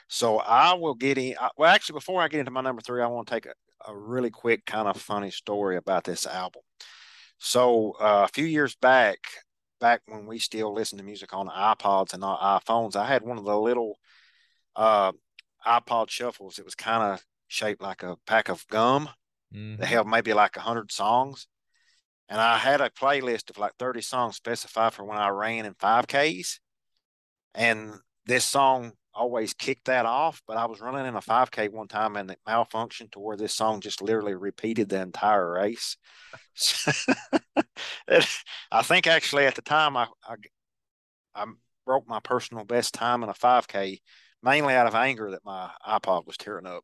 So 0.08 0.38
I 0.38 0.74
will 0.76 0.96
get 0.96 1.18
in. 1.18 1.36
Well, 1.58 1.70
actually, 1.70 1.96
before 1.96 2.22
I 2.22 2.28
get 2.28 2.40
into 2.40 2.52
my 2.52 2.62
number 2.62 2.82
three, 2.82 3.02
I 3.02 3.08
want 3.08 3.28
to 3.28 3.34
take 3.34 3.46
a, 3.46 3.54
a 3.88 3.96
really 3.96 4.30
quick, 4.30 4.66
kind 4.66 4.88
of 4.88 4.98
funny 4.98 5.32
story 5.32 5.78
about 5.78 6.04
this 6.04 6.26
album. 6.26 6.62
So 7.38 7.96
uh, 8.00 8.26
a 8.28 8.32
few 8.34 8.46
years 8.46 8.76
back, 8.76 9.18
back 9.80 10.02
when 10.08 10.26
we 10.26 10.40
still 10.40 10.74
listened 10.74 11.00
to 11.00 11.06
music 11.06 11.34
on 11.34 11.48
iPods 11.48 12.14
and 12.14 12.22
not 12.22 12.64
iPhones, 12.64 12.96
I 12.96 13.06
had 13.06 13.24
one 13.24 13.38
of 13.38 13.46
the 13.46 13.58
little 13.58 13.98
uh, 14.76 15.12
iPod 15.66 16.10
shuffles. 16.10 16.60
It 16.60 16.66
was 16.66 16.76
kind 16.76 17.04
of 17.04 17.24
shaped 17.48 17.82
like 17.82 18.04
a 18.04 18.18
pack 18.26 18.50
of 18.50 18.66
gum. 18.68 19.10
Mm-hmm. 19.54 19.82
They 19.82 19.88
held 19.88 20.08
maybe 20.08 20.34
like 20.34 20.58
a 20.58 20.62
hundred 20.62 20.92
songs, 20.92 21.48
and 22.30 22.42
I 22.42 22.58
had 22.58 22.82
a 22.82 22.90
playlist 22.90 23.50
of 23.50 23.58
like 23.58 23.74
thirty 23.78 24.02
songs 24.02 24.36
specified 24.36 24.94
for 24.94 25.04
when 25.04 25.18
I 25.18 25.30
ran 25.30 25.66
in 25.66 25.76
five 25.76 26.08
Ks. 26.08 26.60
And 27.54 27.94
this 28.26 28.44
song 28.44 28.94
always 29.16 29.54
kicked 29.54 29.86
that 29.86 30.06
off, 30.06 30.42
but 30.48 30.58
I 30.58 30.66
was 30.66 30.82
running 30.82 31.06
in 31.06 31.16
a 31.16 31.22
5K 31.22 31.72
one 31.72 31.88
time 31.88 32.16
and 32.16 32.30
it 32.30 32.40
malfunctioned 32.48 33.12
to 33.14 33.20
where 33.20 33.38
this 33.38 33.56
song 33.56 33.80
just 33.80 34.02
literally 34.02 34.36
repeated 34.36 34.90
the 34.90 35.02
entire 35.02 35.54
race. 35.54 35.98
I 38.72 38.82
think 38.84 39.08
actually 39.08 39.46
at 39.46 39.56
the 39.56 39.62
time 39.62 39.96
I, 39.98 40.08
I, 40.28 40.36
I 41.34 41.46
broke 41.86 42.08
my 42.08 42.20
personal 42.20 42.66
best 42.66 42.94
time 42.94 43.24
in 43.24 43.30
a 43.30 43.34
5K, 43.34 44.00
mainly 44.44 44.74
out 44.74 44.88
of 44.88 44.96
anger 44.96 45.32
that 45.32 45.46
my 45.46 45.70
iPod 45.88 46.28
was 46.28 46.38
tearing 46.38 46.68
up. 46.68 46.84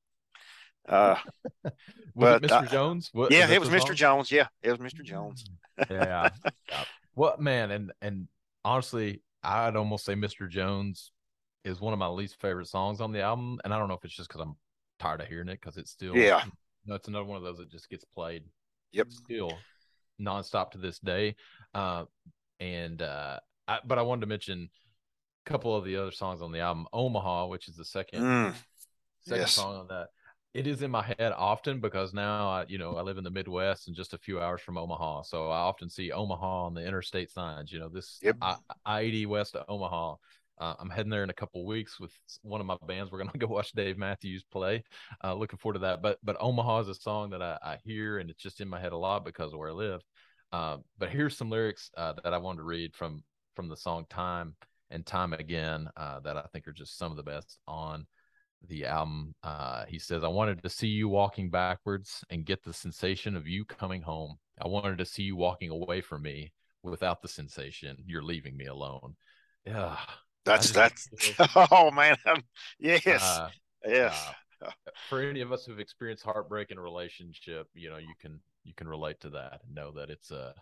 Uh, 0.87 1.15
was 1.63 1.71
but, 2.15 2.45
it 2.45 2.49
Mr. 2.49 2.71
Jones? 2.71 3.09
What, 3.13 3.31
yeah, 3.31 3.49
it 3.49 3.59
was 3.59 3.69
Mr. 3.69 3.87
Song? 3.87 3.95
Jones. 3.95 4.31
Yeah, 4.31 4.47
it 4.63 4.71
was 4.71 4.79
Mr. 4.79 5.03
Jones. 5.03 5.45
yeah. 5.89 6.29
yeah. 6.69 6.83
What 7.13 7.41
man? 7.41 7.71
And 7.71 7.91
and 8.01 8.27
honestly, 8.65 9.21
I'd 9.43 9.75
almost 9.75 10.05
say 10.05 10.15
Mr. 10.15 10.49
Jones 10.49 11.11
is 11.63 11.79
one 11.79 11.93
of 11.93 11.99
my 11.99 12.07
least 12.07 12.39
favorite 12.39 12.67
songs 12.67 13.01
on 13.01 13.11
the 13.11 13.21
album, 13.21 13.59
and 13.63 13.73
I 13.73 13.77
don't 13.77 13.87
know 13.87 13.93
if 13.95 14.05
it's 14.05 14.15
just 14.15 14.29
because 14.29 14.41
I'm 14.41 14.55
tired 14.99 15.21
of 15.21 15.27
hearing 15.27 15.49
it 15.49 15.59
because 15.59 15.77
it's 15.77 15.91
still 15.91 16.15
yeah. 16.15 16.43
You 16.45 16.51
know, 16.89 16.95
it's 16.95 17.07
another 17.07 17.25
one 17.25 17.37
of 17.37 17.43
those 17.43 17.57
that 17.57 17.69
just 17.69 17.89
gets 17.89 18.03
played. 18.03 18.43
Yep. 18.93 19.11
Still 19.11 19.53
nonstop 20.19 20.71
to 20.71 20.77
this 20.77 20.99
day. 20.99 21.35
Uh, 21.73 22.05
and 22.59 23.01
uh, 23.01 23.39
I, 23.67 23.79
but 23.85 23.99
I 23.99 24.01
wanted 24.01 24.21
to 24.21 24.27
mention 24.27 24.69
a 25.45 25.49
couple 25.49 25.75
of 25.75 25.85
the 25.85 25.95
other 25.97 26.11
songs 26.11 26.41
on 26.41 26.51
the 26.51 26.59
album, 26.59 26.87
Omaha, 26.93 27.47
which 27.47 27.67
is 27.67 27.75
the 27.75 27.85
second 27.85 28.21
mm, 28.21 28.53
second 29.21 29.41
yes. 29.41 29.51
song 29.53 29.75
on 29.75 29.87
that. 29.87 30.07
It 30.53 30.67
is 30.67 30.81
in 30.81 30.91
my 30.91 31.03
head 31.03 31.31
often 31.37 31.79
because 31.79 32.13
now 32.13 32.49
I, 32.49 32.65
you 32.67 32.77
know, 32.77 32.97
I 32.97 33.03
live 33.03 33.17
in 33.17 33.23
the 33.23 33.31
Midwest 33.31 33.87
and 33.87 33.95
just 33.95 34.13
a 34.13 34.17
few 34.17 34.41
hours 34.41 34.59
from 34.59 34.77
Omaha, 34.77 35.21
so 35.21 35.49
I 35.49 35.59
often 35.59 35.89
see 35.89 36.11
Omaha 36.11 36.65
on 36.65 36.73
the 36.73 36.85
interstate 36.85 37.31
signs. 37.31 37.71
You 37.71 37.79
know, 37.79 37.89
this 37.89 38.19
yep. 38.21 38.37
I 38.41 39.01
eighty 39.01 39.25
west 39.25 39.55
of 39.55 39.65
Omaha 39.69 40.15
uh, 40.61 40.75
I'm 40.79 40.91
heading 40.91 41.09
there 41.09 41.23
in 41.23 41.31
a 41.31 41.33
couple 41.33 41.65
weeks 41.65 41.99
with 41.99 42.13
one 42.43 42.61
of 42.61 42.67
my 42.67 42.77
bands. 42.87 43.11
We're 43.11 43.17
gonna 43.17 43.31
go 43.37 43.47
watch 43.47 43.71
Dave 43.71 43.97
Matthews 43.97 44.43
play. 44.43 44.83
Uh, 45.23 45.33
looking 45.33 45.57
forward 45.57 45.73
to 45.73 45.79
that. 45.79 46.01
But 46.03 46.19
but 46.23 46.37
Omaha 46.39 46.81
is 46.81 46.87
a 46.87 46.95
song 46.95 47.31
that 47.31 47.41
I, 47.41 47.57
I, 47.63 47.77
hear 47.83 48.19
and 48.19 48.29
it's 48.29 48.41
just 48.41 48.61
in 48.61 48.69
my 48.69 48.79
head 48.79 48.91
a 48.91 48.97
lot 48.97 49.25
because 49.25 49.51
of 49.51 49.59
where 49.59 49.71
I 49.71 49.73
live. 49.73 50.01
Uh, 50.51 50.77
but 50.99 51.09
here's 51.09 51.35
some 51.35 51.49
lyrics 51.49 51.89
uh, 51.97 52.13
that 52.23 52.33
I 52.33 52.37
wanted 52.37 52.57
to 52.57 52.63
read 52.63 52.95
from 52.95 53.23
from 53.55 53.69
the 53.69 53.75
song 53.75 54.05
"Time 54.09 54.55
and 54.91 55.03
Time 55.03 55.33
Again" 55.33 55.89
uh, 55.97 56.19
that 56.19 56.37
I 56.37 56.43
think 56.53 56.67
are 56.67 56.73
just 56.73 56.97
some 56.97 57.09
of 57.09 57.17
the 57.17 57.23
best 57.23 57.57
on 57.67 58.05
the 58.67 58.85
album. 58.85 59.33
Uh, 59.41 59.85
he 59.87 59.97
says, 59.97 60.23
"I 60.23 60.27
wanted 60.27 60.61
to 60.61 60.69
see 60.69 60.87
you 60.87 61.09
walking 61.09 61.49
backwards 61.49 62.23
and 62.29 62.45
get 62.45 62.63
the 62.63 62.73
sensation 62.73 63.35
of 63.35 63.47
you 63.47 63.65
coming 63.65 64.03
home. 64.03 64.37
I 64.63 64.67
wanted 64.67 64.99
to 64.99 65.05
see 65.05 65.23
you 65.23 65.35
walking 65.35 65.71
away 65.71 66.01
from 66.01 66.21
me." 66.21 66.53
Without 66.83 67.21
the 67.21 67.27
sensation, 67.27 67.95
you're 68.07 68.23
leaving 68.23 68.57
me 68.57 68.65
alone. 68.65 69.15
Yeah, 69.67 69.97
that's 70.45 70.71
that's 70.71 71.09
oh 71.71 71.91
man, 71.91 72.15
yes, 72.79 73.05
uh, 73.07 73.49
yes. 73.85 74.29
Uh, 74.63 74.71
for 75.09 75.21
any 75.21 75.41
of 75.41 75.51
us 75.51 75.65
who've 75.65 75.79
experienced 75.79 76.23
heartbreak 76.23 76.71
in 76.71 76.77
a 76.77 76.81
relationship, 76.81 77.67
you 77.73 77.89
know, 77.89 77.97
you 77.97 78.13
can 78.19 78.39
you 78.63 78.73
can 78.75 78.87
relate 78.87 79.19
to 79.21 79.29
that 79.29 79.61
and 79.65 79.75
know 79.75 79.91
that 79.91 80.09
it's 80.09 80.31
a 80.31 80.53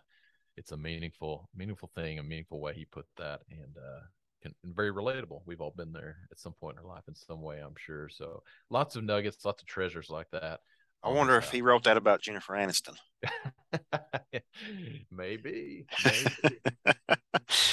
it's 0.56 0.72
a 0.72 0.76
meaningful 0.76 1.48
meaningful 1.54 1.90
thing, 1.94 2.18
a 2.18 2.22
meaningful 2.22 2.60
way 2.60 2.74
he 2.74 2.84
put 2.84 3.06
that, 3.16 3.40
and 3.50 3.76
uh, 3.76 4.00
can, 4.42 4.54
and 4.64 4.74
very 4.74 4.92
relatable. 4.92 5.42
We've 5.46 5.60
all 5.60 5.74
been 5.76 5.92
there 5.92 6.16
at 6.30 6.38
some 6.38 6.52
point 6.52 6.76
in 6.78 6.84
our 6.84 6.90
life 6.90 7.04
in 7.08 7.14
some 7.14 7.42
way, 7.42 7.58
I'm 7.58 7.76
sure. 7.76 8.08
So 8.08 8.42
lots 8.70 8.96
of 8.96 9.04
nuggets, 9.04 9.44
lots 9.44 9.62
of 9.62 9.68
treasures 9.68 10.10
like 10.10 10.30
that. 10.32 10.60
I 11.02 11.08
wonder 11.08 11.38
if 11.38 11.50
he 11.50 11.62
wrote 11.62 11.84
that 11.84 11.96
about 11.96 12.20
Jennifer 12.20 12.52
Aniston. 12.52 12.94
maybe. 15.10 15.86
maybe. 16.04 16.60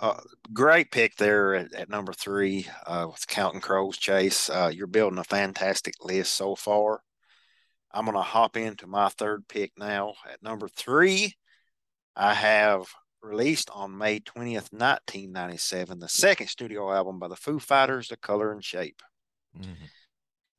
uh, 0.00 0.20
great 0.52 0.90
pick 0.90 1.16
there 1.16 1.54
at, 1.54 1.72
at 1.72 1.88
number 1.88 2.12
three 2.12 2.66
uh, 2.86 3.06
with 3.10 3.26
Counting 3.26 3.60
Crows 3.60 3.96
Chase. 3.96 4.50
Uh, 4.50 4.70
you're 4.72 4.86
building 4.86 5.18
a 5.18 5.24
fantastic 5.24 5.94
list 6.04 6.32
so 6.34 6.54
far. 6.54 7.00
I'm 7.92 8.04
going 8.04 8.16
to 8.16 8.22
hop 8.22 8.56
into 8.56 8.86
my 8.86 9.08
third 9.08 9.48
pick 9.48 9.72
now. 9.78 10.14
At 10.30 10.42
number 10.42 10.68
three, 10.68 11.34
I 12.14 12.34
have 12.34 12.86
released 13.22 13.70
on 13.72 13.96
May 13.96 14.20
20th, 14.20 14.72
1997, 14.72 15.98
the 15.98 16.08
second 16.08 16.48
studio 16.48 16.92
album 16.92 17.18
by 17.18 17.28
the 17.28 17.36
Foo 17.36 17.58
Fighters, 17.58 18.08
The 18.08 18.16
Color 18.16 18.52
and 18.52 18.62
Shape. 18.62 19.00
Mm-hmm. 19.58 19.84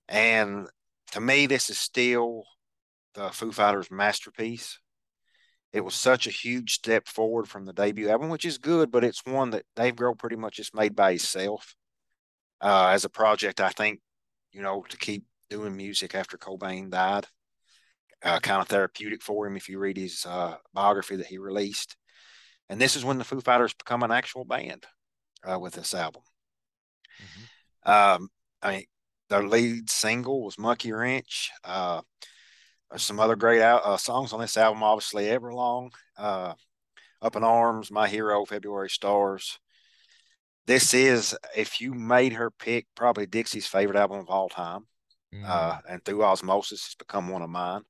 And 0.10 0.68
to 1.12 1.22
me, 1.22 1.46
this 1.46 1.70
is 1.70 1.78
still 1.78 2.44
the 3.14 3.30
Foo 3.30 3.52
Fighters' 3.52 3.92
masterpiece. 3.92 4.80
It 5.74 5.82
was 5.82 5.96
such 5.96 6.28
a 6.28 6.32
huge 6.32 6.74
step 6.74 7.08
forward 7.08 7.48
from 7.48 7.66
the 7.66 7.74
debut 7.74 8.10
album, 8.10 8.30
which 8.30 8.46
is 8.46 8.58
good, 8.58 8.92
but 8.92 9.04
it's 9.04 9.26
one 9.26 9.52
that 9.52 9.66
Dave 9.76 9.96
Grohl 9.96 10.18
pretty 10.18 10.36
much 10.36 10.56
just 10.56 10.74
made 10.74 10.96
by 10.96 11.12
himself 11.12 11.76
uh, 12.62 12.88
as 12.88 13.06
a 13.06 13.10
project. 13.10 13.60
I 13.62 13.70
think, 13.70 14.00
you 14.52 14.62
know, 14.62 14.84
to 14.90 14.98
keep 14.98 15.26
doing 15.50 15.76
music 15.76 16.16
after 16.16 16.38
Cobain 16.38 16.90
died, 16.90 17.28
uh, 18.24 18.40
kind 18.40 18.62
of 18.62 18.68
therapeutic 18.68 19.22
for 19.22 19.46
him 19.46 19.56
if 19.56 19.70
you 19.70 19.78
read 19.78 19.98
his 19.98 20.26
uh, 20.26 20.56
biography 20.74 21.18
that 21.18 21.28
he 21.28 21.38
released. 21.38 21.96
And 22.70 22.82
this 22.82 22.96
is 22.96 23.06
when 23.06 23.18
the 23.18 23.24
Foo 23.24 23.42
Fighters 23.42 23.74
become 23.74 24.04
an 24.04 24.12
actual 24.12 24.46
band 24.46 24.86
uh, 25.44 25.60
with 25.60 25.74
this 25.74 25.94
album. 25.94 26.24
Mm-hmm. 27.22 27.92
Um, 27.92 28.30
I 28.62 28.72
mean, 28.72 28.86
their 29.30 29.48
lead 29.48 29.90
single 29.90 30.44
was 30.44 30.58
Monkey 30.58 30.92
Wrench. 30.92 31.52
Uh, 32.92 32.98
some 32.98 33.20
other 33.20 33.36
great 33.36 33.62
uh, 33.62 33.98
songs 33.98 34.34
on 34.34 34.40
this 34.40 34.58
album, 34.58 34.84
obviously 34.84 35.26
Everlong, 35.26 35.92
uh, 36.18 36.54
Up 37.22 37.36
in 37.36 37.44
Arms, 37.44 37.92
My 37.92 38.08
Hero, 38.08 38.46
February 38.46 38.90
Stars. 38.90 39.60
This 40.66 40.94
is, 40.94 41.36
if 41.56 41.80
you 41.80 41.94
made 41.94 42.34
her 42.34 42.52
pick, 42.52 42.88
probably 42.96 43.26
Dixie's 43.26 43.68
favorite 43.68 43.98
album 43.98 44.20
of 44.20 44.30
all 44.30 44.50
time. 44.50 44.86
Mm. 45.34 45.44
Uh, 45.46 45.80
and 45.90 46.04
through 46.04 46.24
osmosis, 46.24 46.86
it's 46.86 46.96
become 46.96 47.30
one 47.30 47.42
of 47.42 47.50
mine. 47.50 47.82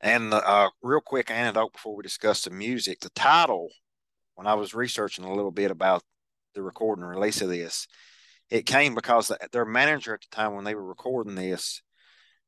And 0.00 0.32
uh, 0.34 0.70
real 0.82 1.00
quick 1.00 1.30
anecdote 1.30 1.72
before 1.72 1.96
we 1.96 2.02
discuss 2.02 2.42
the 2.42 2.50
music, 2.50 3.00
the 3.00 3.10
title, 3.10 3.68
when 4.34 4.46
I 4.46 4.54
was 4.54 4.74
researching 4.74 5.24
a 5.24 5.34
little 5.34 5.50
bit 5.50 5.70
about 5.70 6.02
the 6.54 6.62
recording 6.62 7.02
and 7.02 7.10
release 7.10 7.40
of 7.40 7.48
this, 7.48 7.86
it 8.50 8.66
came 8.66 8.94
because 8.94 9.32
their 9.52 9.64
manager 9.64 10.14
at 10.14 10.20
the 10.20 10.34
time 10.34 10.54
when 10.54 10.64
they 10.64 10.74
were 10.74 10.84
recording 10.84 11.34
this, 11.34 11.82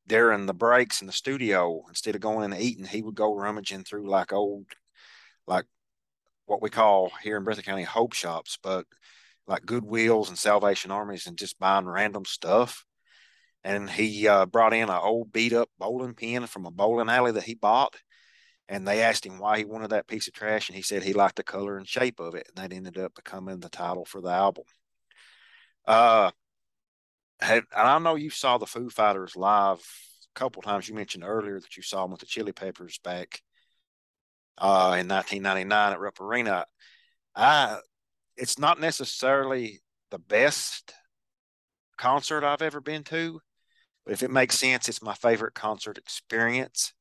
during 0.09 0.47
the 0.47 0.53
breaks 0.53 1.01
in 1.01 1.07
the 1.07 1.13
studio, 1.13 1.83
instead 1.87 2.15
of 2.15 2.21
going 2.21 2.51
and 2.51 2.61
eating, 2.61 2.85
he 2.85 3.01
would 3.01 3.15
go 3.15 3.33
rummaging 3.33 3.83
through 3.83 4.09
like 4.09 4.33
old, 4.33 4.65
like 5.47 5.65
what 6.47 6.61
we 6.61 6.69
call 6.69 7.11
here 7.21 7.37
in 7.37 7.45
Breathitt 7.45 7.63
County 7.63 7.83
hope 7.83 8.13
shops, 8.13 8.57
but 8.61 8.85
like 9.47 9.65
Goodwills 9.65 10.27
and 10.27 10.37
Salvation 10.37 10.91
Armies 10.91 11.27
and 11.27 11.37
just 11.37 11.59
buying 11.59 11.87
random 11.87 12.25
stuff. 12.25 12.83
And 13.63 13.89
he 13.89 14.27
uh, 14.27 14.45
brought 14.45 14.73
in 14.73 14.89
an 14.89 14.99
old 15.01 15.31
beat 15.31 15.53
up 15.53 15.69
bowling 15.77 16.15
pin 16.15 16.47
from 16.47 16.65
a 16.65 16.71
bowling 16.71 17.09
alley 17.09 17.31
that 17.33 17.43
he 17.43 17.53
bought. 17.53 17.95
And 18.67 18.87
they 18.87 19.01
asked 19.01 19.25
him 19.25 19.39
why 19.39 19.57
he 19.57 19.65
wanted 19.65 19.91
that 19.91 20.07
piece 20.07 20.27
of 20.27 20.33
trash. 20.33 20.69
And 20.69 20.75
he 20.75 20.81
said 20.81 21.03
he 21.03 21.13
liked 21.13 21.35
the 21.35 21.43
color 21.43 21.77
and 21.77 21.87
shape 21.87 22.19
of 22.19 22.35
it. 22.35 22.47
And 22.47 22.57
that 22.57 22.75
ended 22.75 22.97
up 22.97 23.15
becoming 23.15 23.59
the 23.59 23.69
title 23.69 24.05
for 24.05 24.21
the 24.21 24.29
album. 24.29 24.63
Uh, 25.85 26.31
had, 27.39 27.63
and 27.75 27.87
I 27.87 27.99
know 27.99 28.15
you 28.15 28.29
saw 28.29 28.57
the 28.57 28.65
Foo 28.65 28.89
Fighters 28.89 29.35
live 29.35 29.79
a 29.79 30.39
couple 30.39 30.61
times. 30.61 30.87
You 30.87 30.95
mentioned 30.95 31.23
earlier 31.23 31.59
that 31.59 31.77
you 31.77 31.83
saw 31.83 32.03
them 32.03 32.11
with 32.11 32.19
the 32.19 32.25
Chili 32.25 32.51
Peppers 32.51 32.99
back 33.03 33.41
uh, 34.57 34.97
in 34.99 35.07
1999 35.07 35.93
at 35.93 35.99
Rupp 35.99 36.19
Arena. 36.19 36.65
I, 37.35 37.77
it's 38.35 38.59
not 38.59 38.79
necessarily 38.79 39.81
the 40.11 40.19
best 40.19 40.93
concert 41.97 42.43
I've 42.43 42.61
ever 42.61 42.81
been 42.81 43.03
to, 43.05 43.39
but 44.05 44.13
if 44.13 44.23
it 44.23 44.31
makes 44.31 44.57
sense, 44.59 44.89
it's 44.89 45.01
my 45.01 45.13
favorite 45.13 45.53
concert 45.53 45.97
experience. 45.97 46.93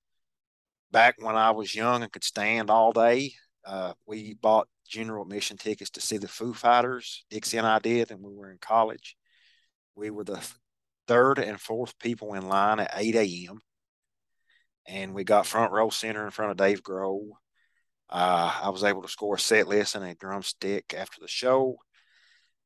Back 0.91 1.17
when 1.19 1.37
I 1.37 1.51
was 1.51 1.75
young 1.75 2.03
and 2.03 2.13
could 2.13 2.25
stand 2.25 2.71
all 2.71 2.93
day, 2.93 3.33
uh, 3.67 3.93
we 4.07 4.35
bought 4.35 4.69
general 4.89 5.25
admission 5.25 5.59
tickets 5.59 5.91
to 5.91 6.01
see 6.01 6.17
the 6.17 6.29
Foo 6.29 6.55
Fighters. 6.55 7.25
Dixie 7.29 7.59
and 7.59 7.67
I 7.67 7.79
did, 7.79 8.11
and 8.11 8.23
we 8.23 8.35
were 8.35 8.51
in 8.51 8.59
college. 8.59 9.18
We 9.99 10.11
were 10.11 10.23
the 10.23 10.41
third 11.09 11.41
and 11.41 11.61
fourth 11.61 11.99
people 11.99 12.35
in 12.35 12.49
line 12.49 12.79
at 12.79 12.93
8 12.95 13.17
a.m. 13.17 13.59
And 14.87 15.13
we 15.13 15.25
got 15.25 15.45
front 15.45 15.73
row 15.73 15.91
center 15.91 16.25
in 16.25 16.31
front 16.31 16.53
of 16.53 16.57
Dave 16.57 16.85
Grohl. 16.85 17.31
Uh, 18.09 18.61
I 18.63 18.69
was 18.71 18.85
able 18.85 19.03
to 19.03 19.09
score 19.09 19.35
a 19.35 19.41
set 19.41 19.67
list 19.67 19.97
and 19.97 20.05
a 20.05 20.15
drumstick 20.15 20.95
after 20.97 21.21
the 21.21 21.27
show. 21.27 21.79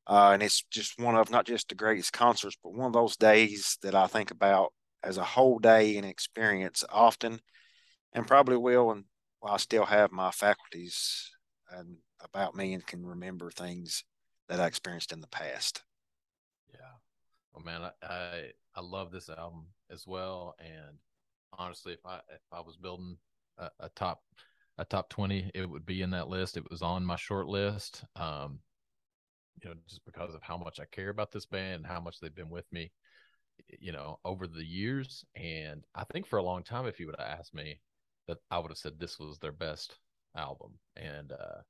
Uh, 0.07 0.33
and 0.35 0.43
it's 0.43 0.62
just 0.70 1.01
one 1.01 1.16
of 1.16 1.30
not 1.30 1.47
just 1.47 1.70
the 1.70 1.74
greatest 1.74 2.12
concerts, 2.12 2.57
but 2.62 2.74
one 2.74 2.89
of 2.89 2.93
those 2.93 3.16
days 3.16 3.78
that 3.83 3.95
I 3.95 4.09
think 4.09 4.30
about 4.30 4.74
as 5.03 5.16
a 5.16 5.24
whole 5.24 5.59
day 5.59 5.97
and 5.97 6.07
experience 6.07 6.85
often, 6.91 7.41
and 8.12 8.26
probably 8.26 8.59
will. 8.59 8.91
And 8.91 9.05
I 9.43 9.57
still 9.57 9.87
have 9.87 10.12
my 10.12 10.33
faculties 10.33 11.30
and 11.70 11.97
about 12.20 12.55
me 12.55 12.74
and 12.74 12.87
can 12.87 13.07
remember 13.07 13.51
things 13.51 14.05
that 14.49 14.61
I 14.61 14.66
experienced 14.66 15.12
in 15.12 15.22
the 15.22 15.28
past. 15.28 15.83
Well, 17.55 17.64
man, 17.64 17.82
I, 17.82 17.90
I, 18.07 18.42
I 18.74 18.80
love 18.80 19.11
this 19.11 19.28
album 19.28 19.66
as 19.90 20.07
well. 20.07 20.55
And 20.59 20.96
honestly, 21.59 21.92
if 21.92 22.05
I 22.07 22.16
if 22.16 22.40
I 22.53 22.61
was 22.61 22.76
building 22.76 23.16
a, 23.59 23.70
a 23.80 23.88
top 23.90 24.22
a 24.78 24.84
top 24.86 25.11
20 25.11 25.50
it 25.55 25.68
would 25.68 25.84
be 25.84 26.00
in 26.00 26.11
that 26.11 26.28
list 26.28 26.57
it 26.57 26.68
was 26.70 26.80
on 26.80 27.05
my 27.05 27.14
short 27.16 27.46
list 27.46 28.05
um 28.16 28.59
you 29.62 29.68
know 29.68 29.76
just 29.88 30.05
because 30.05 30.34
of 30.34 30.42
how 30.42 30.57
much 30.57 30.80
i 30.80 30.84
care 30.90 31.11
about 31.11 31.30
this 31.30 31.46
band 31.46 31.76
and 31.76 31.86
how 31.86 32.00
much 32.00 32.18
they've 32.20 32.34
been 32.34 32.50
with 32.50 32.64
me 32.72 32.90
you 33.80 33.92
know 33.92 34.18
over 34.24 34.46
the 34.46 34.64
years 34.64 35.24
and 35.36 35.84
i 35.94 36.05
think 36.05 36.26
for 36.26 36.38
a 36.38 36.42
long 36.42 36.62
time 36.62 36.86
if 36.86 36.98
you 36.98 37.07
would 37.07 37.16
have 37.18 37.38
asked 37.38 37.55
me 37.55 37.80
that 38.28 38.38
i 38.50 38.59
would 38.59 38.70
have 38.70 38.78
said 38.78 38.98
this 38.98 39.18
was 39.18 39.38
their 39.38 39.53
best 39.53 39.98
album 40.36 40.72
and 40.96 41.32
uh 41.32 41.61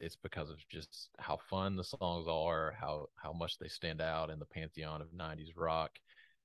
it's 0.00 0.16
because 0.16 0.50
of 0.50 0.56
just 0.68 1.08
how 1.18 1.38
fun 1.48 1.76
the 1.76 1.84
songs 1.84 2.26
are 2.28 2.74
how 2.78 3.06
how 3.16 3.32
much 3.32 3.58
they 3.58 3.68
stand 3.68 4.00
out 4.00 4.30
in 4.30 4.38
the 4.38 4.46
pantheon 4.46 5.00
of 5.00 5.08
90s 5.08 5.52
rock 5.56 5.90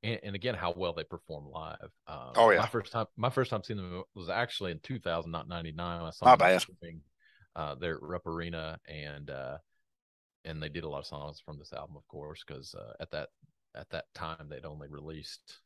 and, 0.03 0.19
and, 0.23 0.35
again 0.35 0.55
how 0.55 0.73
well 0.75 0.93
they 0.93 1.03
perform 1.03 1.45
live. 1.47 1.91
Um, 2.07 2.31
oh 2.35 2.49
yeah, 2.49 2.59
my 2.59 2.67
first 2.67 2.91
time 2.91 3.05
my 3.17 3.29
first 3.29 3.51
time 3.51 3.63
seeing 3.63 3.77
them 3.77 4.03
was 4.15 4.29
actually 4.29 4.71
in 4.71 4.79
2000, 4.79 5.29
not 5.29 5.47
99. 5.47 6.01
I 6.01 6.09
saw 6.09 6.25
them, 6.35 7.01
uh, 7.55 7.75
at 7.81 8.01
Rupp 8.01 8.25
Arena, 8.27 8.79
and 8.87 9.29
uh, 9.29 9.57
and 10.45 10.61
they 10.61 10.69
did 10.69 10.83
a 10.83 10.89
lot 10.89 10.99
of 10.99 11.05
songs 11.05 11.39
from 11.43 11.57
this 11.57 11.73
album, 11.73 11.95
of 11.97 12.07
course, 12.07 12.43
because 12.45 12.73
uh, 12.75 12.93
at 12.99 13.11
that 13.11 13.29
at 13.75 13.89
that 13.91 14.05
time 14.13 14.47
they'd 14.49 14.65
only 14.65 14.87
released 14.87 15.59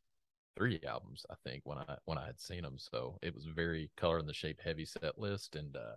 three 0.57 0.79
albums, 0.88 1.25
I 1.29 1.36
think, 1.45 1.61
when 1.65 1.77
I 1.77 1.95
when 2.05 2.17
I 2.17 2.25
had 2.25 2.39
seen 2.39 2.63
them. 2.63 2.75
So 2.77 3.17
it 3.21 3.33
was 3.33 3.45
very 3.45 3.91
Color 3.97 4.19
and 4.19 4.29
the 4.29 4.33
Shape 4.33 4.59
heavy 4.63 4.86
set 4.86 5.17
list, 5.17 5.55
and 5.55 5.75
uh, 5.75 5.95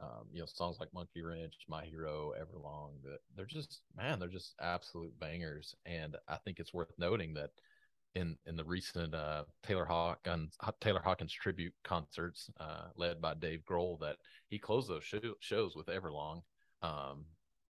um, 0.00 0.26
you 0.32 0.40
know, 0.40 0.46
songs 0.46 0.76
like 0.78 0.92
Monkey 0.94 1.22
Wrench, 1.22 1.54
My 1.68 1.84
Hero, 1.84 2.32
Everlong, 2.40 2.90
that 3.02 3.18
they're 3.36 3.46
just 3.46 3.80
man, 3.96 4.18
they're 4.18 4.28
just 4.28 4.54
absolute 4.60 5.18
bangers. 5.18 5.74
And 5.86 6.16
I 6.28 6.36
think 6.36 6.58
it's 6.58 6.74
worth 6.74 6.92
noting 6.98 7.34
that 7.34 7.50
in 8.14 8.36
in 8.46 8.56
the 8.56 8.64
recent 8.64 9.14
uh, 9.14 9.44
Taylor 9.62 9.84
Hawkins 9.84 10.56
Taylor 10.80 11.02
Hawkins 11.02 11.32
tribute 11.32 11.74
concerts 11.84 12.50
uh, 12.60 12.86
led 12.96 13.20
by 13.20 13.34
Dave 13.34 13.62
Grohl, 13.68 14.00
that 14.00 14.16
he 14.48 14.58
closed 14.58 14.88
those 14.88 15.04
show, 15.04 15.20
shows 15.40 15.74
with 15.74 15.86
Everlong. 15.86 16.42
Um, 16.82 17.24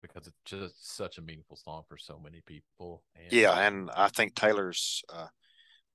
because 0.01 0.25
it's 0.25 0.37
just 0.45 0.95
such 0.97 1.19
a 1.19 1.21
meaningful 1.21 1.55
song 1.55 1.83
for 1.87 1.95
so 1.95 2.19
many 2.19 2.41
people. 2.47 3.03
And, 3.15 3.31
yeah, 3.31 3.67
and 3.67 3.91
I 3.95 4.07
think 4.07 4.35
Taylor's. 4.35 5.03
Uh, 5.13 5.27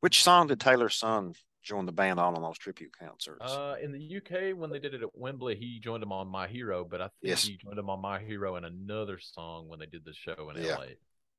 which 0.01 0.23
song 0.23 0.47
did 0.47 0.61
taylor 0.61 0.91
son 0.91 1.33
joined 1.67 1.89
the 1.89 1.93
band 1.93 2.19
on 2.19 2.35
on 2.35 2.43
those 2.43 2.57
tribute 2.57 2.97
concerts? 2.97 3.53
Uh, 3.53 3.77
in 3.83 3.93
the 3.93 4.17
UK, 4.17 4.57
when 4.57 4.71
they 4.71 4.79
did 4.79 4.95
it 4.95 5.03
at 5.03 5.09
Wembley, 5.15 5.57
he 5.57 5.81
joined 5.81 6.03
them 6.03 6.13
on 6.13 6.29
My 6.29 6.47
Hero, 6.47 6.87
but 6.89 7.01
I 7.01 7.05
think 7.05 7.31
yes. 7.31 7.45
he 7.45 7.57
joined 7.57 7.77
them 7.77 7.91
on 7.91 8.01
My 8.01 8.21
Hero 8.21 8.57
in 8.57 8.65
another 8.65 9.19
song 9.19 9.69
when 9.69 9.79
they 9.79 9.87
did 9.87 10.05
the 10.05 10.15
show 10.15 10.51
in 10.55 10.63
yeah. 10.63 10.77
LA. 10.77 10.85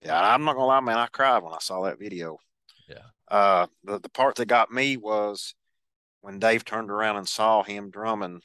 Yeah, 0.03 0.33
I'm 0.33 0.43
not 0.43 0.53
gonna 0.53 0.67
lie, 0.67 0.79
man. 0.81 0.97
I 0.97 1.07
cried 1.07 1.41
when 1.41 1.53
I 1.53 1.59
saw 1.59 1.83
that 1.83 1.97
video. 1.97 2.37
Yeah. 2.87 2.97
Uh, 3.27 3.67
the 3.83 3.99
the 3.99 4.09
part 4.09 4.35
that 4.35 4.45
got 4.45 4.71
me 4.71 4.97
was 4.97 5.55
when 6.21 6.39
Dave 6.39 6.65
turned 6.65 6.91
around 6.91 7.17
and 7.17 7.27
saw 7.27 7.63
him 7.63 7.89
drumming. 7.89 8.41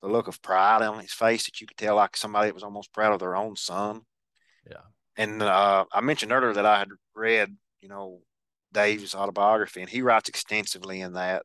The 0.00 0.08
look 0.08 0.28
of 0.28 0.40
pride 0.40 0.82
on 0.82 1.00
his 1.00 1.12
face 1.12 1.44
that 1.46 1.60
you 1.60 1.66
could 1.66 1.76
tell, 1.76 1.96
like 1.96 2.16
somebody 2.16 2.48
that 2.48 2.54
was 2.54 2.62
almost 2.62 2.92
proud 2.92 3.12
of 3.12 3.18
their 3.18 3.34
own 3.34 3.56
son. 3.56 4.02
Yeah. 4.64 4.82
And 5.16 5.42
uh, 5.42 5.84
I 5.92 6.00
mentioned 6.00 6.30
earlier 6.30 6.52
that 6.52 6.64
I 6.64 6.78
had 6.78 6.88
read, 7.16 7.56
you 7.80 7.88
know, 7.88 8.20
Dave's 8.72 9.14
autobiography, 9.14 9.80
and 9.80 9.90
he 9.90 10.02
writes 10.02 10.28
extensively 10.28 11.00
in 11.00 11.14
that 11.14 11.42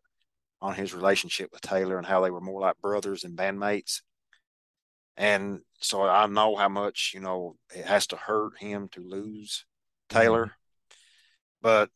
on 0.62 0.74
his 0.76 0.94
relationship 0.94 1.50
with 1.52 1.62
Taylor 1.62 1.98
and 1.98 2.06
how 2.06 2.22
they 2.22 2.32
were 2.32 2.42
more 2.42 2.62
like 2.62 2.80
brothers 2.82 3.24
and 3.24 3.38
bandmates. 3.38 4.02
And 5.18 5.60
so 5.80 6.04
I 6.04 6.26
know 6.28 6.56
how 6.56 6.70
much, 6.70 7.12
you 7.14 7.20
know, 7.20 7.56
it 7.76 7.86
has 7.86 8.08
to 8.08 8.16
hurt 8.16 8.58
him 8.58 8.88
to 8.94 9.02
lose 9.02 9.66
Taylor. 10.10 10.46
Mm-hmm. 10.46 10.96
But 11.62 11.90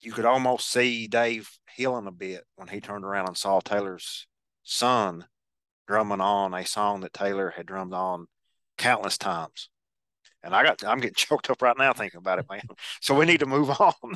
you 0.00 0.12
could 0.12 0.24
almost 0.24 0.70
see 0.70 1.08
Dave 1.08 1.50
healing 1.74 2.06
a 2.06 2.12
bit 2.12 2.44
when 2.56 2.68
he 2.68 2.80
turned 2.80 3.04
around 3.04 3.28
and 3.28 3.36
saw 3.36 3.60
Taylor's 3.60 4.26
son 4.62 5.26
drumming 5.86 6.20
on 6.20 6.54
a 6.54 6.64
song 6.66 7.00
that 7.00 7.12
Taylor 7.12 7.50
had 7.50 7.66
drummed 7.66 7.94
on 7.94 8.26
countless 8.76 9.18
times. 9.18 9.70
And 10.42 10.54
I 10.54 10.62
got 10.62 10.84
I'm 10.84 11.00
getting 11.00 11.14
choked 11.16 11.50
up 11.50 11.62
right 11.62 11.76
now 11.76 11.92
thinking 11.92 12.18
about 12.18 12.38
it, 12.38 12.46
man. 12.50 12.62
So 13.00 13.14
we 13.14 13.26
need 13.26 13.40
to 13.40 13.46
move 13.46 13.70
on. 13.70 13.92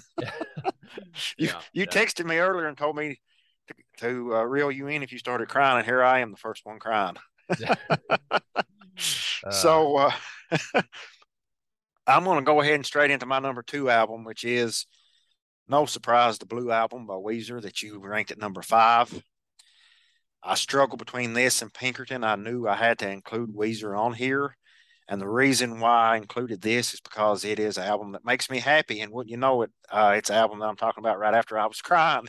you 1.36 1.48
yeah, 1.48 1.60
you 1.72 1.84
yeah. 1.84 1.86
texted 1.86 2.26
me 2.26 2.38
earlier 2.38 2.66
and 2.66 2.76
told 2.76 2.96
me 2.96 3.20
to, 3.68 3.74
to 3.98 4.36
uh, 4.36 4.42
reel 4.42 4.70
you 4.70 4.86
in 4.88 5.02
if 5.02 5.12
you 5.12 5.18
started 5.18 5.48
crying, 5.48 5.78
and 5.78 5.86
here 5.86 6.02
I 6.02 6.20
am, 6.20 6.30
the 6.30 6.36
first 6.36 6.64
one 6.64 6.78
crying. 6.78 7.16
uh, 7.50 7.74
so 9.50 9.96
uh, 9.96 10.12
I'm 12.06 12.24
going 12.24 12.38
to 12.38 12.44
go 12.44 12.60
ahead 12.60 12.74
and 12.74 12.86
straight 12.86 13.10
into 13.10 13.26
my 13.26 13.38
number 13.38 13.62
two 13.62 13.90
album, 13.90 14.24
which 14.24 14.44
is 14.44 14.86
no 15.68 15.86
surprise, 15.86 16.38
the 16.38 16.46
Blue 16.46 16.70
Album 16.70 17.06
by 17.06 17.14
Weezer 17.14 17.62
that 17.62 17.82
you 17.82 17.98
ranked 17.98 18.30
at 18.30 18.38
number 18.38 18.62
five. 18.62 19.22
I 20.42 20.56
struggled 20.56 20.98
between 20.98 21.34
this 21.34 21.62
and 21.62 21.72
Pinkerton. 21.72 22.24
I 22.24 22.34
knew 22.34 22.66
I 22.66 22.74
had 22.74 22.98
to 22.98 23.08
include 23.08 23.54
Weezer 23.54 23.96
on 23.96 24.12
here 24.12 24.56
and 25.08 25.20
the 25.20 25.28
reason 25.28 25.80
why 25.80 26.14
I 26.14 26.16
included 26.16 26.60
this 26.60 26.94
is 26.94 27.00
because 27.00 27.44
it 27.44 27.58
is 27.58 27.76
an 27.76 27.84
album 27.84 28.12
that 28.12 28.24
makes 28.24 28.48
me 28.48 28.58
happy. 28.60 29.00
And 29.00 29.12
what 29.12 29.28
you 29.28 29.36
know, 29.36 29.62
it 29.62 29.70
uh, 29.90 30.14
it's 30.16 30.30
an 30.30 30.36
album 30.36 30.60
that 30.60 30.66
I'm 30.66 30.76
talking 30.76 31.02
about 31.02 31.18
right 31.18 31.34
after 31.34 31.58
I 31.58 31.66
was 31.66 31.82
crying. 31.82 32.28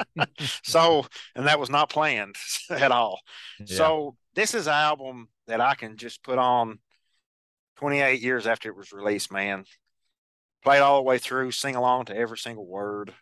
so, 0.62 1.06
and 1.34 1.46
that 1.46 1.58
was 1.58 1.70
not 1.70 1.90
planned 1.90 2.36
at 2.70 2.92
all. 2.92 3.20
Yeah. 3.58 3.76
So 3.76 4.16
this 4.34 4.54
is 4.54 4.66
an 4.66 4.74
album 4.74 5.28
that 5.46 5.60
I 5.60 5.74
can 5.74 5.96
just 5.96 6.22
put 6.22 6.38
on 6.38 6.78
28 7.76 8.20
years 8.20 8.46
after 8.46 8.68
it 8.68 8.76
was 8.76 8.92
released, 8.92 9.32
man. 9.32 9.64
Play 10.62 10.76
it 10.76 10.82
all 10.82 10.96
the 10.96 11.02
way 11.02 11.18
through, 11.18 11.50
sing 11.50 11.76
along 11.76 12.06
to 12.06 12.16
every 12.16 12.38
single 12.38 12.66
word, 12.66 13.12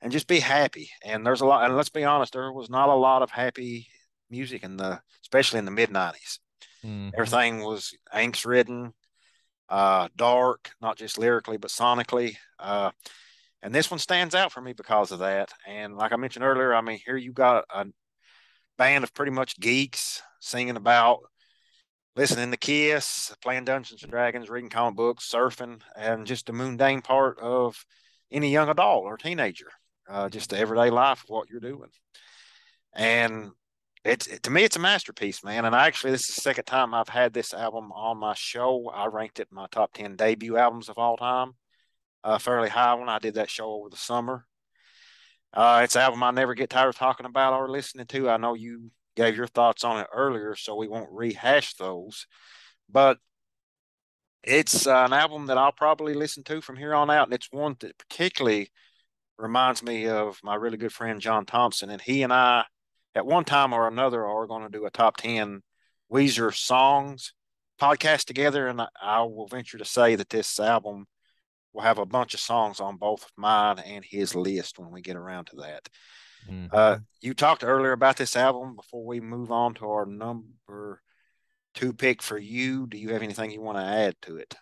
and 0.00 0.10
just 0.10 0.26
be 0.26 0.40
happy. 0.40 0.90
And 1.04 1.24
there's 1.24 1.42
a 1.42 1.46
lot, 1.46 1.64
and 1.64 1.76
let's 1.76 1.90
be 1.90 2.04
honest, 2.04 2.32
there 2.32 2.52
was 2.52 2.70
not 2.70 2.88
a 2.88 2.94
lot 2.94 3.22
of 3.22 3.30
happy 3.30 3.88
music 4.30 4.64
in 4.64 4.76
the, 4.76 5.00
especially 5.22 5.58
in 5.58 5.64
the 5.64 5.70
mid 5.70 5.90
90s. 5.90 6.38
Mm-hmm. 6.84 7.10
Everything 7.14 7.62
was 7.62 7.94
angst 8.14 8.46
ridden, 8.46 8.92
uh, 9.68 10.08
dark, 10.16 10.70
not 10.80 10.96
just 10.96 11.18
lyrically, 11.18 11.56
but 11.56 11.70
sonically. 11.70 12.36
Uh, 12.58 12.90
and 13.62 13.74
this 13.74 13.90
one 13.90 13.98
stands 13.98 14.34
out 14.34 14.52
for 14.52 14.60
me 14.60 14.72
because 14.72 15.10
of 15.10 15.18
that. 15.20 15.52
And 15.66 15.96
like 15.96 16.12
I 16.12 16.16
mentioned 16.16 16.44
earlier, 16.44 16.74
I 16.74 16.80
mean, 16.80 17.00
here 17.04 17.16
you 17.16 17.32
got 17.32 17.64
a 17.70 17.86
band 18.76 19.04
of 19.04 19.14
pretty 19.14 19.32
much 19.32 19.58
geeks 19.58 20.22
singing 20.40 20.76
about 20.76 21.18
listening 22.14 22.50
to 22.50 22.56
Kiss, 22.56 23.34
playing 23.42 23.64
Dungeons 23.64 24.02
and 24.02 24.10
Dragons, 24.10 24.48
reading 24.48 24.70
comic 24.70 24.96
books, 24.96 25.30
surfing, 25.30 25.80
and 25.96 26.26
just 26.26 26.46
the 26.46 26.52
mundane 26.52 27.02
part 27.02 27.38
of 27.40 27.84
any 28.30 28.50
young 28.50 28.68
adult 28.68 29.04
or 29.04 29.16
teenager, 29.16 29.68
uh, 30.08 30.28
just 30.28 30.50
the 30.50 30.58
everyday 30.58 30.90
life 30.90 31.22
of 31.24 31.30
what 31.30 31.48
you're 31.50 31.60
doing. 31.60 31.90
And 32.94 33.50
it's 34.04 34.26
it, 34.26 34.42
to 34.44 34.50
me, 34.50 34.64
it's 34.64 34.76
a 34.76 34.80
masterpiece, 34.80 35.42
man. 35.44 35.64
And 35.64 35.74
I 35.74 35.86
actually, 35.86 36.12
this 36.12 36.28
is 36.28 36.36
the 36.36 36.40
second 36.40 36.64
time 36.64 36.94
I've 36.94 37.08
had 37.08 37.32
this 37.32 37.52
album 37.52 37.92
on 37.92 38.18
my 38.18 38.34
show. 38.34 38.90
I 38.92 39.06
ranked 39.06 39.40
it 39.40 39.48
my 39.50 39.66
top 39.70 39.92
ten 39.92 40.16
debut 40.16 40.56
albums 40.56 40.88
of 40.88 40.98
all 40.98 41.16
time, 41.16 41.52
uh, 42.24 42.38
fairly 42.38 42.68
high 42.68 42.94
when 42.94 43.08
I 43.08 43.18
did 43.18 43.34
that 43.34 43.50
show 43.50 43.70
over 43.70 43.88
the 43.88 43.96
summer. 43.96 44.46
Uh, 45.52 45.80
it's 45.82 45.96
an 45.96 46.02
album 46.02 46.22
I 46.22 46.30
never 46.30 46.54
get 46.54 46.70
tired 46.70 46.90
of 46.90 46.96
talking 46.96 47.26
about 47.26 47.54
or 47.54 47.70
listening 47.70 48.06
to. 48.06 48.28
I 48.28 48.36
know 48.36 48.54
you 48.54 48.90
gave 49.16 49.36
your 49.36 49.46
thoughts 49.46 49.82
on 49.82 50.00
it 50.00 50.06
earlier, 50.12 50.54
so 50.54 50.76
we 50.76 50.88
won't 50.88 51.10
rehash 51.10 51.74
those. 51.74 52.26
But 52.88 53.18
it's 54.42 54.86
uh, 54.86 55.04
an 55.04 55.12
album 55.12 55.46
that 55.46 55.58
I'll 55.58 55.72
probably 55.72 56.14
listen 56.14 56.44
to 56.44 56.60
from 56.60 56.76
here 56.76 56.94
on 56.94 57.10
out, 57.10 57.26
and 57.26 57.34
it's 57.34 57.48
one 57.50 57.76
that 57.80 57.98
particularly 57.98 58.70
reminds 59.36 59.82
me 59.82 60.06
of 60.08 60.38
my 60.42 60.54
really 60.54 60.76
good 60.76 60.92
friend 60.92 61.20
John 61.20 61.46
Thompson, 61.46 61.90
and 61.90 62.00
he 62.00 62.22
and 62.22 62.32
I, 62.32 62.64
at 63.18 63.26
one 63.26 63.44
time 63.44 63.72
or 63.72 63.88
another, 63.88 64.24
are 64.24 64.46
going 64.46 64.62
to 64.62 64.70
do 64.70 64.86
a 64.86 64.90
top 64.90 65.16
ten 65.16 65.60
Weezer 66.10 66.54
songs 66.54 67.34
podcast 67.80 68.24
together, 68.24 68.68
and 68.68 68.80
I, 68.80 68.88
I 69.00 69.22
will 69.22 69.48
venture 69.48 69.78
to 69.78 69.84
say 69.84 70.14
that 70.14 70.30
this 70.30 70.58
album 70.58 71.06
will 71.72 71.82
have 71.82 71.98
a 71.98 72.06
bunch 72.06 72.32
of 72.34 72.40
songs 72.40 72.80
on 72.80 72.96
both 72.96 73.26
mine 73.36 73.80
and 73.80 74.04
his 74.04 74.34
list 74.34 74.78
when 74.78 74.90
we 74.90 75.02
get 75.02 75.16
around 75.16 75.46
to 75.46 75.56
that. 75.56 75.88
Mm-hmm. 76.48 76.66
Uh, 76.72 76.98
you 77.20 77.34
talked 77.34 77.64
earlier 77.64 77.92
about 77.92 78.16
this 78.16 78.36
album. 78.36 78.76
Before 78.76 79.04
we 79.04 79.20
move 79.20 79.50
on 79.50 79.74
to 79.74 79.86
our 79.90 80.06
number 80.06 81.02
two 81.74 81.92
pick 81.92 82.22
for 82.22 82.38
you, 82.38 82.86
do 82.86 82.96
you 82.96 83.10
have 83.10 83.22
anything 83.22 83.50
you 83.50 83.60
want 83.60 83.78
to 83.78 83.84
add 83.84 84.14
to 84.22 84.36
it? 84.36 84.54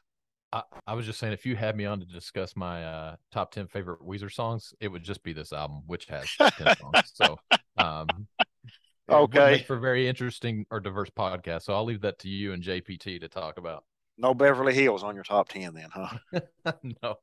I, 0.52 0.62
I, 0.86 0.94
was 0.94 1.04
just 1.04 1.18
saying, 1.18 1.32
if 1.32 1.44
you 1.44 1.56
had 1.56 1.76
me 1.76 1.84
on 1.84 2.00
to 2.00 2.06
discuss 2.06 2.56
my 2.56 2.84
uh, 2.84 3.16
top 3.32 3.52
ten 3.52 3.66
favorite 3.66 4.00
Weezer 4.00 4.32
songs, 4.32 4.72
it 4.80 4.88
would 4.88 5.02
just 5.02 5.22
be 5.22 5.32
this 5.32 5.52
album, 5.52 5.82
which 5.86 6.06
has 6.06 6.28
ten 6.38 6.76
songs. 6.76 7.12
So, 7.14 7.38
um, 7.78 8.08
okay, 9.08 9.64
for 9.66 9.78
very 9.78 10.08
interesting 10.08 10.66
or 10.70 10.80
diverse 10.80 11.10
podcast. 11.10 11.62
So 11.62 11.74
I'll 11.74 11.84
leave 11.84 12.02
that 12.02 12.18
to 12.20 12.28
you 12.28 12.52
and 12.52 12.62
JPT 12.62 13.20
to 13.20 13.28
talk 13.28 13.58
about 13.58 13.84
no 14.18 14.34
Beverly 14.34 14.74
Hills 14.74 15.02
on 15.02 15.14
your 15.14 15.24
top 15.24 15.48
ten, 15.48 15.74
then, 15.74 15.88
huh? 15.92 16.18
no, 17.02 17.16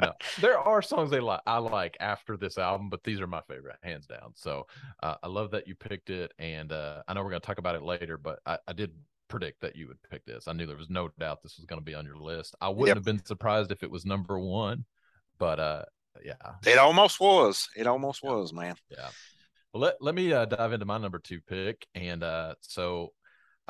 no. 0.00 0.12
There 0.40 0.58
are 0.58 0.80
songs 0.80 1.10
they 1.10 1.20
like 1.20 1.40
I 1.46 1.58
like 1.58 1.96
after 2.00 2.36
this 2.36 2.58
album, 2.58 2.88
but 2.88 3.04
these 3.04 3.20
are 3.20 3.26
my 3.26 3.42
favorite, 3.42 3.76
hands 3.82 4.06
down. 4.06 4.32
So 4.34 4.66
uh, 5.02 5.16
I 5.22 5.28
love 5.28 5.50
that 5.50 5.68
you 5.68 5.74
picked 5.74 6.10
it, 6.10 6.32
and 6.38 6.72
uh, 6.72 7.02
I 7.06 7.14
know 7.14 7.22
we're 7.22 7.30
going 7.30 7.42
to 7.42 7.46
talk 7.46 7.58
about 7.58 7.74
it 7.74 7.82
later, 7.82 8.16
but 8.16 8.40
I, 8.46 8.58
I, 8.66 8.72
did 8.72 8.92
predict 9.28 9.60
that 9.60 9.76
you 9.76 9.88
would 9.88 9.98
pick 10.10 10.24
this. 10.24 10.48
I 10.48 10.52
knew 10.52 10.66
there 10.66 10.76
was 10.76 10.90
no 10.90 11.10
doubt 11.18 11.42
this 11.42 11.56
was 11.56 11.66
going 11.66 11.80
to 11.80 11.84
be 11.84 11.94
on 11.94 12.06
your 12.06 12.16
list. 12.16 12.54
I 12.60 12.68
wouldn't 12.68 12.88
yep. 12.88 12.96
have 12.96 13.04
been 13.04 13.24
surprised 13.24 13.70
if 13.70 13.82
it 13.82 13.90
was 13.90 14.06
number 14.06 14.38
one, 14.38 14.84
but 15.38 15.60
uh, 15.60 15.84
yeah, 16.24 16.34
it 16.64 16.78
almost 16.78 17.20
was. 17.20 17.68
It 17.76 17.86
almost 17.86 18.22
yeah. 18.22 18.30
was, 18.30 18.52
man. 18.52 18.76
Yeah. 18.90 19.08
Well, 19.72 19.82
let 19.82 19.96
let 20.00 20.14
me 20.14 20.32
uh, 20.32 20.44
dive 20.46 20.72
into 20.72 20.86
my 20.86 20.98
number 20.98 21.18
two 21.18 21.40
pick, 21.48 21.86
and 21.94 22.22
uh, 22.22 22.54
so 22.60 23.12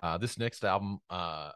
uh, 0.02 0.18
this 0.18 0.38
next 0.38 0.64
album. 0.64 0.98
Uh, 1.10 1.50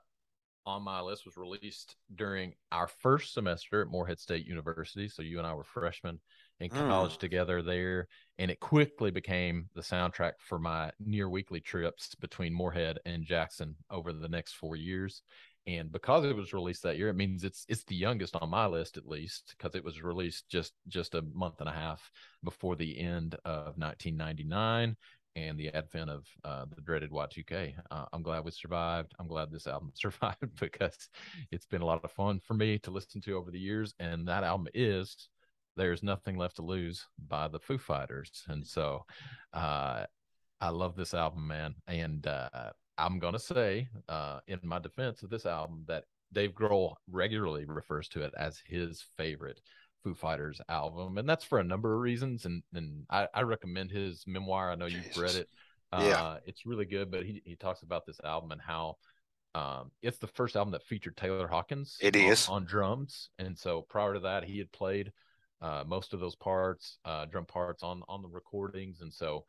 on 0.66 0.82
my 0.82 1.00
list 1.00 1.24
was 1.24 1.36
released 1.36 1.96
during 2.14 2.52
our 2.70 2.86
first 2.86 3.32
semester 3.32 3.80
at 3.80 3.88
Morehead 3.88 4.18
State 4.18 4.46
University. 4.46 5.08
So 5.08 5.22
you 5.22 5.38
and 5.38 5.46
I 5.46 5.54
were 5.54 5.64
freshmen 5.64 6.20
in 6.60 6.68
college 6.68 7.14
mm. 7.14 7.18
together 7.18 7.62
there, 7.62 8.08
and 8.38 8.50
it 8.50 8.60
quickly 8.60 9.10
became 9.10 9.68
the 9.74 9.80
soundtrack 9.80 10.32
for 10.38 10.58
my 10.58 10.92
near 11.00 11.28
weekly 11.28 11.60
trips 11.60 12.14
between 12.16 12.52
Morehead 12.52 12.98
and 13.06 13.24
Jackson 13.24 13.74
over 13.90 14.12
the 14.12 14.28
next 14.28 14.54
four 14.54 14.76
years. 14.76 15.22
And 15.66 15.92
because 15.92 16.24
it 16.24 16.34
was 16.34 16.52
released 16.52 16.82
that 16.84 16.96
year, 16.96 17.08
it 17.08 17.16
means 17.16 17.44
it's 17.44 17.66
it's 17.68 17.84
the 17.84 17.94
youngest 17.94 18.34
on 18.36 18.50
my 18.50 18.66
list 18.66 18.96
at 18.96 19.06
least 19.06 19.54
because 19.56 19.74
it 19.74 19.84
was 19.84 20.02
released 20.02 20.48
just 20.48 20.72
just 20.88 21.14
a 21.14 21.22
month 21.34 21.60
and 21.60 21.68
a 21.68 21.72
half 21.72 22.10
before 22.42 22.76
the 22.76 22.98
end 22.98 23.36
of 23.44 23.76
1999 23.76 24.96
and 25.36 25.58
the 25.58 25.68
advent 25.70 26.10
of 26.10 26.26
uh, 26.44 26.64
the 26.74 26.80
dreaded 26.80 27.10
Y2K. 27.10 27.74
Uh, 27.90 28.04
I'm 28.12 28.22
glad 28.22 28.44
we 28.44 28.50
survived. 28.50 29.12
I'm 29.18 29.28
glad 29.28 29.50
this 29.50 29.66
album 29.66 29.92
survived 29.94 30.58
because 30.60 31.08
it's 31.50 31.66
been 31.66 31.82
a 31.82 31.86
lot 31.86 32.04
of 32.04 32.12
fun 32.12 32.40
for 32.40 32.54
me 32.54 32.78
to 32.80 32.90
listen 32.90 33.20
to 33.22 33.36
over 33.36 33.50
the 33.50 33.58
years. 33.58 33.94
And 33.98 34.26
that 34.28 34.44
album 34.44 34.68
is 34.74 35.28
There's 35.76 36.02
Nothing 36.02 36.36
Left 36.36 36.56
to 36.56 36.62
Lose 36.62 37.06
by 37.28 37.48
the 37.48 37.60
Foo 37.60 37.78
Fighters. 37.78 38.42
And 38.48 38.66
so 38.66 39.04
uh, 39.52 40.04
I 40.60 40.68
love 40.70 40.96
this 40.96 41.14
album, 41.14 41.46
man. 41.46 41.74
And 41.86 42.26
uh, 42.26 42.70
I'm 43.00 43.18
going 43.18 43.32
to 43.32 43.38
say, 43.38 43.88
uh, 44.08 44.40
in 44.46 44.60
my 44.62 44.78
defense 44.78 45.22
of 45.22 45.30
this 45.30 45.46
album, 45.46 45.84
that 45.88 46.04
Dave 46.32 46.52
Grohl 46.52 46.94
regularly 47.08 47.64
refers 47.64 48.08
to 48.08 48.22
it 48.22 48.32
as 48.36 48.62
his 48.66 49.04
favorite 49.16 49.60
Foo 50.02 50.14
Fighters 50.14 50.60
album, 50.68 51.18
and 51.18 51.28
that's 51.28 51.44
for 51.44 51.58
a 51.58 51.64
number 51.64 51.94
of 51.94 52.00
reasons. 52.00 52.44
And 52.44 52.62
and 52.74 53.04
I, 53.10 53.28
I 53.34 53.42
recommend 53.42 53.90
his 53.90 54.24
memoir. 54.26 54.70
I 54.70 54.74
know 54.74 54.86
you've 54.86 55.16
read 55.16 55.34
it. 55.34 55.48
Uh, 55.92 56.04
yeah, 56.06 56.36
it's 56.46 56.66
really 56.66 56.84
good. 56.84 57.10
But 57.10 57.24
he 57.24 57.42
he 57.44 57.56
talks 57.56 57.82
about 57.82 58.06
this 58.06 58.20
album 58.24 58.52
and 58.52 58.60
how 58.60 58.96
um, 59.54 59.90
it's 60.02 60.18
the 60.18 60.26
first 60.26 60.56
album 60.56 60.72
that 60.72 60.84
featured 60.84 61.16
Taylor 61.16 61.48
Hawkins. 61.48 61.96
It 62.00 62.16
on, 62.48 62.62
on 62.62 62.64
drums, 62.64 63.30
and 63.38 63.58
so 63.58 63.82
prior 63.82 64.14
to 64.14 64.20
that, 64.20 64.44
he 64.44 64.58
had 64.58 64.70
played 64.72 65.12
uh, 65.60 65.84
most 65.86 66.14
of 66.14 66.20
those 66.20 66.36
parts, 66.36 66.98
uh, 67.04 67.26
drum 67.26 67.46
parts 67.46 67.82
on 67.82 68.02
on 68.08 68.22
the 68.22 68.28
recordings, 68.28 69.00
and 69.00 69.12
so 69.12 69.44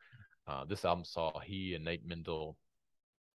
uh, 0.46 0.64
this 0.64 0.84
album 0.84 1.04
saw 1.04 1.38
he 1.40 1.74
and 1.74 1.84
Nate 1.84 2.06
Mendel 2.06 2.56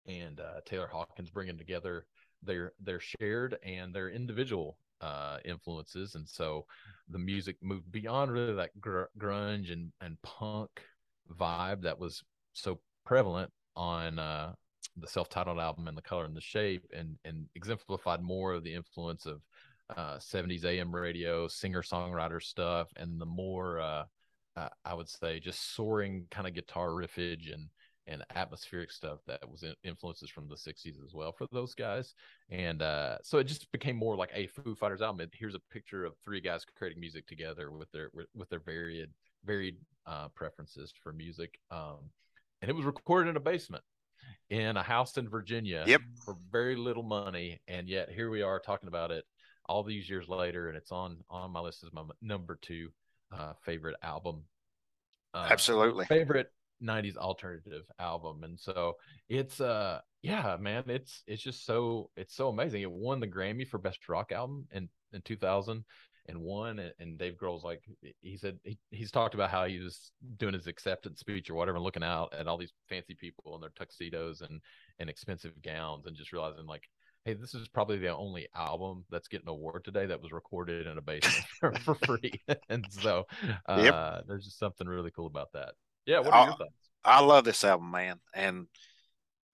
and 0.06 0.40
uh, 0.40 0.60
Taylor 0.64 0.88
Hawkins 0.88 1.30
bringing 1.30 1.58
together 1.58 2.06
their 2.42 2.72
their 2.80 3.00
shared 3.00 3.56
and 3.64 3.94
their 3.94 4.10
individual 4.10 4.78
uh, 5.00 5.38
influences, 5.44 6.14
and 6.14 6.28
so 6.28 6.66
the 7.08 7.18
music 7.18 7.56
moved 7.62 7.90
beyond 7.90 8.32
really 8.32 8.54
that 8.54 8.78
gr- 8.80 9.04
grunge 9.18 9.72
and 9.72 9.92
and 10.00 10.20
punk 10.22 10.70
vibe 11.38 11.82
that 11.82 11.98
was 11.98 12.22
so 12.52 12.80
prevalent 13.04 13.50
on 13.76 14.18
uh, 14.18 14.52
the 14.96 15.06
self-titled 15.06 15.58
album 15.58 15.88
and 15.88 15.96
the 15.96 16.02
color 16.02 16.24
and 16.24 16.36
the 16.36 16.40
shape, 16.40 16.84
and 16.96 17.16
and 17.24 17.46
exemplified 17.54 18.22
more 18.22 18.52
of 18.52 18.64
the 18.64 18.74
influence 18.74 19.26
of 19.26 19.40
uh, 19.96 20.18
70s 20.18 20.64
AM 20.64 20.94
radio, 20.94 21.48
singer 21.48 21.82
songwriter 21.82 22.42
stuff, 22.42 22.88
and 22.96 23.20
the 23.20 23.26
more 23.26 23.80
uh, 23.80 24.04
I 24.84 24.94
would 24.94 25.08
say 25.08 25.40
just 25.40 25.74
soaring 25.74 26.26
kind 26.30 26.46
of 26.46 26.54
guitar 26.54 26.88
riffage 26.90 27.52
and 27.52 27.68
and 28.06 28.24
atmospheric 28.34 28.90
stuff 28.90 29.20
that 29.26 29.48
was 29.48 29.64
influences 29.84 30.28
from 30.28 30.48
the 30.48 30.56
60s 30.56 31.04
as 31.04 31.14
well 31.14 31.32
for 31.32 31.46
those 31.52 31.74
guys. 31.74 32.14
And 32.50 32.82
uh, 32.82 33.18
so 33.22 33.38
it 33.38 33.44
just 33.44 33.70
became 33.72 33.96
more 33.96 34.16
like 34.16 34.30
a 34.34 34.48
foo 34.48 34.74
fighters 34.74 35.02
album. 35.02 35.28
Here's 35.32 35.54
a 35.54 35.60
picture 35.70 36.04
of 36.04 36.14
three 36.24 36.40
guys 36.40 36.64
creating 36.76 37.00
music 37.00 37.26
together 37.26 37.70
with 37.70 37.90
their 37.92 38.10
with 38.34 38.48
their 38.48 38.60
varied 38.60 39.10
varied 39.44 39.76
uh, 40.06 40.28
preferences 40.34 40.92
for 41.02 41.12
music 41.12 41.58
um, 41.70 41.98
and 42.60 42.70
it 42.70 42.74
was 42.74 42.84
recorded 42.84 43.30
in 43.30 43.36
a 43.36 43.40
basement 43.40 43.82
in 44.50 44.76
a 44.76 44.82
house 44.82 45.16
in 45.16 45.28
virginia 45.28 45.84
yep. 45.86 46.00
for 46.24 46.36
very 46.50 46.76
little 46.76 47.02
money. 47.02 47.60
And 47.68 47.88
yet 47.88 48.10
here 48.10 48.30
we 48.30 48.42
are 48.42 48.58
talking 48.58 48.88
about 48.88 49.10
it 49.10 49.24
all 49.66 49.82
these 49.82 50.08
years 50.08 50.28
later 50.28 50.68
and 50.68 50.76
it's 50.76 50.92
on 50.92 51.18
on 51.30 51.50
my 51.50 51.60
list 51.60 51.84
as 51.84 51.92
my 51.92 52.02
number 52.20 52.58
two 52.62 52.90
uh, 53.32 53.52
favorite 53.64 53.96
album 54.02 54.42
uh, 55.34 55.46
absolutely. 55.50 56.04
favorite 56.06 56.52
90s 56.82 57.16
alternative 57.16 57.84
album 57.98 58.42
and 58.44 58.58
so 58.58 58.94
it's 59.28 59.60
uh 59.60 60.00
yeah 60.22 60.56
man 60.60 60.84
it's 60.88 61.22
it's 61.26 61.42
just 61.42 61.64
so 61.64 62.10
it's 62.16 62.34
so 62.34 62.48
amazing 62.48 62.82
it 62.82 62.90
won 62.90 63.20
the 63.20 63.26
grammy 63.26 63.66
for 63.66 63.78
best 63.78 64.08
rock 64.08 64.32
album 64.32 64.66
in 64.72 64.88
in 65.12 65.20
2000 65.22 65.84
and 66.28 66.38
won 66.38 66.78
and 66.98 67.18
dave 67.18 67.36
grohl's 67.36 67.64
like 67.64 67.82
he 68.20 68.36
said 68.36 68.58
he, 68.64 68.78
he's 68.90 69.10
talked 69.10 69.34
about 69.34 69.50
how 69.50 69.64
he 69.64 69.78
was 69.78 70.12
doing 70.36 70.54
his 70.54 70.66
acceptance 70.66 71.20
speech 71.20 71.50
or 71.50 71.54
whatever 71.54 71.76
and 71.76 71.84
looking 71.84 72.04
out 72.04 72.32
at 72.32 72.46
all 72.46 72.58
these 72.58 72.72
fancy 72.88 73.14
people 73.14 73.54
in 73.54 73.60
their 73.60 73.72
tuxedos 73.76 74.40
and 74.40 74.60
and 74.98 75.10
expensive 75.10 75.52
gowns 75.62 76.06
and 76.06 76.16
just 76.16 76.32
realizing 76.32 76.66
like 76.66 76.84
hey, 77.24 77.34
this 77.34 77.54
is 77.54 77.68
probably 77.68 77.98
the 77.98 78.14
only 78.14 78.48
album 78.54 79.04
that's 79.10 79.28
getting 79.28 79.46
an 79.46 79.52
award 79.52 79.84
today 79.84 80.06
that 80.06 80.20
was 80.20 80.32
recorded 80.32 80.86
in 80.86 80.98
a 80.98 81.02
basement 81.02 81.46
for, 81.60 81.72
for 81.74 81.94
free. 82.06 82.32
and 82.68 82.84
so 82.90 83.24
uh, 83.66 83.80
yep. 83.82 84.24
there's 84.26 84.44
just 84.44 84.58
something 84.58 84.86
really 84.86 85.10
cool 85.10 85.26
about 85.26 85.52
that. 85.52 85.74
Yeah, 86.06 86.20
what 86.20 86.34
are 86.34 86.34
I, 86.34 86.44
your 86.44 86.56
thoughts? 86.56 86.70
I 87.04 87.20
love 87.20 87.44
this 87.44 87.64
album, 87.64 87.90
man, 87.90 88.20
and 88.34 88.66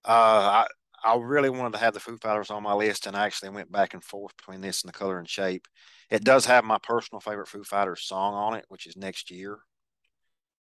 uh, 0.05 0.65
I 0.65 0.67
I 1.05 1.17
really 1.17 1.51
wanted 1.51 1.75
to 1.75 1.79
have 1.79 1.95
the 1.95 2.01
Foo 2.01 2.17
Fighters 2.17 2.51
on 2.51 2.63
my 2.63 2.75
list, 2.75 3.07
and 3.07 3.17
I 3.17 3.27
actually 3.27 3.51
went 3.51 3.71
back 3.71 3.95
and 3.95 4.03
forth 4.03 4.37
between 4.37 4.61
this 4.61 4.83
and 4.83 4.89
the 4.89 4.99
color 4.99 5.19
and 5.19 5.29
shape. 5.29 5.67
It 6.11 6.25
does 6.25 6.47
have 6.47 6.65
my 6.65 6.79
personal 6.83 7.21
favorite 7.21 7.49
Foo 7.49 7.63
Fighters 7.65 8.03
song 8.03 8.35
on 8.35 8.55
it, 8.55 8.65
which 8.69 8.87
is 8.87 8.97
Next 8.97 9.31
Year. 9.31 9.59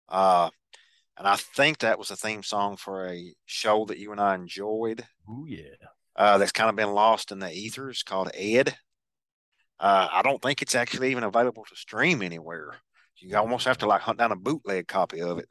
Uh, 0.09 0.51
and 1.17 1.27
I 1.27 1.37
think 1.37 1.79
that 1.79 1.99
was 1.99 2.11
a 2.11 2.17
theme 2.17 2.43
song 2.43 2.77
for 2.77 3.09
a 3.09 3.35
show 3.47 3.85
that 3.87 3.99
you 3.99 4.13
and 4.13 4.21
I 4.21 4.35
enjoyed. 4.35 5.05
Oh 5.29 5.45
yeah. 5.47 5.75
Uh, 6.15 6.39
that's 6.39 6.53
kind 6.53 6.71
of 6.71 6.77
been 6.77 6.93
lost 6.93 7.33
in 7.33 7.39
the 7.39 7.53
ethers 7.53 8.03
called 8.03 8.31
Ed. 8.35 8.77
Uh, 9.81 10.09
I 10.11 10.23
don't 10.23 10.43
think 10.43 10.63
it's 10.63 10.75
actually 10.75 11.11
even 11.11 11.23
available 11.25 11.65
to 11.69 11.77
stream 11.77 12.23
anywhere. 12.23 12.77
You 13.17 13.37
almost 13.37 13.67
have 13.67 13.79
to 13.79 13.87
like 13.87 14.01
hunt 14.01 14.19
down 14.19 14.33
a 14.33 14.37
bootleg 14.37 14.87
copy 14.87 15.21
of 15.21 15.39
it. 15.39 15.49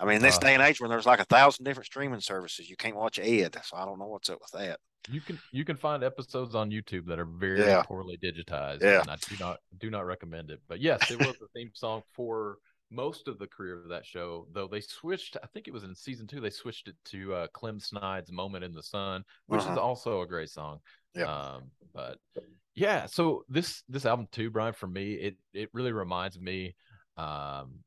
I 0.00 0.04
mean, 0.04 0.16
in 0.16 0.22
this 0.22 0.36
uh, 0.36 0.40
day 0.40 0.54
and 0.54 0.62
age 0.62 0.80
when 0.80 0.90
there's 0.90 1.06
like 1.06 1.20
a 1.20 1.24
thousand 1.24 1.64
different 1.64 1.86
streaming 1.86 2.20
services, 2.20 2.70
you 2.70 2.76
can't 2.76 2.96
watch 2.96 3.18
Ed. 3.18 3.56
So 3.64 3.76
I 3.76 3.84
don't 3.84 3.98
know 3.98 4.06
what's 4.06 4.30
up 4.30 4.38
with 4.40 4.60
that. 4.60 4.78
You 5.10 5.20
can 5.20 5.38
you 5.52 5.64
can 5.64 5.76
find 5.76 6.04
episodes 6.04 6.54
on 6.54 6.70
YouTube 6.70 7.06
that 7.06 7.18
are 7.18 7.24
very 7.24 7.60
yeah. 7.60 7.82
poorly 7.82 8.18
digitized. 8.18 8.82
Yeah. 8.82 9.00
And 9.00 9.10
I 9.10 9.16
do 9.16 9.36
not 9.40 9.58
do 9.78 9.90
not 9.90 10.06
recommend 10.06 10.50
it. 10.50 10.60
But 10.68 10.80
yes, 10.80 11.10
it 11.10 11.18
was 11.18 11.36
the 11.38 11.48
theme 11.54 11.70
song 11.74 12.02
for 12.12 12.58
most 12.90 13.28
of 13.28 13.38
the 13.38 13.46
career 13.46 13.82
of 13.82 13.88
that 13.88 14.06
show, 14.06 14.46
though 14.52 14.66
they 14.66 14.80
switched, 14.80 15.36
I 15.42 15.46
think 15.48 15.68
it 15.68 15.74
was 15.74 15.84
in 15.84 15.94
season 15.94 16.26
two, 16.26 16.40
they 16.40 16.50
switched 16.50 16.88
it 16.88 16.96
to 17.06 17.34
uh, 17.34 17.46
Clem 17.48 17.80
Snide's 17.80 18.32
Moment 18.32 18.64
in 18.64 18.72
the 18.72 18.82
Sun, 18.82 19.24
which 19.46 19.60
uh-huh. 19.60 19.72
is 19.72 19.78
also 19.78 20.22
a 20.22 20.26
great 20.26 20.48
song. 20.48 20.78
Yeah. 21.14 21.24
Um, 21.24 21.70
but 21.94 22.18
yeah, 22.74 23.06
so 23.06 23.44
this 23.48 23.82
this 23.88 24.06
album 24.06 24.28
too, 24.30 24.50
Brian, 24.50 24.72
for 24.72 24.86
me, 24.86 25.14
it 25.14 25.36
it 25.52 25.68
really 25.72 25.92
reminds 25.92 26.38
me 26.38 26.74
um 27.16 27.80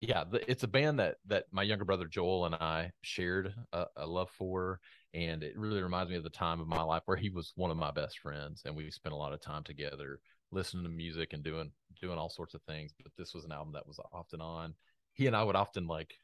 yeah, 0.00 0.24
it's 0.32 0.62
a 0.62 0.68
band 0.68 0.98
that 0.98 1.16
that 1.26 1.44
my 1.52 1.62
younger 1.62 1.84
brother 1.84 2.06
Joel 2.06 2.46
and 2.46 2.54
I 2.54 2.90
shared 3.02 3.52
a, 3.72 3.84
a, 3.96 4.06
love 4.06 4.30
for, 4.30 4.80
and 5.12 5.42
it 5.42 5.58
really 5.58 5.82
reminds 5.82 6.10
me 6.10 6.16
of 6.16 6.24
the 6.24 6.30
time 6.30 6.58
of 6.58 6.66
my 6.66 6.82
life 6.82 7.02
where 7.04 7.18
he 7.18 7.28
was 7.28 7.52
one 7.56 7.70
of 7.70 7.76
my 7.76 7.90
best 7.90 8.18
friends, 8.18 8.62
and 8.64 8.74
we 8.74 8.90
spent 8.90 9.12
a 9.12 9.18
lot 9.18 9.34
of 9.34 9.42
time 9.42 9.62
together, 9.62 10.20
listening 10.52 10.84
to 10.84 10.88
music 10.88 11.34
and 11.34 11.44
doing 11.44 11.70
doing 12.00 12.16
all 12.16 12.30
sorts 12.30 12.54
of 12.54 12.62
things. 12.62 12.92
But 13.02 13.12
this 13.18 13.34
was 13.34 13.44
an 13.44 13.52
album 13.52 13.74
that 13.74 13.86
was 13.86 14.00
often 14.12 14.40
on. 14.40 14.74
He 15.12 15.26
and 15.26 15.36
I 15.36 15.42
would 15.42 15.56
often 15.56 15.86
like 15.86 16.14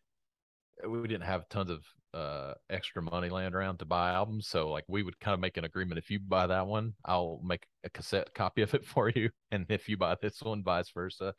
we 0.85 1.09
didn't 1.09 1.23
have 1.25 1.49
tons 1.49 1.71
of 1.71 1.85
uh, 2.15 2.55
extra 2.71 3.03
money 3.03 3.29
laying 3.29 3.55
around 3.55 3.79
to 3.79 3.85
buy 3.85 4.11
albums, 4.11 4.47
so 4.49 4.71
like 4.71 4.85
we 4.89 5.03
would 5.03 5.19
kind 5.21 5.35
of 5.35 5.41
make 5.41 5.57
an 5.57 5.65
agreement. 5.65 5.99
If 5.99 6.11
you 6.11 6.19
buy 6.19 6.47
that 6.47 6.67
one, 6.67 6.95
I'll 7.05 7.41
make 7.45 7.67
a 7.85 7.91
cassette 7.91 8.33
copy 8.35 8.63
of 8.63 8.75
it 8.75 8.85
for 8.87 9.11
you, 9.11 9.31
and 9.51 9.67
if 9.69 9.89
you 9.89 9.97
buy 9.97 10.17
this 10.21 10.43
one, 10.43 10.63
vice 10.63 10.91
versa. 10.91 11.35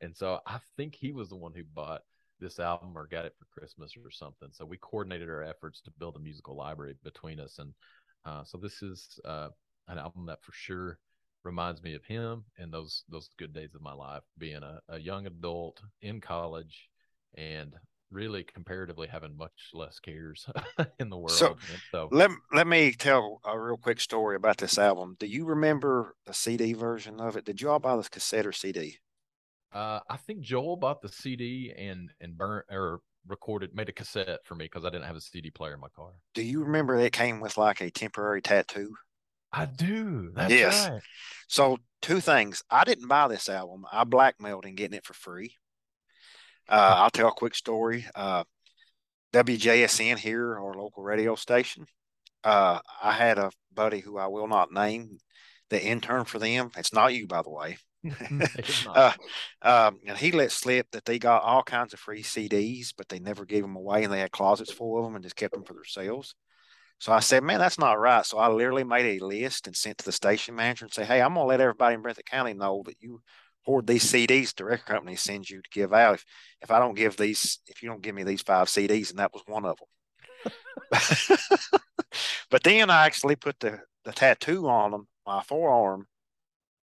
And 0.00 0.16
so 0.16 0.40
I 0.46 0.58
think 0.76 0.94
he 0.94 1.12
was 1.12 1.28
the 1.28 1.36
one 1.36 1.52
who 1.54 1.64
bought 1.74 2.02
this 2.40 2.58
album 2.58 2.96
or 2.96 3.06
got 3.06 3.24
it 3.24 3.34
for 3.38 3.46
Christmas 3.58 3.92
or 3.96 4.10
something. 4.10 4.48
So 4.52 4.64
we 4.64 4.78
coordinated 4.78 5.28
our 5.28 5.42
efforts 5.42 5.80
to 5.82 5.92
build 5.98 6.16
a 6.16 6.20
musical 6.20 6.56
library 6.56 6.96
between 7.04 7.40
us, 7.40 7.58
and 7.58 7.72
uh, 8.24 8.44
so 8.44 8.58
this 8.58 8.82
is 8.82 9.18
uh, 9.24 9.48
an 9.88 9.98
album 9.98 10.26
that 10.26 10.42
for 10.42 10.52
sure 10.52 10.98
reminds 11.44 11.82
me 11.82 11.94
of 11.94 12.04
him 12.04 12.44
and 12.58 12.72
those 12.72 13.04
those 13.08 13.28
good 13.38 13.52
days 13.52 13.74
of 13.74 13.82
my 13.82 13.92
life, 13.92 14.22
being 14.38 14.62
a, 14.62 14.80
a 14.88 14.98
young 14.98 15.26
adult 15.26 15.80
in 16.00 16.20
college 16.20 16.88
and 17.34 17.74
really 18.12 18.44
comparatively 18.44 19.08
having 19.08 19.36
much 19.36 19.70
less 19.72 19.98
cares 19.98 20.46
in 21.00 21.10
the 21.10 21.16
world. 21.16 21.32
So, 21.32 21.56
so, 21.90 22.08
let 22.12 22.30
let 22.52 22.66
me 22.66 22.92
tell 22.92 23.40
a 23.44 23.58
real 23.58 23.76
quick 23.76 24.00
story 24.00 24.36
about 24.36 24.58
this 24.58 24.78
album. 24.78 25.16
Do 25.18 25.26
you 25.26 25.44
remember 25.44 26.14
the 26.26 26.34
CD 26.34 26.72
version 26.72 27.20
of 27.20 27.36
it? 27.36 27.44
Did 27.44 27.60
you 27.60 27.70
all 27.70 27.78
buy 27.78 27.96
this 27.96 28.08
cassette 28.08 28.46
or 28.46 28.52
CD? 28.52 28.98
Uh, 29.72 30.00
I 30.08 30.18
think 30.18 30.40
Joel 30.40 30.76
bought 30.76 31.00
the 31.00 31.08
CD 31.08 31.72
and 31.76 32.10
and 32.20 32.36
burnt 32.36 32.66
or 32.70 33.00
recorded 33.26 33.74
made 33.74 33.88
a 33.88 33.92
cassette 33.92 34.40
for 34.44 34.54
me 34.54 34.66
because 34.66 34.84
I 34.84 34.90
didn't 34.90 35.06
have 35.06 35.16
a 35.16 35.20
CD 35.20 35.50
player 35.50 35.74
in 35.74 35.80
my 35.80 35.88
car. 35.94 36.10
Do 36.34 36.42
you 36.42 36.64
remember 36.64 36.96
it 36.96 37.12
came 37.12 37.40
with 37.40 37.56
like 37.56 37.80
a 37.80 37.90
temporary 37.90 38.42
tattoo? 38.42 38.94
I 39.52 39.66
do. 39.66 40.32
That's 40.34 40.52
yes. 40.52 40.88
Right. 40.88 41.02
So 41.48 41.78
two 42.00 42.20
things. 42.20 42.62
I 42.70 42.84
didn't 42.84 43.08
buy 43.08 43.28
this 43.28 43.48
album. 43.48 43.84
I 43.92 44.04
blackmailed 44.04 44.64
in 44.64 44.74
getting 44.74 44.96
it 44.96 45.04
for 45.04 45.14
free. 45.14 45.56
Uh, 46.68 46.94
I'll 46.98 47.10
tell 47.10 47.28
a 47.28 47.32
quick 47.32 47.54
story. 47.54 48.06
Uh, 48.14 48.44
WJSN 49.32 50.18
here, 50.18 50.58
our 50.58 50.74
local 50.74 51.02
radio 51.02 51.34
station. 51.34 51.86
Uh, 52.44 52.80
I 53.02 53.12
had 53.12 53.38
a 53.38 53.50
buddy 53.72 54.00
who 54.00 54.18
I 54.18 54.26
will 54.26 54.48
not 54.48 54.72
name, 54.72 55.18
the 55.70 55.82
intern 55.82 56.24
for 56.24 56.38
them. 56.38 56.70
It's 56.76 56.92
not 56.92 57.14
you, 57.14 57.26
by 57.26 57.42
the 57.42 57.50
way. 57.50 57.78
uh, 58.88 59.12
um, 59.62 60.00
and 60.06 60.18
he 60.18 60.32
let 60.32 60.50
slip 60.50 60.86
that 60.90 61.04
they 61.04 61.18
got 61.18 61.42
all 61.42 61.62
kinds 61.62 61.92
of 61.94 62.00
free 62.00 62.22
CDs, 62.22 62.92
but 62.96 63.08
they 63.08 63.20
never 63.20 63.44
gave 63.44 63.62
them 63.62 63.76
away, 63.76 64.04
and 64.04 64.12
they 64.12 64.20
had 64.20 64.32
closets 64.32 64.72
full 64.72 64.98
of 64.98 65.04
them 65.04 65.14
and 65.14 65.22
just 65.22 65.36
kept 65.36 65.54
them 65.54 65.64
for 65.64 65.74
themselves. 65.74 66.34
So 66.98 67.12
I 67.12 67.20
said, 67.20 67.42
"Man, 67.42 67.58
that's 67.58 67.78
not 67.78 67.98
right." 67.98 68.24
So 68.24 68.38
I 68.38 68.48
literally 68.48 68.84
made 68.84 69.20
a 69.20 69.24
list 69.24 69.66
and 69.66 69.76
sent 69.76 69.98
to 69.98 70.04
the 70.04 70.12
station 70.12 70.54
manager 70.54 70.84
and 70.84 70.94
say, 70.94 71.04
"Hey, 71.04 71.20
I'm 71.22 71.34
gonna 71.34 71.46
let 71.46 71.60
everybody 71.60 71.94
in 71.94 72.02
Breathitt 72.02 72.26
County 72.26 72.54
know 72.54 72.82
that 72.86 72.96
you 73.00 73.22
hoard 73.64 73.86
these 73.86 74.04
CDs 74.04 74.54
the 74.54 74.64
record 74.64 74.86
company 74.86 75.16
sends 75.16 75.50
you 75.50 75.62
to 75.62 75.70
give 75.70 75.92
out. 75.92 76.14
If 76.14 76.24
if 76.62 76.70
I 76.70 76.78
don't 76.78 76.94
give 76.94 77.16
these, 77.16 77.58
if 77.66 77.82
you 77.82 77.88
don't 77.88 78.02
give 78.02 78.14
me 78.14 78.22
these 78.22 78.42
five 78.42 78.68
CDs, 78.68 79.10
and 79.10 79.18
that 79.18 79.32
was 79.32 79.42
one 79.46 79.64
of 79.64 79.78
them. 79.78 79.88
but 82.50 82.62
then 82.62 82.90
I 82.90 83.06
actually 83.06 83.36
put 83.36 83.58
the 83.60 83.80
the 84.04 84.12
tattoo 84.12 84.68
on 84.68 84.90
them, 84.90 85.08
my 85.26 85.42
forearm, 85.42 86.06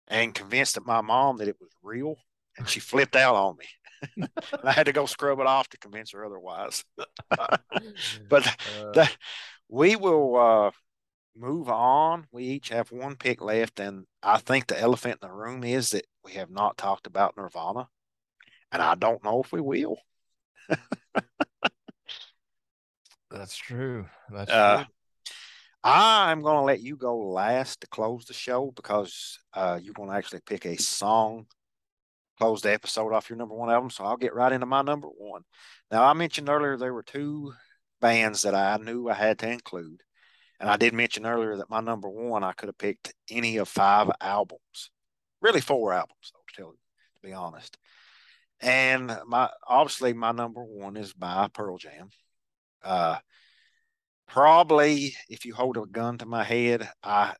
and 0.07 0.33
convinced 0.33 0.77
my 0.85 1.01
mom 1.01 1.37
that 1.37 1.47
it 1.47 1.57
was 1.59 1.69
real, 1.81 2.15
and 2.57 2.67
she 2.67 2.79
flipped 2.79 3.15
out 3.15 3.35
on 3.35 3.57
me. 3.57 4.27
I 4.63 4.71
had 4.71 4.85
to 4.85 4.93
go 4.93 5.05
scrub 5.05 5.39
it 5.39 5.47
off 5.47 5.69
to 5.69 5.77
convince 5.77 6.11
her 6.11 6.25
otherwise. 6.25 6.83
but 8.29 8.47
uh, 8.47 8.91
that, 8.93 9.15
we 9.69 9.95
will 9.95 10.35
uh, 10.35 10.71
move 11.35 11.69
on. 11.69 12.27
We 12.31 12.43
each 12.43 12.69
have 12.69 12.91
one 12.91 13.15
pick 13.15 13.41
left, 13.41 13.79
and 13.79 14.05
I 14.21 14.37
think 14.37 14.67
the 14.67 14.79
elephant 14.79 15.19
in 15.21 15.27
the 15.27 15.33
room 15.33 15.63
is 15.63 15.91
that 15.91 16.05
we 16.25 16.33
have 16.33 16.49
not 16.49 16.77
talked 16.77 17.07
about 17.07 17.37
Nirvana, 17.37 17.87
and 18.71 18.81
I 18.81 18.95
don't 18.95 19.23
know 19.23 19.41
if 19.41 19.51
we 19.51 19.61
will. 19.61 19.97
That's 23.31 23.55
true. 23.55 24.07
That's 24.29 24.51
uh, 24.51 24.77
true. 24.77 24.85
I'm 25.83 26.41
going 26.41 26.57
to 26.57 26.63
let 26.63 26.81
you 26.81 26.95
go 26.95 27.15
last 27.15 27.81
to 27.81 27.87
close 27.87 28.25
the 28.25 28.33
show 28.33 28.71
because 28.75 29.39
uh, 29.53 29.79
you're 29.81 29.93
going 29.93 30.09
to 30.09 30.15
actually 30.15 30.41
pick 30.45 30.65
a 30.65 30.77
song, 30.77 31.45
close 32.39 32.61
the 32.61 32.73
episode 32.73 33.13
off 33.13 33.29
your 33.29 33.37
number 33.37 33.53
one 33.53 33.69
album. 33.69 33.91
So 33.91 34.03
I'll 34.03 34.17
get 34.17 34.33
right 34.33 34.51
into 34.51 34.65
my 34.65 34.81
number 34.81 35.07
one. 35.07 35.43
Now, 35.91 36.03
I 36.03 36.13
mentioned 36.13 36.49
earlier 36.49 36.75
there 36.75 36.93
were 36.93 37.03
two 37.03 37.53
bands 38.01 38.41
that 38.41 38.55
I 38.55 38.77
knew 38.77 39.09
I 39.09 39.13
had 39.13 39.37
to 39.39 39.49
include. 39.49 40.01
And 40.59 40.69
I 40.69 40.77
did 40.77 40.93
mention 40.93 41.25
earlier 41.25 41.57
that 41.57 41.69
my 41.69 41.81
number 41.81 42.09
one, 42.09 42.43
I 42.43 42.53
could 42.53 42.69
have 42.69 42.77
picked 42.77 43.13
any 43.29 43.57
of 43.57 43.67
five 43.67 44.09
albums, 44.21 44.89
really 45.45 45.61
four 45.61 45.93
albums, 45.93 46.33
to, 46.33 46.55
tell, 46.55 46.71
to 46.71 47.21
be 47.21 47.31
honest. 47.31 47.77
And 48.59 49.15
my 49.27 49.49
obviously 49.67 50.13
my 50.13 50.31
number 50.31 50.63
one 50.63 50.97
is 50.97 51.13
by 51.13 51.47
Pearl 51.53 51.77
Jam. 51.77 52.09
Uh, 52.83 53.17
probably, 54.27 55.15
if 55.29 55.45
you 55.45 55.53
hold 55.53 55.77
a 55.77 55.85
gun 55.85 56.17
to 56.17 56.25
my 56.25 56.43
head, 56.43 56.89
I 57.03 57.35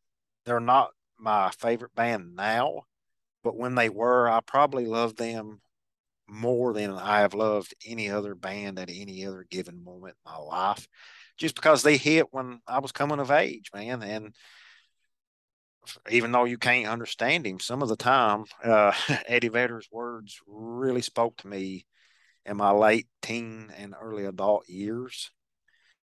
they're 0.46 0.60
not 0.60 0.92
my 1.18 1.50
favorite 1.58 1.96
band 1.96 2.36
now, 2.36 2.84
but 3.44 3.58
when 3.58 3.74
they 3.74 3.90
were, 3.90 4.30
I 4.30 4.42
probably 4.42 4.86
loved 4.86 5.18
them 5.18 5.62
more 6.28 6.74
than 6.74 6.92
I 6.92 7.22
have 7.22 7.34
loved 7.34 7.74
any 7.86 8.10
other 8.10 8.36
band 8.36 8.78
at 8.78 8.90
any 8.90 9.26
other 9.26 9.46
given 9.50 9.84
moment 9.84 10.16
in 10.26 10.32
my 10.32 10.38
life 10.38 10.88
just 11.38 11.56
because 11.56 11.82
they 11.82 11.98
hit 11.98 12.28
when 12.32 12.60
I 12.68 12.80
was 12.80 12.92
coming 12.92 13.20
of 13.20 13.32
age, 13.32 13.72
man. 13.74 14.04
And 14.04 14.36
even 16.10 16.32
though 16.32 16.46
you 16.46 16.58
can't 16.58 16.88
understand 16.88 17.46
him, 17.46 17.60
some 17.60 17.82
of 17.82 17.90
the 17.90 17.96
time, 17.96 18.46
uh, 18.64 18.94
Eddie 19.28 19.50
Vedder's 19.50 19.88
words 19.92 20.40
really 20.48 21.02
spoke 21.02 21.38
to 21.38 21.48
me 21.48 21.86
in 22.46 22.58
my 22.58 22.72
late 22.72 23.08
teen 23.22 23.72
and 23.78 23.96
early 24.00 24.26
adult 24.26 24.68
years. 24.70 25.32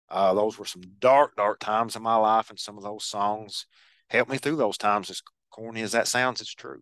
Uh, 0.09 0.33
those 0.33 0.57
were 0.57 0.65
some 0.65 0.83
dark, 0.99 1.35
dark 1.35 1.59
times 1.59 1.95
in 1.95 2.03
my 2.03 2.15
life, 2.15 2.49
and 2.49 2.59
some 2.59 2.77
of 2.77 2.83
those 2.83 3.05
songs 3.05 3.65
helped 4.09 4.29
me 4.29 4.37
through 4.37 4.57
those 4.57 4.77
times. 4.77 5.09
As 5.09 5.21
corny 5.49 5.81
as 5.81 5.93
that 5.93 6.07
sounds, 6.07 6.41
it's 6.41 6.53
true. 6.53 6.81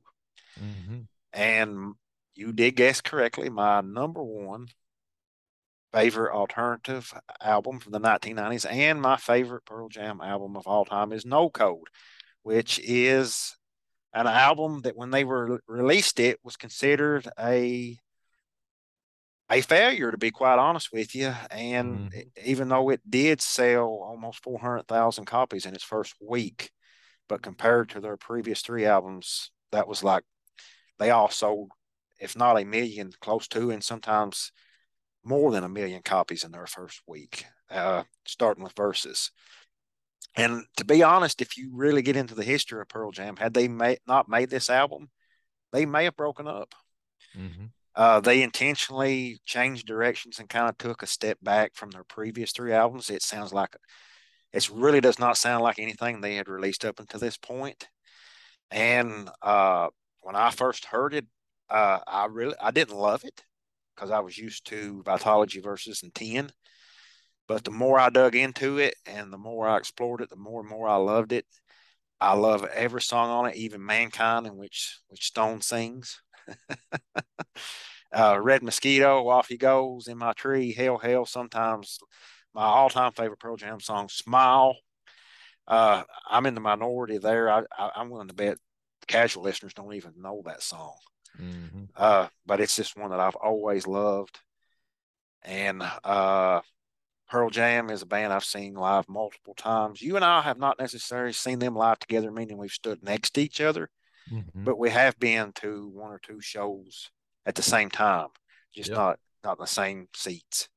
Mm-hmm. 0.59 1.01
And 1.31 1.93
you 2.35 2.51
did 2.51 2.75
guess 2.75 3.01
correctly. 3.01 3.49
My 3.49 3.81
number 3.81 4.23
one 4.23 4.67
favorite 5.93 6.33
alternative 6.33 7.13
album 7.39 7.79
from 7.79 7.91
the 7.91 7.99
1990s 7.99 8.69
and 8.69 8.99
my 8.99 9.15
favorite 9.15 9.63
Pearl 9.63 9.87
Jam 9.89 10.19
album 10.21 10.57
of 10.57 10.65
all 10.65 10.85
time 10.85 11.13
is 11.13 11.25
No 11.25 11.49
Code, 11.49 11.87
which 12.43 12.79
is 12.83 13.55
an 14.13 14.27
album 14.27 14.81
that 14.81 14.95
when 14.95 15.11
they 15.11 15.23
were 15.23 15.59
released 15.67 16.19
it 16.19 16.39
was 16.43 16.55
considered 16.55 17.27
a 17.39 17.97
a 19.49 19.61
failure 19.61 20.11
to 20.11 20.17
be 20.17 20.31
quite 20.31 20.59
honest 20.59 20.89
with 20.93 21.13
you 21.15 21.33
and 21.51 22.11
mm. 22.11 22.27
even 22.45 22.69
though 22.69 22.89
it 22.89 23.01
did 23.09 23.41
sell 23.41 24.01
almost 24.03 24.43
400,000 24.43 25.25
copies 25.25 25.65
in 25.65 25.73
its 25.73 25.83
first 25.83 26.15
week 26.21 26.71
but 27.27 27.41
compared 27.41 27.89
to 27.89 27.99
their 27.99 28.17
previous 28.17 28.61
three 28.61 28.85
albums 28.85 29.51
that 29.71 29.87
was 29.87 30.03
like 30.03 30.23
they 30.99 31.09
all 31.09 31.29
sold 31.29 31.71
if 32.19 32.37
not 32.37 32.59
a 32.59 32.65
million 32.65 33.11
close 33.19 33.47
to 33.47 33.71
and 33.71 33.83
sometimes 33.83 34.51
more 35.23 35.51
than 35.51 35.63
a 35.63 35.69
million 35.69 36.01
copies 36.03 36.43
in 36.43 36.51
their 36.51 36.67
first 36.67 37.01
week, 37.07 37.45
uh, 37.69 38.03
starting 38.25 38.63
with 38.63 38.73
Versus. 38.75 39.31
And 40.35 40.63
to 40.77 40.85
be 40.85 41.03
honest, 41.03 41.41
if 41.41 41.57
you 41.57 41.69
really 41.73 42.01
get 42.01 42.15
into 42.15 42.35
the 42.35 42.43
history 42.43 42.81
of 42.81 42.89
Pearl 42.89 43.11
Jam, 43.11 43.35
had 43.35 43.53
they 43.53 43.67
may, 43.67 43.97
not 44.07 44.27
made 44.27 44.49
this 44.49 44.69
album, 44.69 45.09
they 45.71 45.85
may 45.85 46.05
have 46.05 46.15
broken 46.15 46.47
up. 46.47 46.73
Mm-hmm. 47.37 47.65
Uh, 47.95 48.19
they 48.19 48.41
intentionally 48.41 49.39
changed 49.45 49.85
directions 49.85 50.39
and 50.39 50.49
kind 50.49 50.67
of 50.67 50.77
took 50.77 51.03
a 51.03 51.07
step 51.07 51.37
back 51.43 51.75
from 51.75 51.91
their 51.91 52.03
previous 52.03 52.51
three 52.51 52.73
albums. 52.73 53.09
It 53.09 53.21
sounds 53.21 53.53
like 53.53 53.75
it 54.51 54.69
really 54.71 55.01
does 55.01 55.19
not 55.19 55.37
sound 55.37 55.63
like 55.63 55.77
anything 55.77 56.21
they 56.21 56.35
had 56.35 56.47
released 56.47 56.85
up 56.85 56.99
until 56.99 57.19
this 57.19 57.37
point. 57.37 57.87
And 58.71 59.29
uh, 59.43 59.89
when 60.21 60.35
I 60.35 60.49
first 60.49 60.85
heard 60.85 61.13
it, 61.13 61.25
uh, 61.69 61.99
I 62.07 62.25
really 62.25 62.55
I 62.59 62.71
didn't 62.71 62.97
love 62.97 63.23
it 63.23 63.43
because 63.95 64.09
I 64.09 64.19
was 64.19 64.37
used 64.37 64.65
to 64.67 65.03
Vitalogy 65.05 65.61
versus 65.61 66.01
and 66.01 66.13
10. 66.13 66.51
But 67.47 67.63
the 67.63 67.71
more 67.71 67.99
I 67.99 68.09
dug 68.09 68.35
into 68.35 68.77
it 68.77 68.95
and 69.05 69.31
the 69.31 69.37
more 69.37 69.67
I 69.67 69.77
explored 69.77 70.21
it, 70.21 70.29
the 70.29 70.35
more 70.35 70.61
and 70.61 70.69
more 70.69 70.87
I 70.87 70.95
loved 70.95 71.33
it. 71.33 71.45
I 72.21 72.33
love 72.33 72.63
every 72.63 73.01
song 73.01 73.29
on 73.29 73.45
it, 73.47 73.55
even 73.57 73.85
Mankind, 73.85 74.47
in 74.47 74.55
which 74.55 74.99
which 75.09 75.25
Stone 75.25 75.61
sings. 75.61 76.21
uh, 78.13 78.39
Red 78.39 78.63
Mosquito, 78.63 79.27
off 79.27 79.49
he 79.49 79.57
goes 79.57 80.07
in 80.07 80.17
my 80.17 80.31
tree. 80.33 80.71
Hail, 80.71 80.97
Hail. 80.97 81.25
Sometimes 81.25 81.99
my 82.53 82.63
all-time 82.63 83.11
favorite 83.11 83.39
Pearl 83.39 83.57
Jam 83.57 83.79
song, 83.79 84.07
Smile. 84.09 84.77
Uh, 85.67 86.03
I'm 86.29 86.45
in 86.45 86.55
the 86.55 86.61
minority 86.61 87.17
there. 87.17 87.49
I, 87.49 87.63
am 87.95 88.09
willing 88.09 88.27
to 88.27 88.33
bet 88.33 88.57
casual 89.07 89.43
listeners 89.43 89.73
don't 89.73 89.93
even 89.93 90.13
know 90.17 90.41
that 90.45 90.61
song. 90.61 90.95
Mm-hmm. 91.39 91.85
Uh, 91.95 92.27
but 92.45 92.59
it's 92.59 92.75
just 92.75 92.97
one 92.97 93.11
that 93.11 93.19
I've 93.19 93.35
always 93.35 93.87
loved. 93.87 94.39
And 95.41 95.83
uh, 96.03 96.61
Pearl 97.33 97.49
Jam 97.49 97.89
is 97.89 98.03
a 98.03 98.05
band 98.05 98.31
I've 98.31 98.45
seen 98.45 98.75
live 98.75 99.09
multiple 99.09 99.55
times. 99.55 100.03
You 100.03 100.17
and 100.17 100.23
I 100.23 100.41
have 100.41 100.59
not 100.59 100.77
necessarily 100.77 101.33
seen 101.33 101.57
them 101.57 101.75
live 101.75 101.97
together, 101.97 102.29
meaning 102.29 102.59
we've 102.59 102.69
stood 102.69 103.01
next 103.01 103.31
to 103.31 103.41
each 103.41 103.59
other, 103.59 103.89
mm-hmm. 104.31 104.63
but 104.63 104.77
we 104.77 104.91
have 104.91 105.17
been 105.17 105.51
to 105.53 105.89
one 105.95 106.11
or 106.11 106.19
two 106.19 106.41
shows 106.41 107.09
at 107.47 107.55
the 107.55 107.63
same 107.63 107.89
time, 107.89 108.27
just 108.71 108.89
yep. 108.89 108.97
not 108.99 109.19
not 109.43 109.57
in 109.57 109.63
the 109.63 109.65
same 109.65 110.09
seats. 110.15 110.69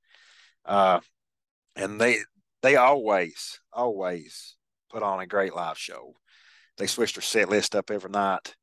Uh, 0.65 1.01
and 1.77 2.01
they 2.01 2.21
they 2.63 2.77
always 2.77 3.61
always 3.71 4.57
put 4.91 5.03
on 5.03 5.21
a 5.21 5.27
great 5.27 5.55
live 5.55 5.77
show. 5.77 6.15
They 6.79 6.87
switch 6.87 7.13
their 7.13 7.23
set 7.23 7.51
list 7.51 7.77
up 7.77 7.91
every 7.91 8.11
night. 8.11 8.57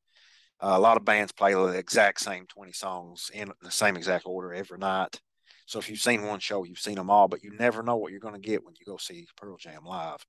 Uh, 0.59 0.73
a 0.73 0.79
lot 0.79 0.97
of 0.97 1.05
bands 1.05 1.31
play 1.31 1.53
the 1.53 1.67
exact 1.67 2.21
same 2.21 2.47
20 2.47 2.71
songs 2.71 3.29
in 3.31 3.51
the 3.61 3.69
same 3.69 3.95
exact 3.97 4.25
order 4.25 4.51
every 4.51 4.79
night. 4.79 5.21
So 5.65 5.79
if 5.79 5.89
you've 5.89 5.99
seen 5.99 6.23
one 6.23 6.39
show, 6.39 6.63
you've 6.63 6.79
seen 6.79 6.95
them 6.95 7.09
all, 7.09 7.27
but 7.27 7.43
you 7.43 7.51
never 7.57 7.83
know 7.83 7.95
what 7.95 8.11
you're 8.11 8.19
going 8.19 8.39
to 8.39 8.39
get 8.39 8.63
when 8.63 8.75
you 8.79 8.85
go 8.85 8.97
see 8.97 9.27
Pearl 9.37 9.57
Jam 9.57 9.85
live. 9.85 10.25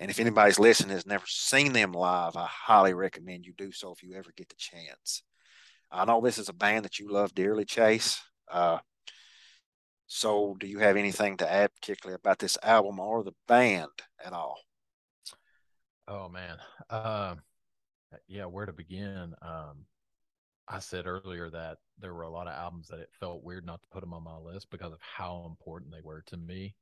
And 0.00 0.10
if 0.10 0.18
anybody's 0.18 0.58
listening 0.58 0.90
has 0.90 1.06
never 1.06 1.24
seen 1.26 1.72
them 1.72 1.92
live, 1.92 2.36
I 2.36 2.46
highly 2.46 2.94
recommend 2.94 3.46
you 3.46 3.52
do 3.56 3.72
so 3.72 3.92
if 3.92 4.02
you 4.02 4.14
ever 4.14 4.32
get 4.36 4.48
the 4.48 4.56
chance. 4.56 5.22
I 5.90 6.04
know 6.04 6.20
this 6.20 6.38
is 6.38 6.48
a 6.48 6.54
band 6.54 6.84
that 6.84 6.98
you 6.98 7.10
love 7.10 7.34
dearly, 7.34 7.64
Chase. 7.64 8.20
Uh, 8.50 8.78
so, 10.06 10.56
do 10.58 10.66
you 10.66 10.80
have 10.80 10.96
anything 10.96 11.36
to 11.38 11.50
add, 11.50 11.74
particularly 11.74 12.16
about 12.16 12.38
this 12.38 12.58
album 12.62 13.00
or 13.00 13.22
the 13.22 13.34
band 13.46 13.90
at 14.24 14.32
all? 14.32 14.58
Oh 16.06 16.28
man, 16.28 16.58
uh, 16.90 17.36
yeah, 18.28 18.44
where 18.44 18.66
to 18.66 18.72
begin? 18.72 19.34
Um, 19.40 19.86
I 20.68 20.78
said 20.78 21.06
earlier 21.06 21.50
that 21.50 21.78
there 21.98 22.14
were 22.14 22.22
a 22.22 22.30
lot 22.30 22.46
of 22.46 22.54
albums 22.54 22.88
that 22.88 23.00
it 23.00 23.10
felt 23.18 23.44
weird 23.44 23.66
not 23.66 23.82
to 23.82 23.88
put 23.88 24.00
them 24.00 24.14
on 24.14 24.24
my 24.24 24.36
list 24.36 24.70
because 24.70 24.92
of 24.92 25.00
how 25.00 25.44
important 25.46 25.92
they 25.92 26.00
were 26.02 26.22
to 26.26 26.36
me 26.36 26.74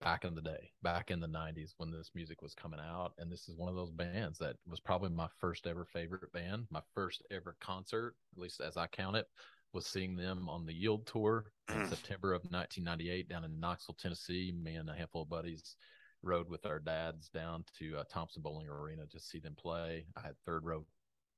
back 0.00 0.24
in 0.24 0.34
the 0.34 0.42
day, 0.42 0.70
back 0.82 1.10
in 1.10 1.20
the 1.20 1.28
90s 1.28 1.74
when 1.76 1.90
this 1.90 2.10
music 2.14 2.42
was 2.42 2.54
coming 2.54 2.80
out. 2.80 3.12
And 3.18 3.30
this 3.30 3.48
is 3.48 3.56
one 3.56 3.68
of 3.68 3.74
those 3.74 3.90
bands 3.90 4.38
that 4.38 4.56
was 4.68 4.80
probably 4.80 5.10
my 5.10 5.28
first 5.40 5.66
ever 5.66 5.84
favorite 5.84 6.32
band. 6.32 6.66
My 6.70 6.82
first 6.94 7.22
ever 7.30 7.56
concert, 7.60 8.14
at 8.34 8.40
least 8.40 8.60
as 8.60 8.76
I 8.76 8.86
count 8.88 9.16
it, 9.16 9.26
was 9.72 9.86
seeing 9.86 10.16
them 10.16 10.48
on 10.48 10.66
the 10.66 10.74
Yield 10.74 11.06
Tour 11.06 11.46
in 11.70 11.82
mm. 11.82 11.88
September 11.88 12.32
of 12.34 12.42
1998 12.42 13.28
down 13.28 13.44
in 13.44 13.58
Knoxville, 13.58 13.96
Tennessee. 14.00 14.52
Me 14.62 14.74
and 14.74 14.90
a 14.90 14.94
handful 14.94 15.22
of 15.22 15.30
buddies 15.30 15.76
rode 16.22 16.48
with 16.48 16.66
our 16.66 16.78
dads 16.78 17.28
down 17.28 17.64
to 17.78 17.96
uh, 17.98 18.04
Thompson-Boling 18.10 18.68
Arena 18.68 19.06
to 19.10 19.18
see 19.18 19.38
them 19.38 19.56
play. 19.58 20.04
I 20.16 20.20
had 20.20 20.34
third 20.44 20.64
row, 20.64 20.84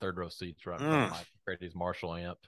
third 0.04 0.18
row 0.18 0.28
seats 0.28 0.66
right 0.66 0.78
in 0.78 0.86
front 0.86 1.02
of 1.04 1.08
mm. 1.08 1.12
Mike 1.12 1.26
McCready's 1.48 1.74
Marshall 1.74 2.14
amp. 2.14 2.38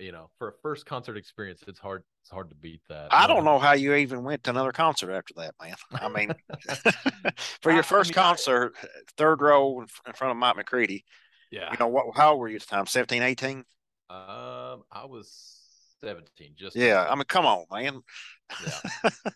You 0.00 0.12
know, 0.12 0.30
for 0.38 0.48
a 0.48 0.52
first 0.62 0.86
concert 0.86 1.16
experience, 1.16 1.62
it's 1.66 1.78
hard. 1.78 2.04
It's 2.22 2.30
hard 2.30 2.50
to 2.50 2.56
beat 2.56 2.80
that. 2.88 3.08
I 3.10 3.26
don't 3.26 3.44
know 3.44 3.58
how 3.58 3.72
you 3.72 3.94
even 3.94 4.22
went 4.22 4.44
to 4.44 4.50
another 4.50 4.70
concert 4.70 5.12
after 5.12 5.34
that, 5.38 5.54
man. 5.60 5.74
I 5.92 6.08
mean, 6.08 6.32
for 7.62 7.72
your 7.72 7.82
first 7.82 8.10
I 8.10 8.20
mean, 8.20 8.26
concert, 8.26 8.74
third 9.16 9.40
row 9.40 9.80
in 9.80 10.12
front 10.12 10.30
of 10.30 10.36
Mike 10.36 10.56
McCready. 10.56 11.04
Yeah. 11.50 11.70
You 11.72 11.78
know 11.80 11.88
what? 11.88 12.16
How 12.16 12.32
old 12.32 12.40
were 12.40 12.48
you 12.48 12.56
at 12.56 12.62
the 12.62 12.68
time? 12.68 12.86
17, 12.86 13.22
18? 13.22 13.56
Um, 13.58 13.64
I 14.10 15.04
was 15.06 15.57
17 16.02 16.52
just 16.56 16.76
yeah 16.76 17.06
i 17.08 17.14
mean 17.14 17.24
come 17.24 17.46
on 17.46 17.64
man. 17.72 18.00
Yeah. 18.66 19.10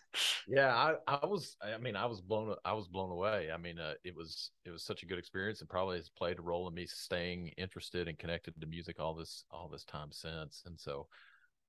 Yeah 0.47 0.75
I, 0.75 0.95
I 1.07 1.25
was 1.25 1.55
i 1.61 1.77
mean 1.77 1.95
i 1.95 2.05
was 2.05 2.21
blown 2.21 2.53
i 2.65 2.73
was 2.73 2.87
blown 2.87 3.11
away. 3.11 3.49
I 3.53 3.57
mean 3.57 3.79
uh, 3.79 3.93
it 4.03 4.15
was 4.15 4.51
it 4.65 4.71
was 4.71 4.83
such 4.83 5.03
a 5.03 5.05
good 5.05 5.17
experience. 5.17 5.61
And 5.61 5.69
probably 5.69 5.97
has 5.97 6.09
played 6.09 6.39
a 6.39 6.41
role 6.41 6.67
in 6.67 6.73
me 6.73 6.85
staying 6.85 7.49
interested 7.57 8.07
and 8.07 8.17
connected 8.17 8.59
to 8.59 8.67
music 8.67 8.99
all 8.99 9.13
this 9.13 9.45
all 9.51 9.69
this 9.69 9.83
time 9.85 10.11
since. 10.11 10.63
And 10.65 10.79
so 10.79 11.07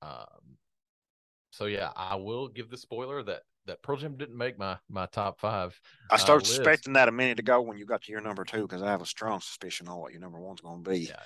um 0.02 0.56
so 1.50 1.66
yeah 1.66 1.90
i 1.96 2.16
will 2.16 2.48
give 2.48 2.68
the 2.68 2.76
spoiler 2.76 3.22
that 3.22 3.42
that 3.66 3.82
Pearl 3.82 3.96
Jam 3.96 4.16
didn't 4.16 4.36
make 4.36 4.58
my 4.58 4.76
my 4.88 5.06
top 5.06 5.40
five. 5.40 5.78
I 6.10 6.16
started 6.16 6.44
uh, 6.44 6.48
suspecting 6.48 6.92
that 6.94 7.08
a 7.08 7.12
minute 7.12 7.38
ago 7.38 7.60
when 7.62 7.78
you 7.78 7.86
got 7.86 8.02
to 8.02 8.12
your 8.12 8.20
number 8.20 8.44
two 8.44 8.62
because 8.62 8.82
I 8.82 8.90
have 8.90 9.02
a 9.02 9.06
strong 9.06 9.40
suspicion 9.40 9.88
on 9.88 9.98
what 9.98 10.12
your 10.12 10.20
number 10.20 10.38
one's 10.38 10.60
going 10.60 10.84
to 10.84 10.90
be. 10.90 10.98
Yeah, 11.00 11.16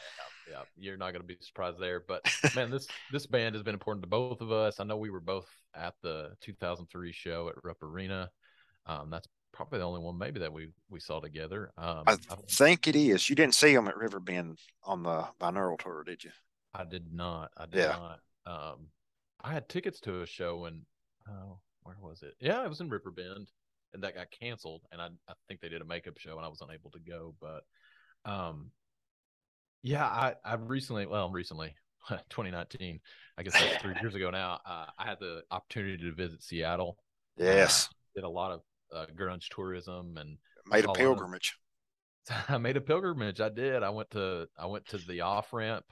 yeah, 0.51 0.62
you're 0.76 0.96
not 0.96 1.12
going 1.12 1.22
to 1.22 1.26
be 1.26 1.36
surprised 1.40 1.78
there. 1.78 2.03
But 2.07 2.22
man, 2.55 2.70
this 2.70 2.86
this 3.12 3.26
band 3.26 3.55
has 3.55 3.62
been 3.62 3.74
important 3.74 4.03
to 4.03 4.09
both 4.09 4.40
of 4.40 4.53
us. 4.53 4.80
I 4.80 4.84
know 4.84 4.96
we 4.96 5.11
were 5.11 5.20
both 5.20 5.49
at 5.74 5.94
the 6.03 6.32
2003 6.40 7.12
show 7.12 7.49
at 7.49 7.64
Rupp 7.64 7.82
Arena. 7.82 8.30
Um, 8.86 9.11
that's 9.11 9.28
probably 9.53 9.78
the 9.78 9.86
only 9.86 10.01
one 10.01 10.18
maybe 10.18 10.40
that 10.40 10.53
we 10.53 10.68
we 10.88 11.01
saw 11.01 11.20
together. 11.20 11.72
Um, 11.76 12.05
I, 12.07 12.12
I 12.12 12.36
think 12.51 12.86
it 12.88 12.96
is. 12.96 13.28
You 13.28 13.36
didn't 13.36 13.55
see 13.55 13.74
them 13.74 13.88
at 13.88 13.96
River 13.96 14.20
Bend 14.20 14.59
on 14.84 15.03
the 15.03 15.26
Binaural 15.40 15.78
tour, 15.78 16.05
did 16.05 16.24
you? 16.24 16.30
I 16.74 16.84
did 16.84 17.12
not. 17.12 17.51
I 17.57 17.66
did 17.66 17.78
yeah. 17.80 17.96
not. 17.96 18.20
Um, 18.46 18.86
I 19.42 19.53
had 19.53 19.68
tickets 19.68 20.01
to 20.01 20.22
a 20.22 20.26
show 20.26 20.64
and 20.64 20.82
oh, 21.28 21.59
where 21.82 21.96
was 22.01 22.22
it? 22.22 22.34
Yeah, 22.40 22.64
it 22.64 22.68
was 22.68 22.80
in 22.80 22.88
River 22.88 23.11
Bend, 23.11 23.49
and 23.94 24.03
that 24.03 24.14
got 24.14 24.30
canceled. 24.30 24.82
And 24.92 25.01
I 25.01 25.09
I 25.28 25.34
think 25.46 25.61
they 25.61 25.68
did 25.68 25.82
a 25.82 25.86
makeup 25.86 26.18
show, 26.18 26.36
and 26.36 26.44
I 26.44 26.49
was 26.49 26.62
unable 26.62 26.90
to 26.90 27.01
go. 27.01 27.34
But 27.40 27.64
um, 28.30 28.70
yeah, 29.83 30.05
I, 30.05 30.35
I 30.45 30.55
recently, 30.55 31.07
well, 31.07 31.31
recently, 31.31 31.74
2019, 32.09 33.01
I 33.37 33.43
guess 33.43 33.53
that's 33.53 33.83
three 33.83 33.95
years 34.01 34.14
ago 34.16 34.31
now. 34.31 34.61
Uh, 34.66 34.87
I 34.99 35.07
had 35.07 35.18
the 35.20 35.43
opportunity 35.51 35.99
to 35.99 36.14
visit 36.14 36.43
Seattle. 36.43 36.99
Yes, 37.37 37.89
uh, 37.91 38.20
did 38.20 38.24
a 38.24 38.29
lot 38.29 38.53
of 38.53 38.61
uh, 38.95 39.07
grunge 39.16 39.49
tourism 39.51 40.16
and 40.16 40.39
made 40.66 40.85
a 40.85 40.93
pilgrimage. 40.93 41.57
Of, 42.31 42.37
I 42.49 42.59
made 42.59 42.76
a 42.76 42.81
pilgrimage. 42.81 43.41
I 43.41 43.49
did. 43.49 43.83
I 43.83 43.91
went 43.91 44.11
to 44.11 44.49
I 44.59 44.66
went 44.66 44.87
to 44.89 44.99
the 44.99 45.20
off 45.20 45.53
ramp, 45.53 45.85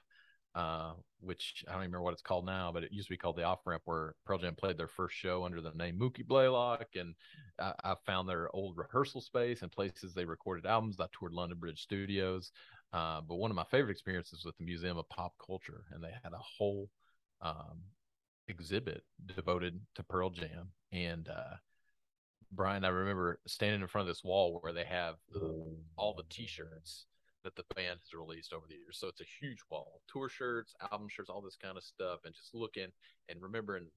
uh, 0.54 0.92
which 1.20 1.64
I 1.68 1.72
don't 1.72 1.82
remember 1.82 2.02
what 2.02 2.14
it's 2.14 2.22
called 2.22 2.46
now, 2.46 2.72
but 2.72 2.82
it 2.82 2.92
used 2.92 3.08
to 3.08 3.12
be 3.12 3.18
called 3.18 3.36
the 3.36 3.44
off 3.44 3.60
ramp, 3.64 3.82
where 3.84 4.14
Pearl 4.24 4.38
Jam 4.38 4.56
played 4.56 4.76
their 4.76 4.88
first 4.88 5.14
show 5.14 5.44
under 5.44 5.60
the 5.60 5.72
name 5.72 5.98
Mookie 5.98 6.26
Blaylock, 6.26 6.86
and 6.96 7.14
I, 7.60 7.72
I 7.84 7.94
found 8.04 8.28
their 8.28 8.48
old 8.54 8.76
rehearsal 8.76 9.20
space 9.20 9.62
and 9.62 9.70
places 9.70 10.14
they 10.14 10.24
recorded 10.24 10.66
albums. 10.66 10.96
I 10.98 11.06
toured 11.16 11.32
London 11.32 11.58
Bridge 11.58 11.80
Studios. 11.80 12.50
Uh, 12.96 13.20
but 13.20 13.34
one 13.34 13.50
of 13.50 13.56
my 13.56 13.64
favorite 13.64 13.92
experiences 13.92 14.42
with 14.46 14.56
the 14.56 14.64
Museum 14.64 14.96
of 14.96 15.06
Pop 15.10 15.34
Culture, 15.44 15.84
and 15.92 16.02
they 16.02 16.12
had 16.22 16.32
a 16.32 16.38
whole 16.38 16.88
um, 17.42 17.82
exhibit 18.48 19.02
devoted 19.36 19.78
to 19.96 20.02
Pearl 20.02 20.30
Jam. 20.30 20.70
And 20.92 21.28
uh, 21.28 21.56
Brian, 22.50 22.86
I 22.86 22.88
remember 22.88 23.38
standing 23.46 23.82
in 23.82 23.86
front 23.86 24.08
of 24.08 24.14
this 24.14 24.24
wall 24.24 24.58
where 24.62 24.72
they 24.72 24.84
have 24.84 25.16
all 25.98 26.14
the 26.14 26.24
T-shirts 26.30 27.04
that 27.44 27.54
the 27.54 27.64
band 27.74 27.98
has 28.00 28.18
released 28.18 28.54
over 28.54 28.64
the 28.66 28.76
years. 28.76 28.96
So 28.98 29.08
it's 29.08 29.20
a 29.20 29.26
huge 29.40 29.60
wall, 29.70 30.00
tour 30.08 30.30
shirts, 30.30 30.74
album 30.90 31.08
shirts, 31.10 31.28
all 31.28 31.42
this 31.42 31.58
kind 31.62 31.76
of 31.76 31.84
stuff, 31.84 32.20
and 32.24 32.34
just 32.34 32.54
looking 32.54 32.88
and 33.28 33.42
remembering 33.42 33.88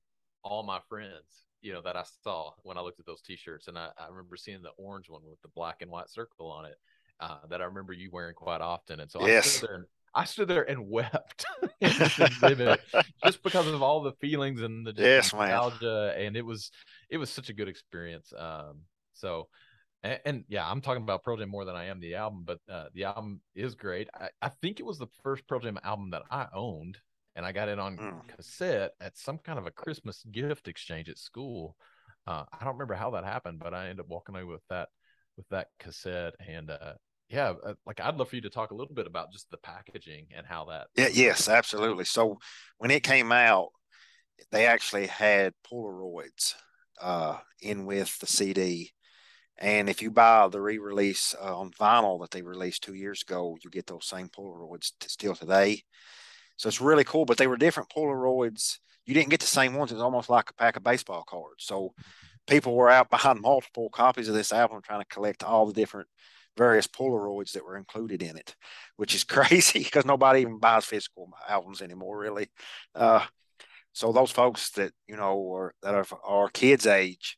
all 0.44 0.64
my 0.64 0.80
friends, 0.90 1.46
you 1.62 1.72
know, 1.72 1.82
that 1.84 1.96
I 1.96 2.04
saw 2.22 2.52
when 2.64 2.78
I 2.78 2.82
looked 2.82 3.00
at 3.00 3.06
those 3.06 3.22
T-shirts. 3.22 3.70
And 3.70 3.78
I, 3.78 3.92
I 3.98 4.10
remember 4.10 4.36
seeing 4.36 4.62
the 4.62 4.72
orange 4.78 5.10
one 5.10 5.22
with 5.24 5.42
the 5.42 5.48
black 5.56 5.78
and 5.82 5.90
white 5.90 6.10
circle 6.10 6.52
on 6.52 6.66
it 6.66 6.76
uh, 7.20 7.40
that 7.50 7.62
I 7.62 7.66
remember 7.66 7.94
you 7.94 8.10
wearing 8.12 8.36
quite 8.36 8.62
often. 8.62 9.00
And 9.00 9.12
so 9.12 9.26
yes. 9.26 9.46
I 9.46 9.50
stood 9.50 9.70
there 9.70 9.76
and 9.76 9.86
I 10.16 10.26
stood 10.26 10.48
there 10.48 10.70
and 10.70 10.90
wept 10.90 11.46
just 11.82 13.44
because 13.44 13.68
of 13.68 13.82
all 13.82 14.02
the 14.02 14.14
feelings 14.14 14.62
and 14.62 14.86
the 14.86 14.94
yes, 14.98 15.34
nostalgia. 15.34 16.14
Man. 16.16 16.26
And 16.26 16.38
it 16.38 16.46
was 16.46 16.72
it 17.10 17.18
was 17.18 17.30
such 17.30 17.50
a 17.50 17.54
good 17.54 17.68
experience. 17.68 18.34
Um, 18.38 18.82
so 19.14 19.48
and, 20.04 20.20
and, 20.26 20.44
yeah, 20.48 20.70
I'm 20.70 20.82
talking 20.82 21.04
about 21.04 21.24
Pearl 21.24 21.38
Jam 21.38 21.50
more 21.50 21.66
than 21.66 21.76
I 21.76 21.86
am 21.86 22.00
the 22.00 22.16
album, 22.16 22.44
but 22.46 22.60
uh, 22.72 22.86
the 22.94 23.04
album 23.04 23.42
is 23.54 23.76
great. 23.76 24.08
I, 24.14 24.30
I, 24.42 24.50
think 24.62 24.80
it 24.80 24.86
was 24.86 24.98
the 24.98 25.10
first 25.24 25.46
Pearl 25.48 25.60
Jam 25.60 25.78
album 25.84 26.12
that 26.12 26.24
I 26.32 26.48
owned, 26.54 26.98
and 27.36 27.46
I 27.46 27.52
got 27.52 27.68
it 27.68 27.80
on 27.80 27.98
mm. 27.98 28.28
cassette 28.36 28.94
at 29.02 29.18
some 29.18 29.40
kind 29.40 29.60
of 29.60 29.66
a 29.66 29.72
Christmas 29.72 30.24
gift 30.32 30.70
exchange 30.70 31.10
at 31.10 31.18
school. 31.18 31.76
Uh, 32.26 32.46
I 32.54 32.64
don't 32.64 32.76
remember 32.76 32.94
how 32.94 33.12
that 33.12 33.26
happened, 33.26 33.60
but 33.60 33.74
I 33.74 33.90
ended 33.90 34.02
up 34.02 34.08
walking 34.08 34.36
away 34.36 34.46
with 34.46 34.62
that 34.70 34.88
with 35.36 35.48
that 35.50 35.68
cassette, 35.80 36.36
and 36.48 36.70
uh, 36.70 36.94
yeah, 37.30 37.54
uh, 37.66 37.74
like 37.86 38.00
I'd 38.00 38.16
love 38.16 38.30
for 38.30 38.36
you 38.36 38.42
to 38.42 38.50
talk 38.50 38.72
a 38.72 38.76
little 38.76 38.94
bit 38.94 39.08
about 39.08 39.32
just 39.32 39.50
the 39.52 39.58
packaging 39.58 40.28
and 40.36 40.46
how 40.46 40.66
that. 40.66 40.88
Yeah, 40.96 41.10
yes, 41.12 41.48
absolutely. 41.48 42.06
So 42.06 42.38
when 42.78 42.92
it 42.92 43.04
came 43.04 43.32
out, 43.32 43.70
they 44.52 44.66
actually 44.66 45.08
had 45.08 45.54
Polaroids 45.72 46.56
uh, 47.02 47.38
in 47.62 47.86
with 47.86 48.18
the 48.20 48.28
CD, 48.28 48.92
And 49.58 49.90
if 49.90 50.02
you 50.02 50.12
buy 50.12 50.48
the 50.48 50.62
re-release 50.62 51.36
uh, 51.40 51.58
on 51.58 51.72
vinyl 51.72 52.20
that 52.22 52.32
they 52.32 52.42
released 52.42 52.84
two 52.84 52.94
years 52.94 53.22
ago, 53.22 53.58
you 53.64 53.70
get 53.70 53.88
those 53.88 54.08
same 54.08 54.30
Polaroids 54.30 54.92
t- 55.00 55.10
still 55.10 55.36
today. 55.36 55.84
So 56.58 56.68
it's 56.68 56.82
really 56.82 57.04
cool. 57.04 57.26
But 57.26 57.38
they 57.38 57.48
were 57.48 57.58
different 57.58 57.90
Polaroids. 57.90 58.80
You 59.06 59.14
didn't 59.14 59.30
get 59.30 59.40
the 59.40 59.46
same 59.48 59.74
ones. 59.76 59.92
It 59.92 59.96
was 59.96 60.04
almost 60.04 60.30
like 60.30 60.50
a 60.50 60.54
pack 60.54 60.78
of 60.78 60.84
baseball 60.84 61.24
cards. 61.28 61.66
So 61.66 61.94
people 62.48 62.76
were 62.76 62.90
out 62.90 63.10
behind 63.12 63.42
multiple 63.42 63.90
copies 63.90 64.30
of 64.30 64.36
this 64.36 64.54
album 64.54 64.82
trying 64.84 65.02
to 65.02 65.08
collect 65.08 65.44
all 65.44 65.66
the 65.66 65.74
different 65.74 66.08
various 66.60 66.88
Polaroids 66.88 67.54
that 67.54 67.66
were 67.66 67.78
included 67.78 68.22
in 68.22 68.38
it, 68.38 68.54
which 68.98 69.16
is 69.16 69.24
crazy 69.38 69.80
because 69.80 70.06
nobody 70.06 70.42
even 70.42 70.60
buys 70.60 70.86
physical 70.86 71.32
albums 71.48 71.82
anymore, 71.82 72.20
really. 72.20 72.50
Uh, 72.94 73.26
so 73.94 74.12
those 74.12 74.30
folks 74.30 74.70
that 74.72 74.92
you 75.08 75.16
know 75.16 75.52
are 75.54 75.74
that 75.82 75.96
are, 75.96 76.06
are 76.24 76.50
kids' 76.50 76.86
age 76.86 77.38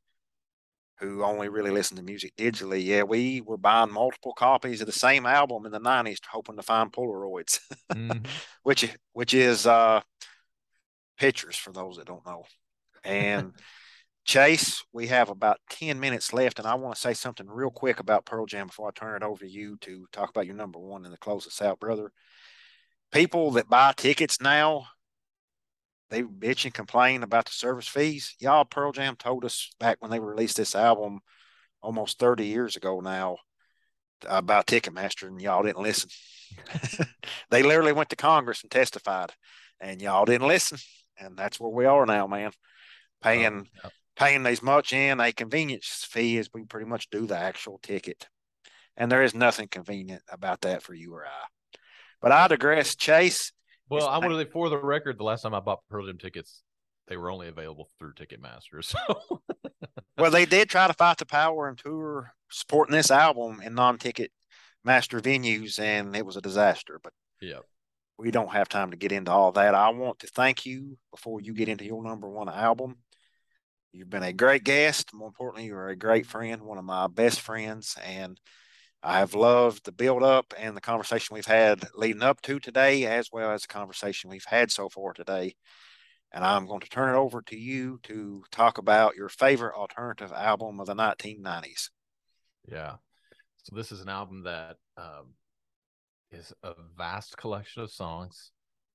who 1.00 1.24
only 1.24 1.50
really 1.50 1.72
listen 1.72 1.98
to 1.98 2.04
music 2.04 2.36
digitally, 2.36 2.86
yeah, 2.86 3.02
we 3.02 3.42
were 3.42 3.58
buying 3.58 3.92
multiple 3.92 4.34
copies 4.34 4.82
of 4.82 4.86
the 4.86 4.94
same 4.94 5.26
album 5.26 5.66
in 5.66 5.72
the 5.72 5.80
'90s, 5.80 6.18
hoping 6.30 6.58
to 6.58 6.64
find 6.64 6.92
Polaroids, 6.92 7.60
mm-hmm. 7.94 8.20
which 8.64 8.90
which 9.14 9.34
is 9.34 9.66
uh, 9.66 10.02
pictures 11.18 11.56
for 11.56 11.72
those 11.72 11.98
that 11.98 12.08
don't 12.08 12.26
know, 12.26 12.44
and. 13.04 13.54
Chase, 14.24 14.84
we 14.94 15.08
have 15.08 15.30
about 15.30 15.60
10 15.72 16.00
minutes 16.00 16.32
left, 16.32 16.60
and 16.60 16.68
I 16.68 16.76
want 16.76 16.96
to 16.96 17.02
say 17.02 17.14
something 17.14 17.48
real 17.48 17.72
quick 17.72 18.00
about 18.00 18.26
Pearl 18.26 18.46
Jam 18.46 18.68
before 18.68 18.88
I 18.88 18.92
turn 18.92 19.16
it 19.16 19.26
over 19.26 19.44
to 19.44 19.50
you 19.50 19.78
to 19.82 20.06
talk 20.12 20.30
about 20.30 20.46
your 20.46 20.56
number 20.56 20.80
one 20.80 21.06
and 21.06 21.14
the 21.14 21.18
close 21.18 21.48
us 21.48 21.62
out, 21.62 21.80
brother. 21.80 22.12
People 23.12 23.52
that 23.52 23.70
buy 23.70 23.94
tickets 23.98 24.40
now, 24.40 24.86
they 26.10 26.22
bitch 26.22 26.66
and 26.66 26.74
complain 26.74 27.24
about 27.24 27.46
the 27.46 27.52
service 27.52 27.88
fees. 27.88 28.36
Y'all, 28.40 28.64
Pearl 28.64 28.92
Jam 28.92 29.16
told 29.16 29.44
us 29.44 29.72
back 29.80 29.98
when 30.00 30.12
they 30.12 30.20
released 30.20 30.58
this 30.58 30.76
album 30.76 31.20
almost 31.82 32.20
30 32.20 32.46
years 32.46 32.76
ago 32.76 33.00
now 33.00 33.38
about 34.28 34.68
Ticketmaster, 34.68 35.28
and 35.28 35.42
y'all 35.42 35.64
didn't 35.64 35.82
listen. 35.82 36.10
they 37.50 37.64
literally 37.64 37.94
went 37.94 38.10
to 38.10 38.16
Congress 38.16 38.62
and 38.62 38.72
testified, 38.72 39.32
and 39.80 40.00
y'all 40.00 40.26
didn't 40.26 40.48
listen. 40.48 40.78
And 41.18 41.36
that's 41.36 41.60
where 41.60 41.72
we 41.72 41.86
are 41.86 42.06
now, 42.06 42.28
man. 42.28 42.52
Oh, 42.54 43.24
Paying 43.24 43.68
oh, 43.84 43.90
paying 44.22 44.46
as 44.46 44.62
much 44.62 44.94
in 44.94 45.20
a 45.20 45.32
convenience 45.32 46.06
fee 46.10 46.38
as 46.38 46.50
we 46.54 46.64
pretty 46.64 46.86
much 46.86 47.10
do 47.10 47.26
the 47.26 47.38
actual 47.38 47.80
ticket. 47.82 48.28
And 48.96 49.12
there 49.12 49.24
is 49.24 49.34
nothing 49.34 49.68
convenient 49.68 50.22
about 50.32 50.62
that 50.62 50.84
for 50.84 50.94
you 50.94 51.14
or 51.14 51.26
I. 51.26 51.78
But 52.22 52.32
I 52.32 52.48
digress, 52.48 52.96
Chase. 52.96 53.52
Well, 53.90 54.08
I 54.08 54.20
want 54.20 54.32
to 54.32 54.38
say 54.38 54.50
for 54.50 54.70
the 54.70 54.78
record, 54.78 55.18
the 55.18 55.24
last 55.24 55.42
time 55.42 55.56
I 55.56 55.60
bought 55.60 55.80
Pearl 55.90 56.06
Jam 56.06 56.18
tickets, 56.18 56.62
they 57.08 57.18
were 57.18 57.32
only 57.32 57.48
available 57.48 57.90
through 57.98 58.14
Ticketmaster. 58.14 58.84
So 60.18 60.24
well, 60.24 60.32
they 60.32 60.46
did 60.46 60.70
try 60.70 60.88
to 60.88 60.94
fight 60.94 61.18
the 61.18 61.26
power 61.26 61.68
and 61.68 61.78
tour 61.78 62.34
supporting 62.52 62.94
this 62.94 63.10
album 63.10 63.60
in 63.64 63.74
non-ticket 63.74 64.32
master 64.84 65.20
venues, 65.20 65.80
and 65.80 66.16
it 66.16 66.26
was 66.26 66.38
a 66.38 66.42
disaster. 66.42 67.00
But 67.02 67.14
yeah, 67.42 67.60
we 68.20 68.30
don't 68.30 68.52
have 68.52 68.70
time 68.70 68.92
to 68.92 68.98
get 68.98 69.12
into 69.12 69.32
all 69.32 69.52
that. 69.54 69.74
I 69.74 69.90
want 69.90 70.20
to 70.20 70.28
thank 70.28 70.66
you 70.66 70.98
before 71.10 71.42
you 71.42 71.54
get 71.54 71.70
into 71.70 71.86
your 71.86 72.04
number 72.04 72.30
one 72.30 72.50
album. 72.50 72.98
You've 73.94 74.10
been 74.10 74.24
a 74.24 74.32
great 74.32 74.64
guest. 74.64 75.14
More 75.14 75.28
importantly, 75.28 75.68
you're 75.68 75.90
a 75.90 75.96
great 75.96 76.26
friend, 76.26 76.62
one 76.62 76.78
of 76.78 76.86
my 76.86 77.08
best 77.08 77.42
friends. 77.42 77.98
And 78.04 78.40
I 79.04 79.20
have 79.20 79.34
loved 79.34 79.84
the 79.86 79.92
build 79.92 80.24
up 80.24 80.54
and 80.58 80.78
the 80.78 80.82
conversation 80.82 81.34
we've 81.34 81.46
had 81.46 81.84
leading 81.96 82.22
up 82.22 82.42
to 82.44 82.60
today, 82.60 83.06
as 83.06 83.30
well 83.34 83.52
as 83.52 83.64
the 83.64 83.68
conversation 83.68 84.30
we've 84.30 84.46
had 84.46 84.72
so 84.72 84.88
far 84.88 85.12
today. 85.14 85.56
And 86.32 86.46
I'm 86.46 86.68
going 86.68 86.80
to 86.80 86.90
turn 86.90 87.14
it 87.14 87.18
over 87.18 87.42
to 87.42 87.58
you 87.58 88.00
to 88.04 88.44
talk 88.52 88.78
about 88.78 89.16
your 89.16 89.28
favorite 89.28 89.76
alternative 89.76 90.32
album 90.32 90.80
of 90.80 90.88
the 90.88 90.96
1990s. 90.96 91.90
Yeah. 92.72 92.96
So 93.64 93.76
this 93.76 93.92
is 93.92 94.00
an 94.00 94.10
album 94.10 94.44
that 94.44 94.78
um, 94.98 95.34
is 96.32 96.54
a 96.64 96.74
vast 96.98 97.36
collection 97.36 97.84
of 97.84 97.92
songs 97.92 98.52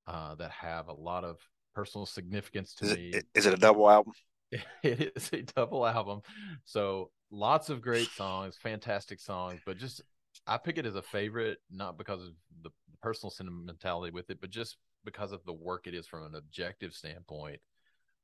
uh, 0.07 0.35
that 0.37 0.51
have 0.53 0.89
a 0.89 0.95
lot 0.95 1.25
of 1.25 1.37
personal 1.75 2.07
significance 2.07 2.75
to 2.75 2.87
is 2.87 2.95
me. 2.95 3.11
It, 3.11 3.27
is 3.35 3.45
it 3.45 3.53
a 3.53 3.59
double 3.59 3.91
album? 3.91 4.15
it 4.83 5.13
is 5.17 5.31
a 5.33 5.43
double 5.43 5.87
album. 5.87 6.21
So 6.65 7.11
lots 7.31 7.71
of 7.71 7.83
great 7.83 8.09
songs, 8.11 8.57
fantastic 8.57 9.21
songs, 9.21 9.61
but 9.65 9.79
just 9.79 10.03
I 10.47 10.59
pick 10.59 10.79
it 10.79 10.87
as 10.87 10.95
a 10.95 11.03
favorite, 11.03 11.59
not 11.71 11.99
because 11.99 12.23
of 12.23 12.33
the 12.63 12.71
personal 13.03 13.31
sentimentality 13.31 14.13
with 14.13 14.31
it, 14.31 14.41
but 14.41 14.51
just 14.51 14.77
because 15.05 15.33
of 15.33 15.45
the 15.45 15.53
work 15.53 15.87
it 15.87 15.95
is 15.95 16.07
from 16.07 16.25
an 16.25 16.35
objective 16.35 16.93
standpoint 16.93 17.61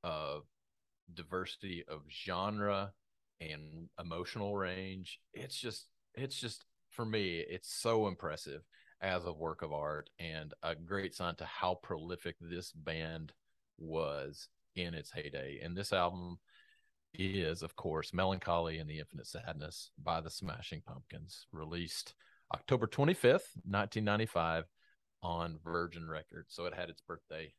of 0.04 0.42
diversity 1.14 1.84
of 1.88 2.02
genre 2.10 2.92
and 3.40 3.88
emotional 3.98 4.56
range. 4.56 5.20
It's 5.32 5.56
just, 5.56 5.86
it's 6.14 6.38
just 6.38 6.64
for 6.90 7.04
me, 7.04 7.38
it's 7.38 7.72
so 7.72 8.06
impressive 8.06 8.62
as 9.00 9.24
a 9.24 9.32
work 9.32 9.62
of 9.62 9.72
art 9.72 10.10
and 10.18 10.54
a 10.62 10.74
great 10.74 11.14
sign 11.14 11.34
to 11.36 11.44
how 11.44 11.74
prolific 11.82 12.36
this 12.40 12.70
band 12.72 13.32
was 13.78 14.48
in 14.76 14.94
its 14.94 15.10
heyday. 15.10 15.60
And 15.62 15.76
this 15.76 15.92
album 15.92 16.38
is, 17.14 17.62
of 17.62 17.76
course, 17.76 18.12
Mellon 18.12 18.40
Collie 18.40 18.78
and 18.78 18.88
the 18.88 18.98
Infinite 18.98 19.26
Sadness 19.26 19.90
by 20.02 20.20
the 20.20 20.30
Smashing 20.30 20.82
Pumpkins, 20.86 21.46
released 21.52 22.14
October 22.54 22.86
25th, 22.86 23.48
1995 23.64 24.64
on 25.22 25.58
Virgin 25.64 26.08
Records. 26.08 26.54
So 26.54 26.66
it 26.66 26.74
had 26.74 26.90
its 26.90 27.00
birthday 27.00 27.52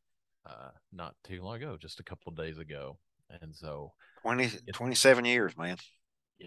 uh, 0.46 0.70
not 0.92 1.14
too 1.24 1.42
long 1.42 1.56
ago, 1.56 1.76
just 1.80 2.00
a 2.00 2.04
couple 2.04 2.30
of 2.30 2.36
days 2.36 2.58
ago. 2.58 2.98
And 3.40 3.54
so 3.54 3.92
20, 4.22 4.50
27 4.72 5.24
years, 5.24 5.56
man. 5.56 5.76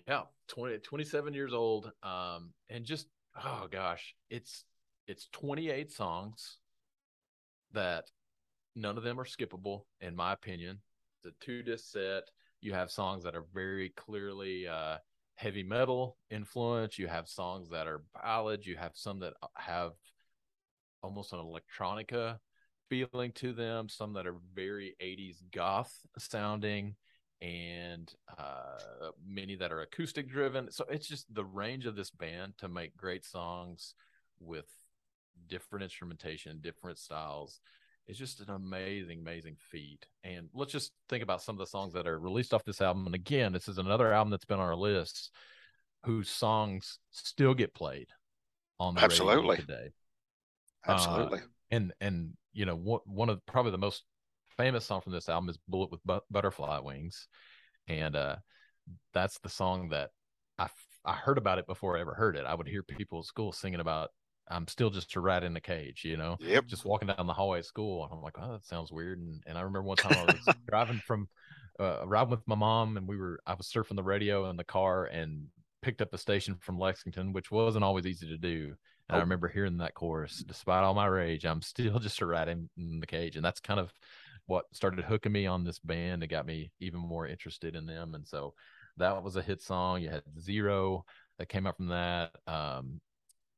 Yeah, 0.07 0.23
20, 0.49 0.79
27 0.79 1.33
years 1.33 1.53
old. 1.53 1.91
Um, 2.03 2.53
and 2.69 2.85
just, 2.85 3.07
oh 3.43 3.67
gosh, 3.71 4.15
it's, 4.29 4.63
it's 5.07 5.27
28 5.31 5.91
songs 5.91 6.57
that 7.73 8.05
none 8.77 8.97
of 8.97 9.03
them 9.03 9.19
are 9.19 9.25
skippable, 9.25 9.81
in 9.99 10.15
my 10.15 10.31
opinion. 10.33 10.79
It's 11.17 11.35
a 11.35 11.45
two 11.45 11.63
disc 11.63 11.91
set. 11.91 12.29
You 12.61 12.73
have 12.73 12.91
songs 12.91 13.23
that 13.23 13.35
are 13.35 13.45
very 13.53 13.89
clearly 13.89 14.67
uh, 14.67 14.97
heavy 15.35 15.63
metal 15.63 16.17
influence. 16.29 16.97
You 16.97 17.07
have 17.07 17.27
songs 17.27 17.69
that 17.71 17.87
are 17.87 18.03
ballads. 18.13 18.65
You 18.65 18.77
have 18.77 18.91
some 18.93 19.19
that 19.19 19.33
have 19.55 19.91
almost 21.01 21.33
an 21.33 21.39
electronica 21.39 22.37
feeling 22.89 23.31
to 23.33 23.51
them. 23.51 23.89
Some 23.89 24.13
that 24.13 24.27
are 24.27 24.37
very 24.53 24.95
80s 24.99 25.43
goth 25.51 25.93
sounding, 26.19 26.95
and 27.41 28.11
uh, 28.37 29.09
many 29.25 29.55
that 29.55 29.71
are 29.71 29.81
acoustic 29.81 30.29
driven. 30.29 30.71
So 30.71 30.85
it's 30.89 31.07
just 31.07 31.33
the 31.33 31.45
range 31.45 31.85
of 31.85 31.95
this 31.95 32.11
band 32.11 32.53
to 32.59 32.67
make 32.67 32.95
great 32.95 33.25
songs 33.25 33.95
with 34.39 34.67
different 35.47 35.83
instrumentation, 35.83 36.59
different 36.61 36.99
styles 36.99 37.59
it's 38.07 38.17
just 38.17 38.39
an 38.39 38.49
amazing, 38.49 39.19
amazing 39.19 39.57
feat. 39.71 40.05
And 40.23 40.49
let's 40.53 40.71
just 40.71 40.91
think 41.09 41.23
about 41.23 41.41
some 41.41 41.55
of 41.55 41.59
the 41.59 41.67
songs 41.67 41.93
that 41.93 42.07
are 42.07 42.19
released 42.19 42.53
off 42.53 42.63
this 42.63 42.81
album. 42.81 43.05
And 43.05 43.15
again, 43.15 43.51
this 43.51 43.67
is 43.67 43.77
another 43.77 44.13
album 44.13 44.31
that's 44.31 44.45
been 44.45 44.59
on 44.59 44.67
our 44.67 44.75
list 44.75 45.31
whose 46.05 46.29
songs 46.29 46.99
still 47.11 47.53
get 47.53 47.73
played 47.73 48.07
on 48.79 48.95
the 48.95 49.01
Absolutely. 49.01 49.57
today. 49.57 49.89
Absolutely. 50.87 51.39
Uh, 51.39 51.43
and 51.71 51.93
and 51.99 52.31
you 52.53 52.65
know 52.65 52.75
one 52.75 53.29
of 53.29 53.45
probably 53.45 53.71
the 53.71 53.77
most 53.77 54.03
famous 54.55 54.85
song 54.85 55.01
from 55.01 55.11
this 55.11 55.27
album 55.27 55.49
is 55.49 55.57
"Bullet 55.67 55.91
with 55.91 55.99
but- 56.05 56.23
Butterfly 56.31 56.79
Wings," 56.79 57.27
and 57.87 58.15
uh, 58.15 58.37
that's 59.13 59.37
the 59.39 59.49
song 59.49 59.89
that 59.89 60.11
I 60.57 60.67
I 61.03 61.13
heard 61.13 61.37
about 61.37 61.59
it 61.59 61.67
before 61.67 61.97
I 61.97 62.01
ever 62.01 62.13
heard 62.13 62.37
it. 62.37 62.45
I 62.45 62.55
would 62.55 62.67
hear 62.67 62.83
people 62.83 63.19
at 63.19 63.25
school 63.25 63.51
singing 63.51 63.81
about 63.81 64.11
I'm 64.49 64.67
still 64.67 64.89
just 64.89 65.15
a 65.15 65.19
rat 65.19 65.43
in 65.43 65.55
a 65.55 65.61
cage, 65.61 66.03
you 66.05 66.17
know. 66.17 66.37
Yep. 66.39 66.67
Just 66.67 66.85
walking 66.85 67.07
down 67.07 67.27
the 67.27 67.33
hallway 67.33 67.59
at 67.59 67.65
school, 67.65 68.03
and 68.03 68.13
I'm 68.13 68.21
like, 68.21 68.35
oh, 68.39 68.53
that 68.53 68.65
sounds 68.65 68.91
weird. 68.91 69.19
And 69.19 69.43
and 69.45 69.57
I 69.57 69.61
remember 69.61 69.83
one 69.83 69.97
time 69.97 70.17
I 70.17 70.33
was 70.33 70.55
driving 70.69 71.01
from 71.05 71.27
uh, 71.79 72.05
riding 72.05 72.31
with 72.31 72.47
my 72.47 72.55
mom, 72.55 72.97
and 72.97 73.07
we 73.07 73.17
were 73.17 73.39
I 73.45 73.53
was 73.53 73.67
surfing 73.67 73.95
the 73.95 74.03
radio 74.03 74.49
in 74.49 74.57
the 74.57 74.63
car 74.63 75.05
and 75.05 75.47
picked 75.81 76.01
up 76.01 76.13
a 76.13 76.17
station 76.17 76.55
from 76.59 76.79
Lexington, 76.79 77.33
which 77.33 77.51
wasn't 77.51 77.83
always 77.83 78.05
easy 78.05 78.27
to 78.27 78.37
do. 78.37 78.75
And 79.09 79.15
oh. 79.15 79.17
I 79.17 79.19
remember 79.19 79.47
hearing 79.47 79.77
that 79.77 79.93
chorus. 79.93 80.43
Despite 80.45 80.83
all 80.83 80.93
my 80.93 81.05
rage, 81.05 81.45
I'm 81.45 81.61
still 81.61 81.99
just 81.99 82.21
a 82.21 82.25
rat 82.25 82.49
in, 82.49 82.69
in 82.77 82.99
the 82.99 83.07
cage, 83.07 83.35
and 83.35 83.45
that's 83.45 83.59
kind 83.59 83.79
of 83.79 83.91
what 84.45 84.65
started 84.73 85.03
hooking 85.03 85.31
me 85.31 85.45
on 85.45 85.63
this 85.63 85.79
band. 85.79 86.23
It 86.23 86.27
got 86.27 86.45
me 86.45 86.71
even 86.79 86.99
more 86.99 87.27
interested 87.27 87.75
in 87.75 87.85
them, 87.85 88.15
and 88.15 88.27
so 88.27 88.53
that 88.97 89.23
was 89.23 89.35
a 89.35 89.41
hit 89.41 89.61
song. 89.61 90.01
You 90.01 90.09
had 90.09 90.23
Zero 90.39 91.05
that 91.37 91.49
came 91.49 91.67
out 91.67 91.77
from 91.77 91.87
that. 91.87 92.31
Um, 92.47 92.99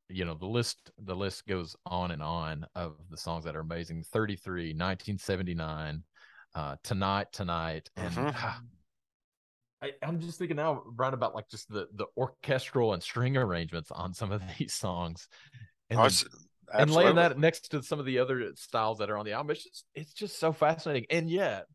you 0.10 0.26
know 0.26 0.34
the 0.34 0.45
list 0.45 0.91
the 0.97 1.16
list 1.16 1.47
goes 1.47 1.76
on 1.86 2.12
and 2.12 2.22
on 2.22 2.66
of 2.76 2.95
the 3.10 3.18
songs 3.18 3.45
that 3.45 3.55
are 3.55 3.62
amazing 3.62 4.03
33 4.03 4.70
1979 4.70 6.03
uh 6.55 6.76
tonight 6.84 7.28
tonight 7.32 7.89
and 7.95 8.14
mm-hmm. 8.14 8.49
I, 9.82 9.91
am 10.01 10.20
just 10.20 10.39
thinking 10.39 10.57
now 10.57 10.84
brian 10.91 11.14
about 11.14 11.36
like 11.36 11.47
just 11.49 11.70
the 11.70 11.88
the 11.93 12.07
orchestral 12.18 12.93
and 12.93 13.03
string 13.03 13.38
arrangements 13.38 13.91
on 13.91 14.14
some 14.14 14.32
of 14.32 14.41
these 14.57 14.74
songs 14.74 15.28
and, 15.89 15.99
oh, 15.99 16.10
and 16.74 16.91
laying 16.91 17.16
that 17.16 17.38
next 17.38 17.70
to 17.72 17.84
some 17.84 17.99
of 17.99 18.05
the 18.05 18.20
other 18.20 18.51
styles 18.55 18.97
that 18.97 19.10
are 19.10 19.18
on 19.18 19.26
the 19.26 19.34
album 19.34 19.51
it's 19.51 19.64
just 19.64 19.86
it's 19.93 20.14
just 20.14 20.39
so 20.39 20.51
fascinating 20.51 21.05
and 21.10 21.30
yet 21.30 21.66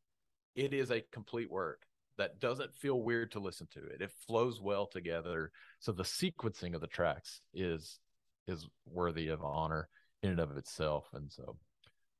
it 0.56 0.72
is 0.72 0.90
a 0.90 1.04
complete 1.12 1.50
work 1.50 1.82
that 2.16 2.40
doesn't 2.40 2.74
feel 2.74 3.02
weird 3.02 3.32
to 3.32 3.40
listen 3.40 3.66
to. 3.72 3.80
It 3.86 4.00
it 4.00 4.12
flows 4.26 4.60
well 4.60 4.86
together. 4.86 5.50
So 5.80 5.92
the 5.92 6.04
sequencing 6.04 6.74
of 6.74 6.80
the 6.80 6.86
tracks 6.86 7.40
is 7.52 7.98
is 8.46 8.66
worthy 8.86 9.28
of 9.28 9.42
honor 9.42 9.88
in 10.22 10.30
and 10.30 10.40
of 10.40 10.56
itself. 10.56 11.06
And 11.12 11.30
so 11.30 11.56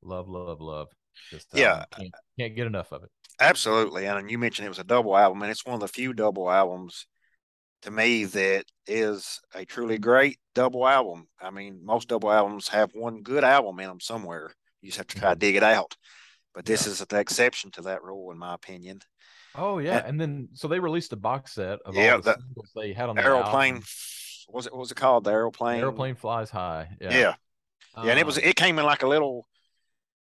love, 0.02 0.28
love, 0.28 0.60
love. 0.60 0.88
Just 1.30 1.48
yeah, 1.54 1.84
can't, 1.96 2.14
can't 2.38 2.56
get 2.56 2.66
enough 2.66 2.92
of 2.92 3.04
it. 3.04 3.10
Absolutely. 3.40 4.06
And 4.06 4.30
you 4.30 4.38
mentioned 4.38 4.66
it 4.66 4.70
was 4.70 4.78
a 4.78 4.84
double 4.84 5.16
album, 5.16 5.42
and 5.42 5.50
it's 5.50 5.64
one 5.64 5.74
of 5.74 5.80
the 5.80 5.88
few 5.88 6.12
double 6.12 6.50
albums 6.50 7.06
to 7.82 7.90
me 7.90 8.24
that 8.24 8.64
is 8.86 9.40
a 9.54 9.64
truly 9.64 9.98
great 9.98 10.38
double 10.54 10.86
album. 10.86 11.26
I 11.40 11.50
mean, 11.50 11.80
most 11.84 12.08
double 12.08 12.32
albums 12.32 12.68
have 12.68 12.90
one 12.94 13.22
good 13.22 13.44
album 13.44 13.78
in 13.80 13.88
them 13.88 14.00
somewhere. 14.00 14.50
You 14.80 14.88
just 14.88 14.98
have 14.98 15.06
to 15.08 15.18
try 15.18 15.30
to 15.30 15.34
mm-hmm. 15.34 15.40
dig 15.40 15.56
it 15.56 15.62
out. 15.62 15.96
But 16.54 16.64
this 16.64 16.86
yeah. 16.86 16.92
is 16.92 16.98
the 16.98 17.18
exception 17.18 17.70
to 17.72 17.82
that 17.82 18.02
rule, 18.02 18.30
in 18.30 18.38
my 18.38 18.54
opinion. 18.54 19.00
Oh 19.56 19.78
yeah, 19.78 19.98
and, 19.98 20.08
and 20.08 20.20
then 20.20 20.48
so 20.54 20.66
they 20.66 20.80
released 20.80 21.12
a 21.12 21.16
box 21.16 21.54
set 21.54 21.78
of 21.84 21.94
yeah, 21.94 22.14
all 22.14 22.20
the 22.20 22.34
singles 22.34 22.70
they 22.74 22.92
had 22.92 23.08
on 23.08 23.16
the 23.16 23.24
aeroplane. 23.24 23.82
What 24.48 24.56
was 24.56 24.66
it 24.66 24.72
what 24.72 24.80
was 24.80 24.90
it 24.90 24.96
called? 24.96 25.24
The 25.24 25.32
aeroplane. 25.32 25.80
Aeroplane 25.80 26.14
flies 26.14 26.50
high. 26.50 26.88
Yeah. 27.00 27.10
Yeah. 27.10 27.34
yeah 27.96 28.10
and 28.10 28.18
it 28.18 28.26
was 28.26 28.38
um, 28.38 28.44
it 28.44 28.56
came 28.56 28.78
in 28.78 28.84
like 28.84 29.02
a 29.02 29.08
little 29.08 29.46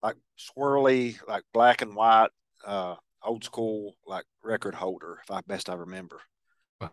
like 0.02 0.16
swirly, 0.38 1.16
like 1.26 1.44
black 1.52 1.82
and 1.82 1.94
white, 1.94 2.30
uh, 2.66 2.96
old 3.22 3.44
school 3.44 3.94
like 4.06 4.24
record 4.42 4.74
holder, 4.74 5.18
if 5.22 5.30
I 5.30 5.40
best 5.46 5.70
I 5.70 5.74
remember. 5.74 6.20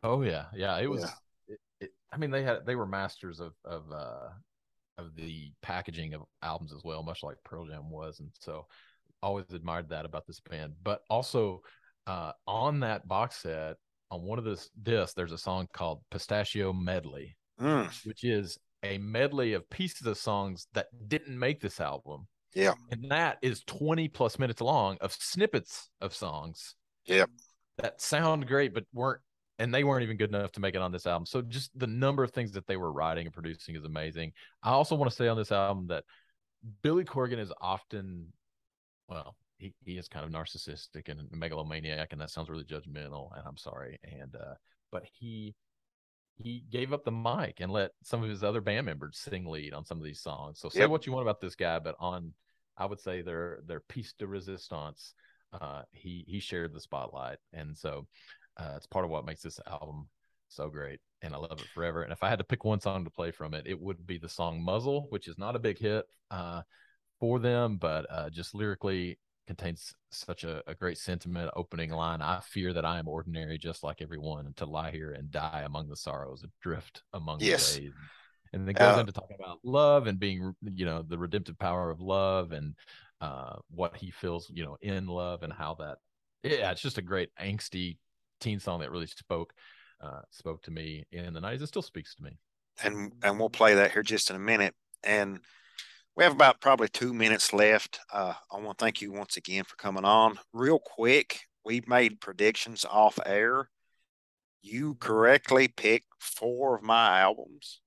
Oh 0.03 0.21
yeah, 0.21 0.45
yeah. 0.55 0.77
It 0.79 0.89
was. 0.89 1.01
Yeah. 1.01 1.09
It, 1.47 1.59
it, 1.81 1.89
I 2.11 2.17
mean, 2.17 2.31
they 2.31 2.43
had 2.43 2.65
they 2.65 2.75
were 2.75 2.85
masters 2.85 3.39
of 3.39 3.53
of 3.65 3.91
uh 3.91 4.29
of 4.97 5.15
the 5.15 5.51
packaging 5.61 6.13
of 6.13 6.21
albums 6.43 6.73
as 6.73 6.83
well, 6.83 7.03
much 7.03 7.23
like 7.23 7.37
Pearl 7.43 7.67
Jam 7.67 7.89
was, 7.89 8.19
and 8.19 8.29
so 8.39 8.67
always 9.23 9.45
admired 9.53 9.89
that 9.89 10.05
about 10.05 10.25
this 10.27 10.39
band. 10.39 10.73
But 10.83 11.01
also 11.09 11.61
uh, 12.07 12.31
on 12.47 12.81
that 12.81 13.07
box 13.07 13.37
set, 13.37 13.77
on 14.11 14.21
one 14.23 14.37
of 14.37 14.43
the 14.43 14.63
discs, 14.83 15.13
there's 15.13 15.31
a 15.31 15.37
song 15.37 15.67
called 15.73 16.01
Pistachio 16.11 16.73
Medley, 16.73 17.37
mm. 17.59 17.89
which 18.05 18.23
is 18.23 18.59
a 18.83 18.97
medley 18.97 19.53
of 19.53 19.69
pieces 19.69 20.05
of 20.05 20.17
songs 20.17 20.67
that 20.73 20.87
didn't 21.07 21.39
make 21.39 21.61
this 21.61 21.79
album. 21.79 22.27
Yeah. 22.53 22.73
And 22.91 23.09
that 23.09 23.37
is 23.41 23.63
20 23.63 24.09
plus 24.09 24.37
minutes 24.37 24.59
long 24.59 24.97
of 24.99 25.13
snippets 25.13 25.89
of 26.01 26.13
songs. 26.13 26.75
Yeah. 27.05 27.25
That 27.77 28.01
sound 28.01 28.47
great, 28.47 28.73
but 28.73 28.83
weren't, 28.93 29.21
and 29.59 29.73
they 29.73 29.85
weren't 29.85 30.03
even 30.03 30.17
good 30.17 30.29
enough 30.29 30.51
to 30.53 30.59
make 30.59 30.75
it 30.75 30.81
on 30.81 30.91
this 30.91 31.07
album. 31.07 31.25
So 31.25 31.41
just 31.41 31.71
the 31.77 31.87
number 31.87 32.23
of 32.23 32.31
things 32.31 32.51
that 32.51 32.67
they 32.67 32.75
were 32.75 32.91
writing 32.91 33.25
and 33.25 33.33
producing 33.33 33.75
is 33.75 33.85
amazing. 33.85 34.33
I 34.61 34.71
also 34.71 34.95
want 34.95 35.09
to 35.09 35.15
say 35.15 35.29
on 35.29 35.37
this 35.37 35.53
album 35.53 35.87
that 35.87 36.03
Billy 36.81 37.05
Corgan 37.05 37.39
is 37.39 37.53
often, 37.61 38.33
well, 39.07 39.35
he, 39.61 39.73
he 39.85 39.97
is 39.97 40.07
kind 40.07 40.25
of 40.25 40.31
narcissistic 40.31 41.07
and 41.07 41.29
megalomaniac, 41.31 42.11
and 42.11 42.19
that 42.19 42.31
sounds 42.31 42.49
really 42.49 42.63
judgmental. 42.63 43.29
And 43.37 43.43
I'm 43.45 43.57
sorry. 43.57 43.99
And 44.03 44.35
uh, 44.35 44.55
but 44.91 45.03
he 45.05 45.55
he 46.37 46.63
gave 46.71 46.91
up 46.91 47.05
the 47.05 47.11
mic 47.11 47.59
and 47.59 47.71
let 47.71 47.91
some 48.01 48.23
of 48.23 48.29
his 48.29 48.43
other 48.43 48.61
band 48.61 48.87
members 48.87 49.17
sing 49.17 49.45
lead 49.45 49.73
on 49.73 49.85
some 49.85 49.99
of 49.99 50.03
these 50.03 50.19
songs. 50.19 50.59
So 50.59 50.69
say 50.69 50.81
yep. 50.81 50.89
what 50.89 51.05
you 51.05 51.13
want 51.13 51.23
about 51.23 51.39
this 51.39 51.55
guy, 51.55 51.77
but 51.77 51.95
on 51.99 52.33
I 52.77 52.85
would 52.85 52.99
say 52.99 53.21
their 53.21 53.59
their 53.67 53.81
piece 53.81 54.13
de 54.17 54.25
resistance, 54.25 55.13
uh, 55.53 55.83
he 55.91 56.25
he 56.27 56.39
shared 56.39 56.73
the 56.73 56.81
spotlight, 56.81 57.37
and 57.53 57.77
so 57.77 58.07
uh, 58.57 58.73
it's 58.75 58.87
part 58.87 59.05
of 59.05 59.11
what 59.11 59.25
makes 59.25 59.43
this 59.43 59.59
album 59.67 60.07
so 60.47 60.69
great, 60.69 60.99
and 61.21 61.35
I 61.35 61.37
love 61.37 61.59
it 61.59 61.67
forever. 61.75 62.01
And 62.01 62.11
if 62.11 62.23
I 62.23 62.29
had 62.29 62.39
to 62.39 62.45
pick 62.45 62.65
one 62.65 62.79
song 62.79 63.03
to 63.03 63.11
play 63.11 63.29
from 63.29 63.53
it, 63.53 63.67
it 63.67 63.79
would 63.79 64.07
be 64.07 64.17
the 64.17 64.27
song 64.29 64.63
"Muzzle," 64.63 65.05
which 65.09 65.27
is 65.27 65.37
not 65.37 65.55
a 65.55 65.59
big 65.59 65.77
hit 65.77 66.05
uh, 66.31 66.63
for 67.19 67.37
them, 67.37 67.77
but 67.77 68.07
uh, 68.09 68.29
just 68.31 68.55
lyrically 68.55 69.19
contains 69.55 69.93
such 70.11 70.43
a, 70.43 70.63
a, 70.65 70.73
great 70.73 70.97
sentiment 70.97 71.51
opening 71.55 71.89
line 71.89 72.21
i 72.21 72.39
fear 72.39 72.71
that 72.71 72.85
i 72.85 72.97
am 72.99 73.07
ordinary 73.07 73.57
just 73.57 73.83
like 73.83 74.01
everyone 74.01 74.53
to 74.55 74.65
lie 74.65 74.91
here 74.91 75.11
and 75.11 75.29
die 75.29 75.63
among 75.65 75.89
the 75.89 75.95
sorrows 75.95 76.43
and 76.43 76.51
drift 76.61 77.03
among 77.13 77.39
yes. 77.41 77.75
the 77.75 77.81
days 77.81 77.91
and 78.53 78.65
then 78.65 78.73
goes 78.73 78.97
uh, 78.97 78.99
into 79.01 79.11
talking 79.11 79.35
about 79.37 79.59
love 79.63 80.07
and 80.07 80.19
being 80.19 80.55
you 80.73 80.85
know 80.85 81.01
the 81.01 81.17
redemptive 81.17 81.59
power 81.59 81.89
of 81.89 81.99
love 81.99 82.53
and 82.53 82.75
uh, 83.19 83.55
what 83.69 83.95
he 83.97 84.09
feels 84.09 84.49
you 84.53 84.63
know 84.63 84.77
in 84.81 85.05
love 85.05 85.43
and 85.43 85.51
how 85.51 85.73
that 85.73 85.97
yeah 86.43 86.71
it's 86.71 86.81
just 86.81 86.97
a 86.97 87.01
great 87.01 87.29
angsty 87.35 87.97
teen 88.39 88.59
song 88.59 88.79
that 88.79 88.91
really 88.91 89.05
spoke 89.05 89.53
uh, 90.01 90.21
spoke 90.31 90.61
to 90.63 90.71
me 90.71 91.05
in 91.11 91.33
the 91.33 91.39
90s 91.39 91.61
it 91.61 91.67
still 91.67 91.81
speaks 91.81 92.15
to 92.15 92.23
me. 92.23 92.31
And 92.83 93.11
and 93.21 93.39
we'll 93.39 93.49
play 93.49 93.75
that 93.75 93.91
here 93.91 94.01
just 94.01 94.29
in 94.29 94.35
a 94.35 94.39
minute. 94.39 94.73
And 95.03 95.39
we 96.15 96.23
have 96.23 96.33
about 96.33 96.61
probably 96.61 96.89
two 96.89 97.13
minutes 97.13 97.53
left. 97.53 97.99
Uh, 98.11 98.33
I 98.51 98.59
want 98.59 98.77
to 98.77 98.83
thank 98.83 99.01
you 99.01 99.11
once 99.11 99.37
again 99.37 99.63
for 99.63 99.75
coming 99.77 100.05
on. 100.05 100.37
Real 100.53 100.79
quick, 100.79 101.41
we 101.63 101.81
made 101.87 102.19
predictions 102.19 102.85
off 102.85 103.19
air. 103.25 103.69
You 104.61 104.95
correctly 104.95 105.67
picked 105.67 106.07
four 106.19 106.75
of 106.75 106.83
my 106.83 107.21
albums. 107.21 107.79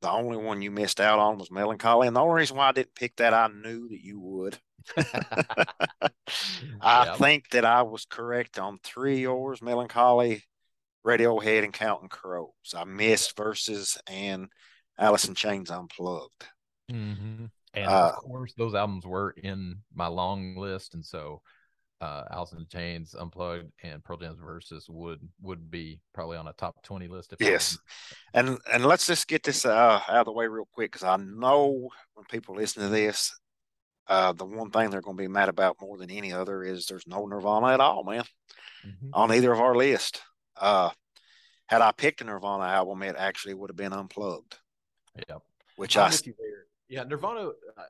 The 0.00 0.10
only 0.10 0.36
one 0.36 0.62
you 0.62 0.70
missed 0.70 1.00
out 1.00 1.18
on 1.18 1.38
was 1.38 1.50
Mellon 1.50 1.78
Collie. 1.78 2.06
And 2.06 2.14
the 2.14 2.20
only 2.20 2.36
reason 2.36 2.56
why 2.56 2.68
I 2.68 2.72
didn't 2.72 2.94
pick 2.94 3.16
that, 3.16 3.34
I 3.34 3.48
knew 3.48 3.88
that 3.88 4.00
you 4.00 4.20
would. 4.20 4.58
I 6.80 7.06
yep. 7.06 7.16
think 7.16 7.50
that 7.50 7.64
I 7.64 7.82
was 7.82 8.04
correct 8.04 8.58
on 8.58 8.78
three 8.84 9.20
yours 9.20 9.60
Mellon 9.60 9.88
Collie, 9.88 10.44
Radiohead, 11.04 11.64
and 11.64 11.72
Counting 11.72 12.08
Crows. 12.08 12.52
I 12.74 12.84
missed 12.84 13.36
Versus 13.36 13.98
and 14.06 14.48
Alice 14.96 15.26
in 15.26 15.34
Chains 15.34 15.70
Unplugged. 15.70 16.46
Mm-hmm. 16.90 17.46
And 17.74 17.86
uh, 17.86 18.12
of 18.16 18.22
course, 18.22 18.54
those 18.54 18.74
albums 18.74 19.06
were 19.06 19.34
in 19.42 19.76
my 19.94 20.06
long 20.06 20.56
list, 20.56 20.94
and 20.94 21.04
so 21.04 21.42
uh, 22.00 22.24
Alice 22.30 22.52
in 22.52 22.66
Chains, 22.66 23.14
Unplugged, 23.14 23.70
and 23.82 24.02
Pearl 24.02 24.16
Jam's 24.16 24.38
Versus 24.40 24.86
would 24.88 25.20
would 25.42 25.70
be 25.70 26.00
probably 26.14 26.36
on 26.36 26.48
a 26.48 26.52
top 26.52 26.82
twenty 26.82 27.08
list. 27.08 27.32
If 27.32 27.40
yes, 27.40 27.78
and 28.34 28.58
and 28.72 28.84
let's 28.84 29.06
just 29.06 29.28
get 29.28 29.42
this 29.42 29.64
uh, 29.64 30.00
out 30.08 30.20
of 30.20 30.26
the 30.26 30.32
way 30.32 30.46
real 30.46 30.68
quick 30.72 30.92
because 30.92 31.04
I 31.04 31.16
know 31.16 31.90
when 32.14 32.24
people 32.30 32.54
listen 32.54 32.84
to 32.84 32.88
this, 32.88 33.36
uh, 34.06 34.32
the 34.32 34.44
one 34.44 34.70
thing 34.70 34.90
they're 34.90 35.00
going 35.00 35.16
to 35.16 35.22
be 35.22 35.28
mad 35.28 35.48
about 35.48 35.76
more 35.80 35.98
than 35.98 36.10
any 36.10 36.32
other 36.32 36.62
is 36.62 36.86
there's 36.86 37.06
no 37.06 37.26
Nirvana 37.26 37.74
at 37.74 37.80
all, 37.80 38.04
man, 38.04 38.24
mm-hmm. 38.86 39.10
on 39.12 39.32
either 39.32 39.52
of 39.52 39.60
our 39.60 39.74
list. 39.74 40.22
Uh, 40.56 40.90
had 41.66 41.82
I 41.82 41.92
picked 41.92 42.20
a 42.22 42.24
Nirvana 42.24 42.64
album, 42.64 43.02
it 43.02 43.16
actually 43.18 43.54
would 43.54 43.70
have 43.70 43.76
been 43.76 43.92
Unplugged. 43.92 44.56
Yeah, 45.28 45.36
which 45.76 45.96
I'm 45.96 46.06
I 46.06 46.10
yeah, 46.88 47.04
Nirvana. 47.04 47.50
Uh, 47.76 47.82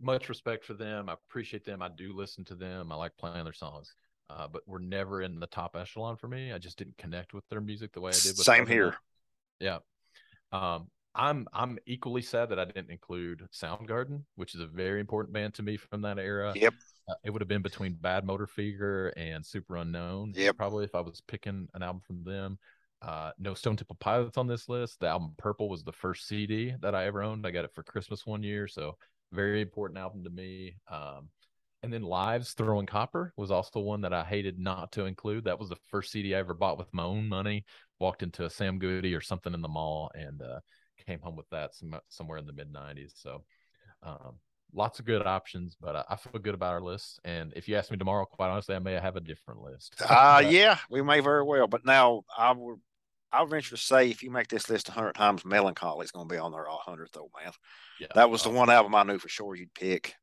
much 0.00 0.28
respect 0.28 0.64
for 0.64 0.74
them. 0.74 1.08
I 1.08 1.14
appreciate 1.14 1.64
them. 1.64 1.82
I 1.82 1.88
do 1.88 2.12
listen 2.14 2.44
to 2.46 2.54
them. 2.54 2.92
I 2.92 2.96
like 2.96 3.16
playing 3.16 3.44
their 3.44 3.52
songs, 3.52 3.94
uh, 4.30 4.46
but 4.48 4.62
we're 4.66 4.78
never 4.78 5.22
in 5.22 5.40
the 5.40 5.46
top 5.46 5.76
echelon 5.76 6.16
for 6.16 6.28
me. 6.28 6.52
I 6.52 6.58
just 6.58 6.78
didn't 6.78 6.98
connect 6.98 7.34
with 7.34 7.48
their 7.48 7.60
music 7.60 7.92
the 7.92 8.00
way 8.00 8.10
I 8.10 8.12
did. 8.12 8.36
Same 8.36 8.66
here. 8.66 8.94
Yeah. 9.60 9.78
Um, 10.52 10.88
I'm 11.14 11.48
I'm 11.52 11.78
equally 11.86 12.22
sad 12.22 12.50
that 12.50 12.58
I 12.58 12.66
didn't 12.66 12.90
include 12.90 13.48
Soundgarden, 13.52 14.22
which 14.34 14.54
is 14.54 14.60
a 14.60 14.66
very 14.66 15.00
important 15.00 15.32
band 15.32 15.54
to 15.54 15.62
me 15.62 15.78
from 15.78 16.02
that 16.02 16.18
era. 16.18 16.52
Yep. 16.54 16.74
Uh, 17.08 17.14
it 17.24 17.30
would 17.30 17.40
have 17.40 17.48
been 17.48 17.62
between 17.62 17.94
Badmotorfinger 17.94 19.12
and 19.16 19.42
Superunknown. 19.42 20.36
Yep. 20.36 20.56
Probably 20.56 20.84
if 20.84 20.94
I 20.94 21.00
was 21.00 21.22
picking 21.26 21.68
an 21.74 21.82
album 21.82 22.02
from 22.06 22.22
them. 22.24 22.58
Uh, 23.02 23.30
no 23.38 23.54
Stone 23.54 23.76
Temple 23.76 23.96
Pilots 24.00 24.38
on 24.38 24.46
this 24.46 24.68
list. 24.68 25.00
The 25.00 25.08
album 25.08 25.34
Purple 25.36 25.68
was 25.68 25.84
the 25.84 25.92
first 25.92 26.26
CD 26.26 26.74
that 26.80 26.94
I 26.94 27.06
ever 27.06 27.22
owned. 27.22 27.46
I 27.46 27.50
got 27.50 27.64
it 27.64 27.74
for 27.74 27.82
Christmas 27.82 28.26
one 28.26 28.42
year, 28.42 28.66
so 28.68 28.96
very 29.32 29.60
important 29.60 29.98
album 29.98 30.24
to 30.24 30.30
me. 30.30 30.76
Um, 30.90 31.28
and 31.82 31.92
then 31.92 32.02
Live's 32.02 32.52
Throwing 32.52 32.86
Copper 32.86 33.32
was 33.36 33.50
also 33.50 33.80
one 33.80 34.00
that 34.00 34.12
I 34.12 34.24
hated 34.24 34.58
not 34.58 34.92
to 34.92 35.04
include. 35.04 35.44
That 35.44 35.58
was 35.58 35.68
the 35.68 35.76
first 35.90 36.10
CD 36.10 36.34
I 36.34 36.38
ever 36.38 36.54
bought 36.54 36.78
with 36.78 36.92
my 36.92 37.04
own 37.04 37.28
money. 37.28 37.64
Walked 38.00 38.22
into 38.22 38.44
a 38.44 38.50
Sam 38.50 38.78
Goody 38.78 39.14
or 39.14 39.20
something 39.20 39.54
in 39.54 39.62
the 39.62 39.68
mall 39.68 40.10
and 40.14 40.42
uh, 40.42 40.60
came 41.06 41.20
home 41.20 41.36
with 41.36 41.48
that 41.50 41.74
some, 41.74 41.94
somewhere 42.08 42.38
in 42.38 42.46
the 42.46 42.52
mid 42.52 42.72
90s. 42.72 43.12
So 43.14 43.44
um, 44.02 44.38
lots 44.72 44.98
of 44.98 45.04
good 45.04 45.26
options, 45.26 45.76
but 45.80 45.96
I, 45.96 46.04
I, 46.10 46.16
feel 46.16 46.40
good 46.40 46.54
about 46.54 46.72
our 46.72 46.80
list. 46.80 47.20
And 47.24 47.52
if 47.56 47.68
you 47.68 47.76
ask 47.76 47.90
me 47.90 47.96
tomorrow, 47.96 48.24
quite 48.24 48.48
honestly, 48.48 48.74
I 48.74 48.78
may 48.78 48.92
have 48.94 49.16
a 49.16 49.20
different 49.20 49.62
list. 49.62 49.94
uh, 50.08 50.42
yeah, 50.46 50.78
we 50.90 51.02
may 51.02 51.20
very 51.20 51.42
well. 51.42 51.66
But 51.66 51.84
now 51.84 52.22
I 52.36 52.52
would, 52.52 52.78
I 53.32 53.40
will 53.40 53.48
venture 53.48 53.76
to 53.76 53.82
say, 53.82 54.10
if 54.10 54.22
you 54.22 54.30
make 54.30 54.48
this 54.48 54.68
list 54.68 54.88
hundred 54.88 55.14
times, 55.14 55.44
Mellon 55.44 55.74
Collie 55.74 56.04
is 56.04 56.12
going 56.12 56.28
to 56.28 56.34
be 56.34 56.38
on 56.38 56.52
there 56.52 56.68
all 56.68 56.82
hundred 56.84 57.08
though, 57.12 57.30
man. 57.42 57.52
Yeah, 58.00 58.08
that 58.14 58.30
was 58.30 58.42
the 58.42 58.50
one 58.50 58.70
album 58.70 58.94
I 58.94 59.02
knew 59.02 59.18
for 59.18 59.28
sure 59.28 59.54
you'd 59.54 59.74
pick. 59.74 60.14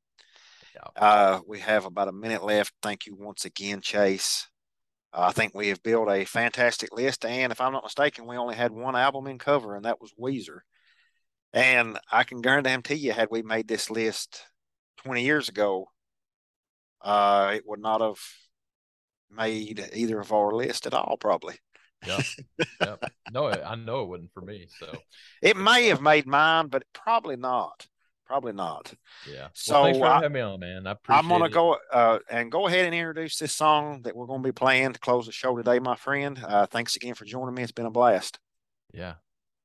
Yeah. 0.75 1.01
Uh, 1.01 1.39
we 1.47 1.59
have 1.59 1.85
about 1.85 2.07
a 2.07 2.13
minute 2.13 2.43
left. 2.43 2.73
Thank 2.81 3.05
you 3.05 3.15
once 3.15 3.45
again, 3.45 3.81
Chase. 3.81 4.47
Uh, 5.13 5.27
I 5.27 5.31
think 5.31 5.53
we 5.53 5.67
have 5.67 5.83
built 5.83 6.09
a 6.09 6.25
fantastic 6.25 6.91
list, 6.91 7.25
and 7.25 7.51
if 7.51 7.61
I'm 7.61 7.73
not 7.73 7.83
mistaken, 7.83 8.25
we 8.25 8.37
only 8.37 8.55
had 8.55 8.71
one 8.71 8.95
album 8.95 9.27
in 9.27 9.37
cover, 9.37 9.75
and 9.75 9.85
that 9.85 10.01
was 10.01 10.11
Weezer. 10.19 10.59
And 11.53 11.99
I 12.11 12.23
can 12.23 12.41
guarantee 12.41 12.95
you, 12.95 13.13
had 13.13 13.27
we 13.29 13.43
made 13.43 13.67
this 13.67 13.89
list 13.91 14.43
20 15.03 15.23
years 15.23 15.49
ago, 15.49 15.85
uh, 17.01 17.51
it 17.55 17.63
would 17.67 17.79
not 17.79 18.01
have 18.01 18.19
made 19.29 19.89
either 19.93 20.19
of 20.19 20.31
our 20.31 20.51
list 20.51 20.87
at 20.87 20.93
all, 20.93 21.17
probably. 21.17 21.55
Yeah. 22.05 22.21
yeah. 22.81 22.95
No, 23.31 23.49
I 23.49 23.75
know 23.75 24.01
it 24.03 24.09
wouldn't 24.09 24.33
for 24.33 24.41
me. 24.41 24.67
So 24.79 24.93
it 25.41 25.55
may 25.55 25.87
have 25.87 26.01
made 26.01 26.25
mine, 26.25 26.67
but 26.67 26.83
probably 26.93 27.35
not. 27.35 27.87
Probably 28.25 28.53
not. 28.53 28.93
Yeah. 29.29 29.49
So, 29.53 29.73
well, 29.73 29.83
thanks 29.83 29.99
for 29.99 30.05
I- 30.05 30.13
having 30.15 30.31
me 30.33 30.39
on, 30.41 30.59
man. 30.59 30.87
I 30.87 30.91
appreciate 30.91 31.19
I'm 31.19 31.29
gonna 31.29 31.45
it. 31.45 31.51
go 31.51 31.77
uh, 31.91 32.19
and 32.29 32.51
go 32.51 32.67
ahead 32.67 32.85
and 32.85 32.95
introduce 32.95 33.37
this 33.37 33.53
song 33.53 34.01
that 34.03 34.15
we're 34.15 34.25
gonna 34.25 34.41
be 34.41 34.51
playing 34.51 34.93
to 34.93 34.99
close 34.99 35.25
the 35.27 35.31
show 35.31 35.55
today, 35.55 35.79
my 35.79 35.95
friend. 35.95 36.39
Uh, 36.43 36.65
thanks 36.65 36.95
again 36.95 37.13
for 37.15 37.25
joining 37.25 37.53
me. 37.53 37.63
It's 37.63 37.71
been 37.71 37.85
a 37.85 37.91
blast. 37.91 38.39
Yeah. 38.93 39.15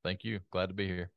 Thank 0.03 0.23
you. 0.23 0.39
Glad 0.51 0.67
to 0.67 0.73
be 0.73 0.87
here. 0.87 1.11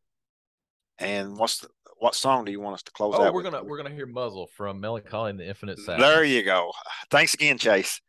And 1.03 1.37
what's 1.37 1.59
the, 1.59 1.69
what 1.99 2.15
song 2.15 2.45
do 2.45 2.53
you 2.53 2.61
want 2.61 2.75
us 2.75 2.83
to 2.85 2.93
close 2.93 3.15
Oh, 3.17 3.25
out 3.25 3.35
we're 3.35 3.43
with? 3.43 3.53
gonna 3.53 3.65
we're 3.65 3.77
gonna 3.77 3.95
hear 3.95 4.07
Muzzle 4.07 4.49
from 4.57 4.81
Mellon 4.81 5.03
Collie 5.09 5.31
and 5.31 5.39
the 5.41 5.47
Infinite 5.47 5.79
Sadness. 5.79 6.07
There 6.09 6.25
you 6.25 6.43
go. 6.43 6.73
Thanks 7.11 7.35
again, 7.35 7.59
Chase. 7.59 8.01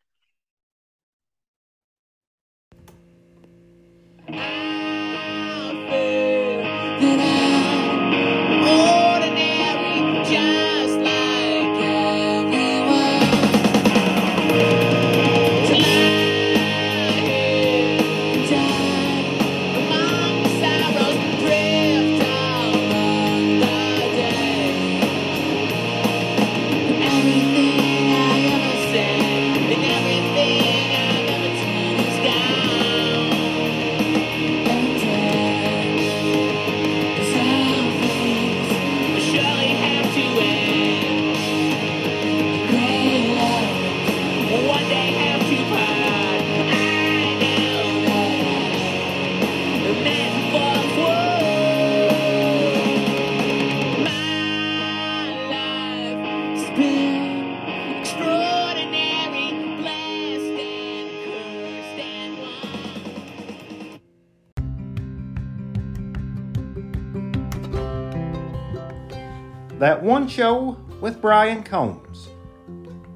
One 70.24 70.30
Show 70.30 70.78
with 71.02 71.20
Brian 71.20 71.64
Combs 71.64 72.30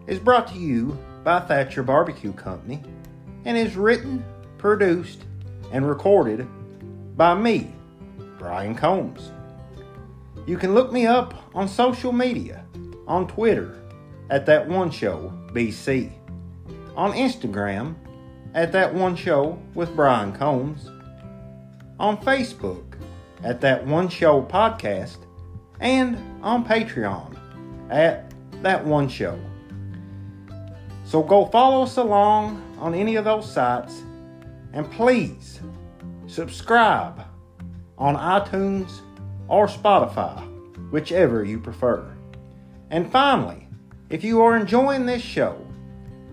is 0.08 0.20
brought 0.20 0.46
to 0.50 0.60
you 0.60 0.98
by 1.24 1.40
Thatcher 1.40 1.82
Barbecue 1.82 2.34
Company 2.34 2.84
and 3.46 3.58
is 3.58 3.78
written, 3.78 4.26
produced, 4.58 5.24
and 5.72 5.88
recorded 5.88 6.46
by 7.16 7.34
me, 7.34 7.72
Brian 8.38 8.76
Combs. 8.76 9.32
You 10.46 10.58
can 10.58 10.74
look 10.74 10.92
me 10.92 11.08
up 11.08 11.34
on 11.56 11.70
social 11.70 12.12
media 12.12 12.66
on 13.08 13.26
Twitter 13.30 13.80
at 14.30 14.46
That 14.46 14.68
One 14.68 14.92
Show 14.92 15.32
BC, 15.54 16.12
on 16.98 17.14
Instagram 17.14 17.96
at 18.54 18.74
That 18.74 18.94
One 18.94 19.16
Show 19.16 19.58
with 19.76 19.96
Brian 19.96 20.34
Combs, 20.34 20.90
on 22.02 22.18
Facebook 22.18 22.98
at 23.46 23.62
That 23.62 23.88
One 23.88 24.10
Show 24.10 24.42
Podcast, 24.42 25.20
and 25.80 26.18
on 26.44 26.66
Patreon 26.66 27.38
at 27.90 28.34
That 28.64 28.86
One 28.86 29.08
Show. 29.08 29.40
So 31.06 31.24
go 31.24 31.46
follow 31.46 31.84
us 31.84 31.98
along 31.98 32.62
on 32.80 32.94
any 32.94 33.16
of 33.16 33.26
those 33.26 33.52
sites 33.52 34.04
and 34.74 34.90
please 34.92 35.62
subscribe 36.28 37.24
on 37.98 38.16
iTunes 38.16 39.00
or 39.48 39.68
Spotify, 39.68 40.42
whichever 40.92 41.44
you 41.44 41.60
prefer. 41.60 42.14
And 42.90 43.12
finally, 43.12 43.68
if 44.10 44.24
you 44.24 44.42
are 44.42 44.58
enjoying 44.58 45.06
this 45.06 45.22
show, 45.22 45.66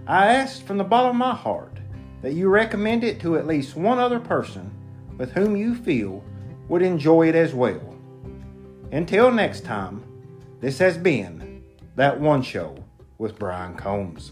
I 0.07 0.35
ask 0.35 0.65
from 0.65 0.79
the 0.79 0.85
bottom 0.85 1.11
of 1.11 1.17
my 1.17 1.35
heart 1.35 1.79
that 2.23 2.35
you 2.35 2.49
recommend 2.49 3.05
it 3.05 3.21
to 3.21 3.37
at 3.37 3.47
least 3.47 3.77
one 3.77 3.99
other 3.99 4.21
person 4.21 4.71
with 5.17 5.33
whom 5.33 5.57
you 5.57 5.75
feel 5.75 6.23
would 6.69 6.83
enjoy 6.83 7.29
it 7.29 7.35
as 7.35 7.55
well. 7.55 7.94
Until 8.95 9.33
next 9.33 9.65
time, 9.65 10.05
this 10.61 10.79
has 10.79 10.97
been 10.97 11.65
That 11.97 12.21
One 12.21 12.43
Show 12.43 12.77
with 13.19 13.37
Brian 13.41 13.75
Combs. 13.75 14.31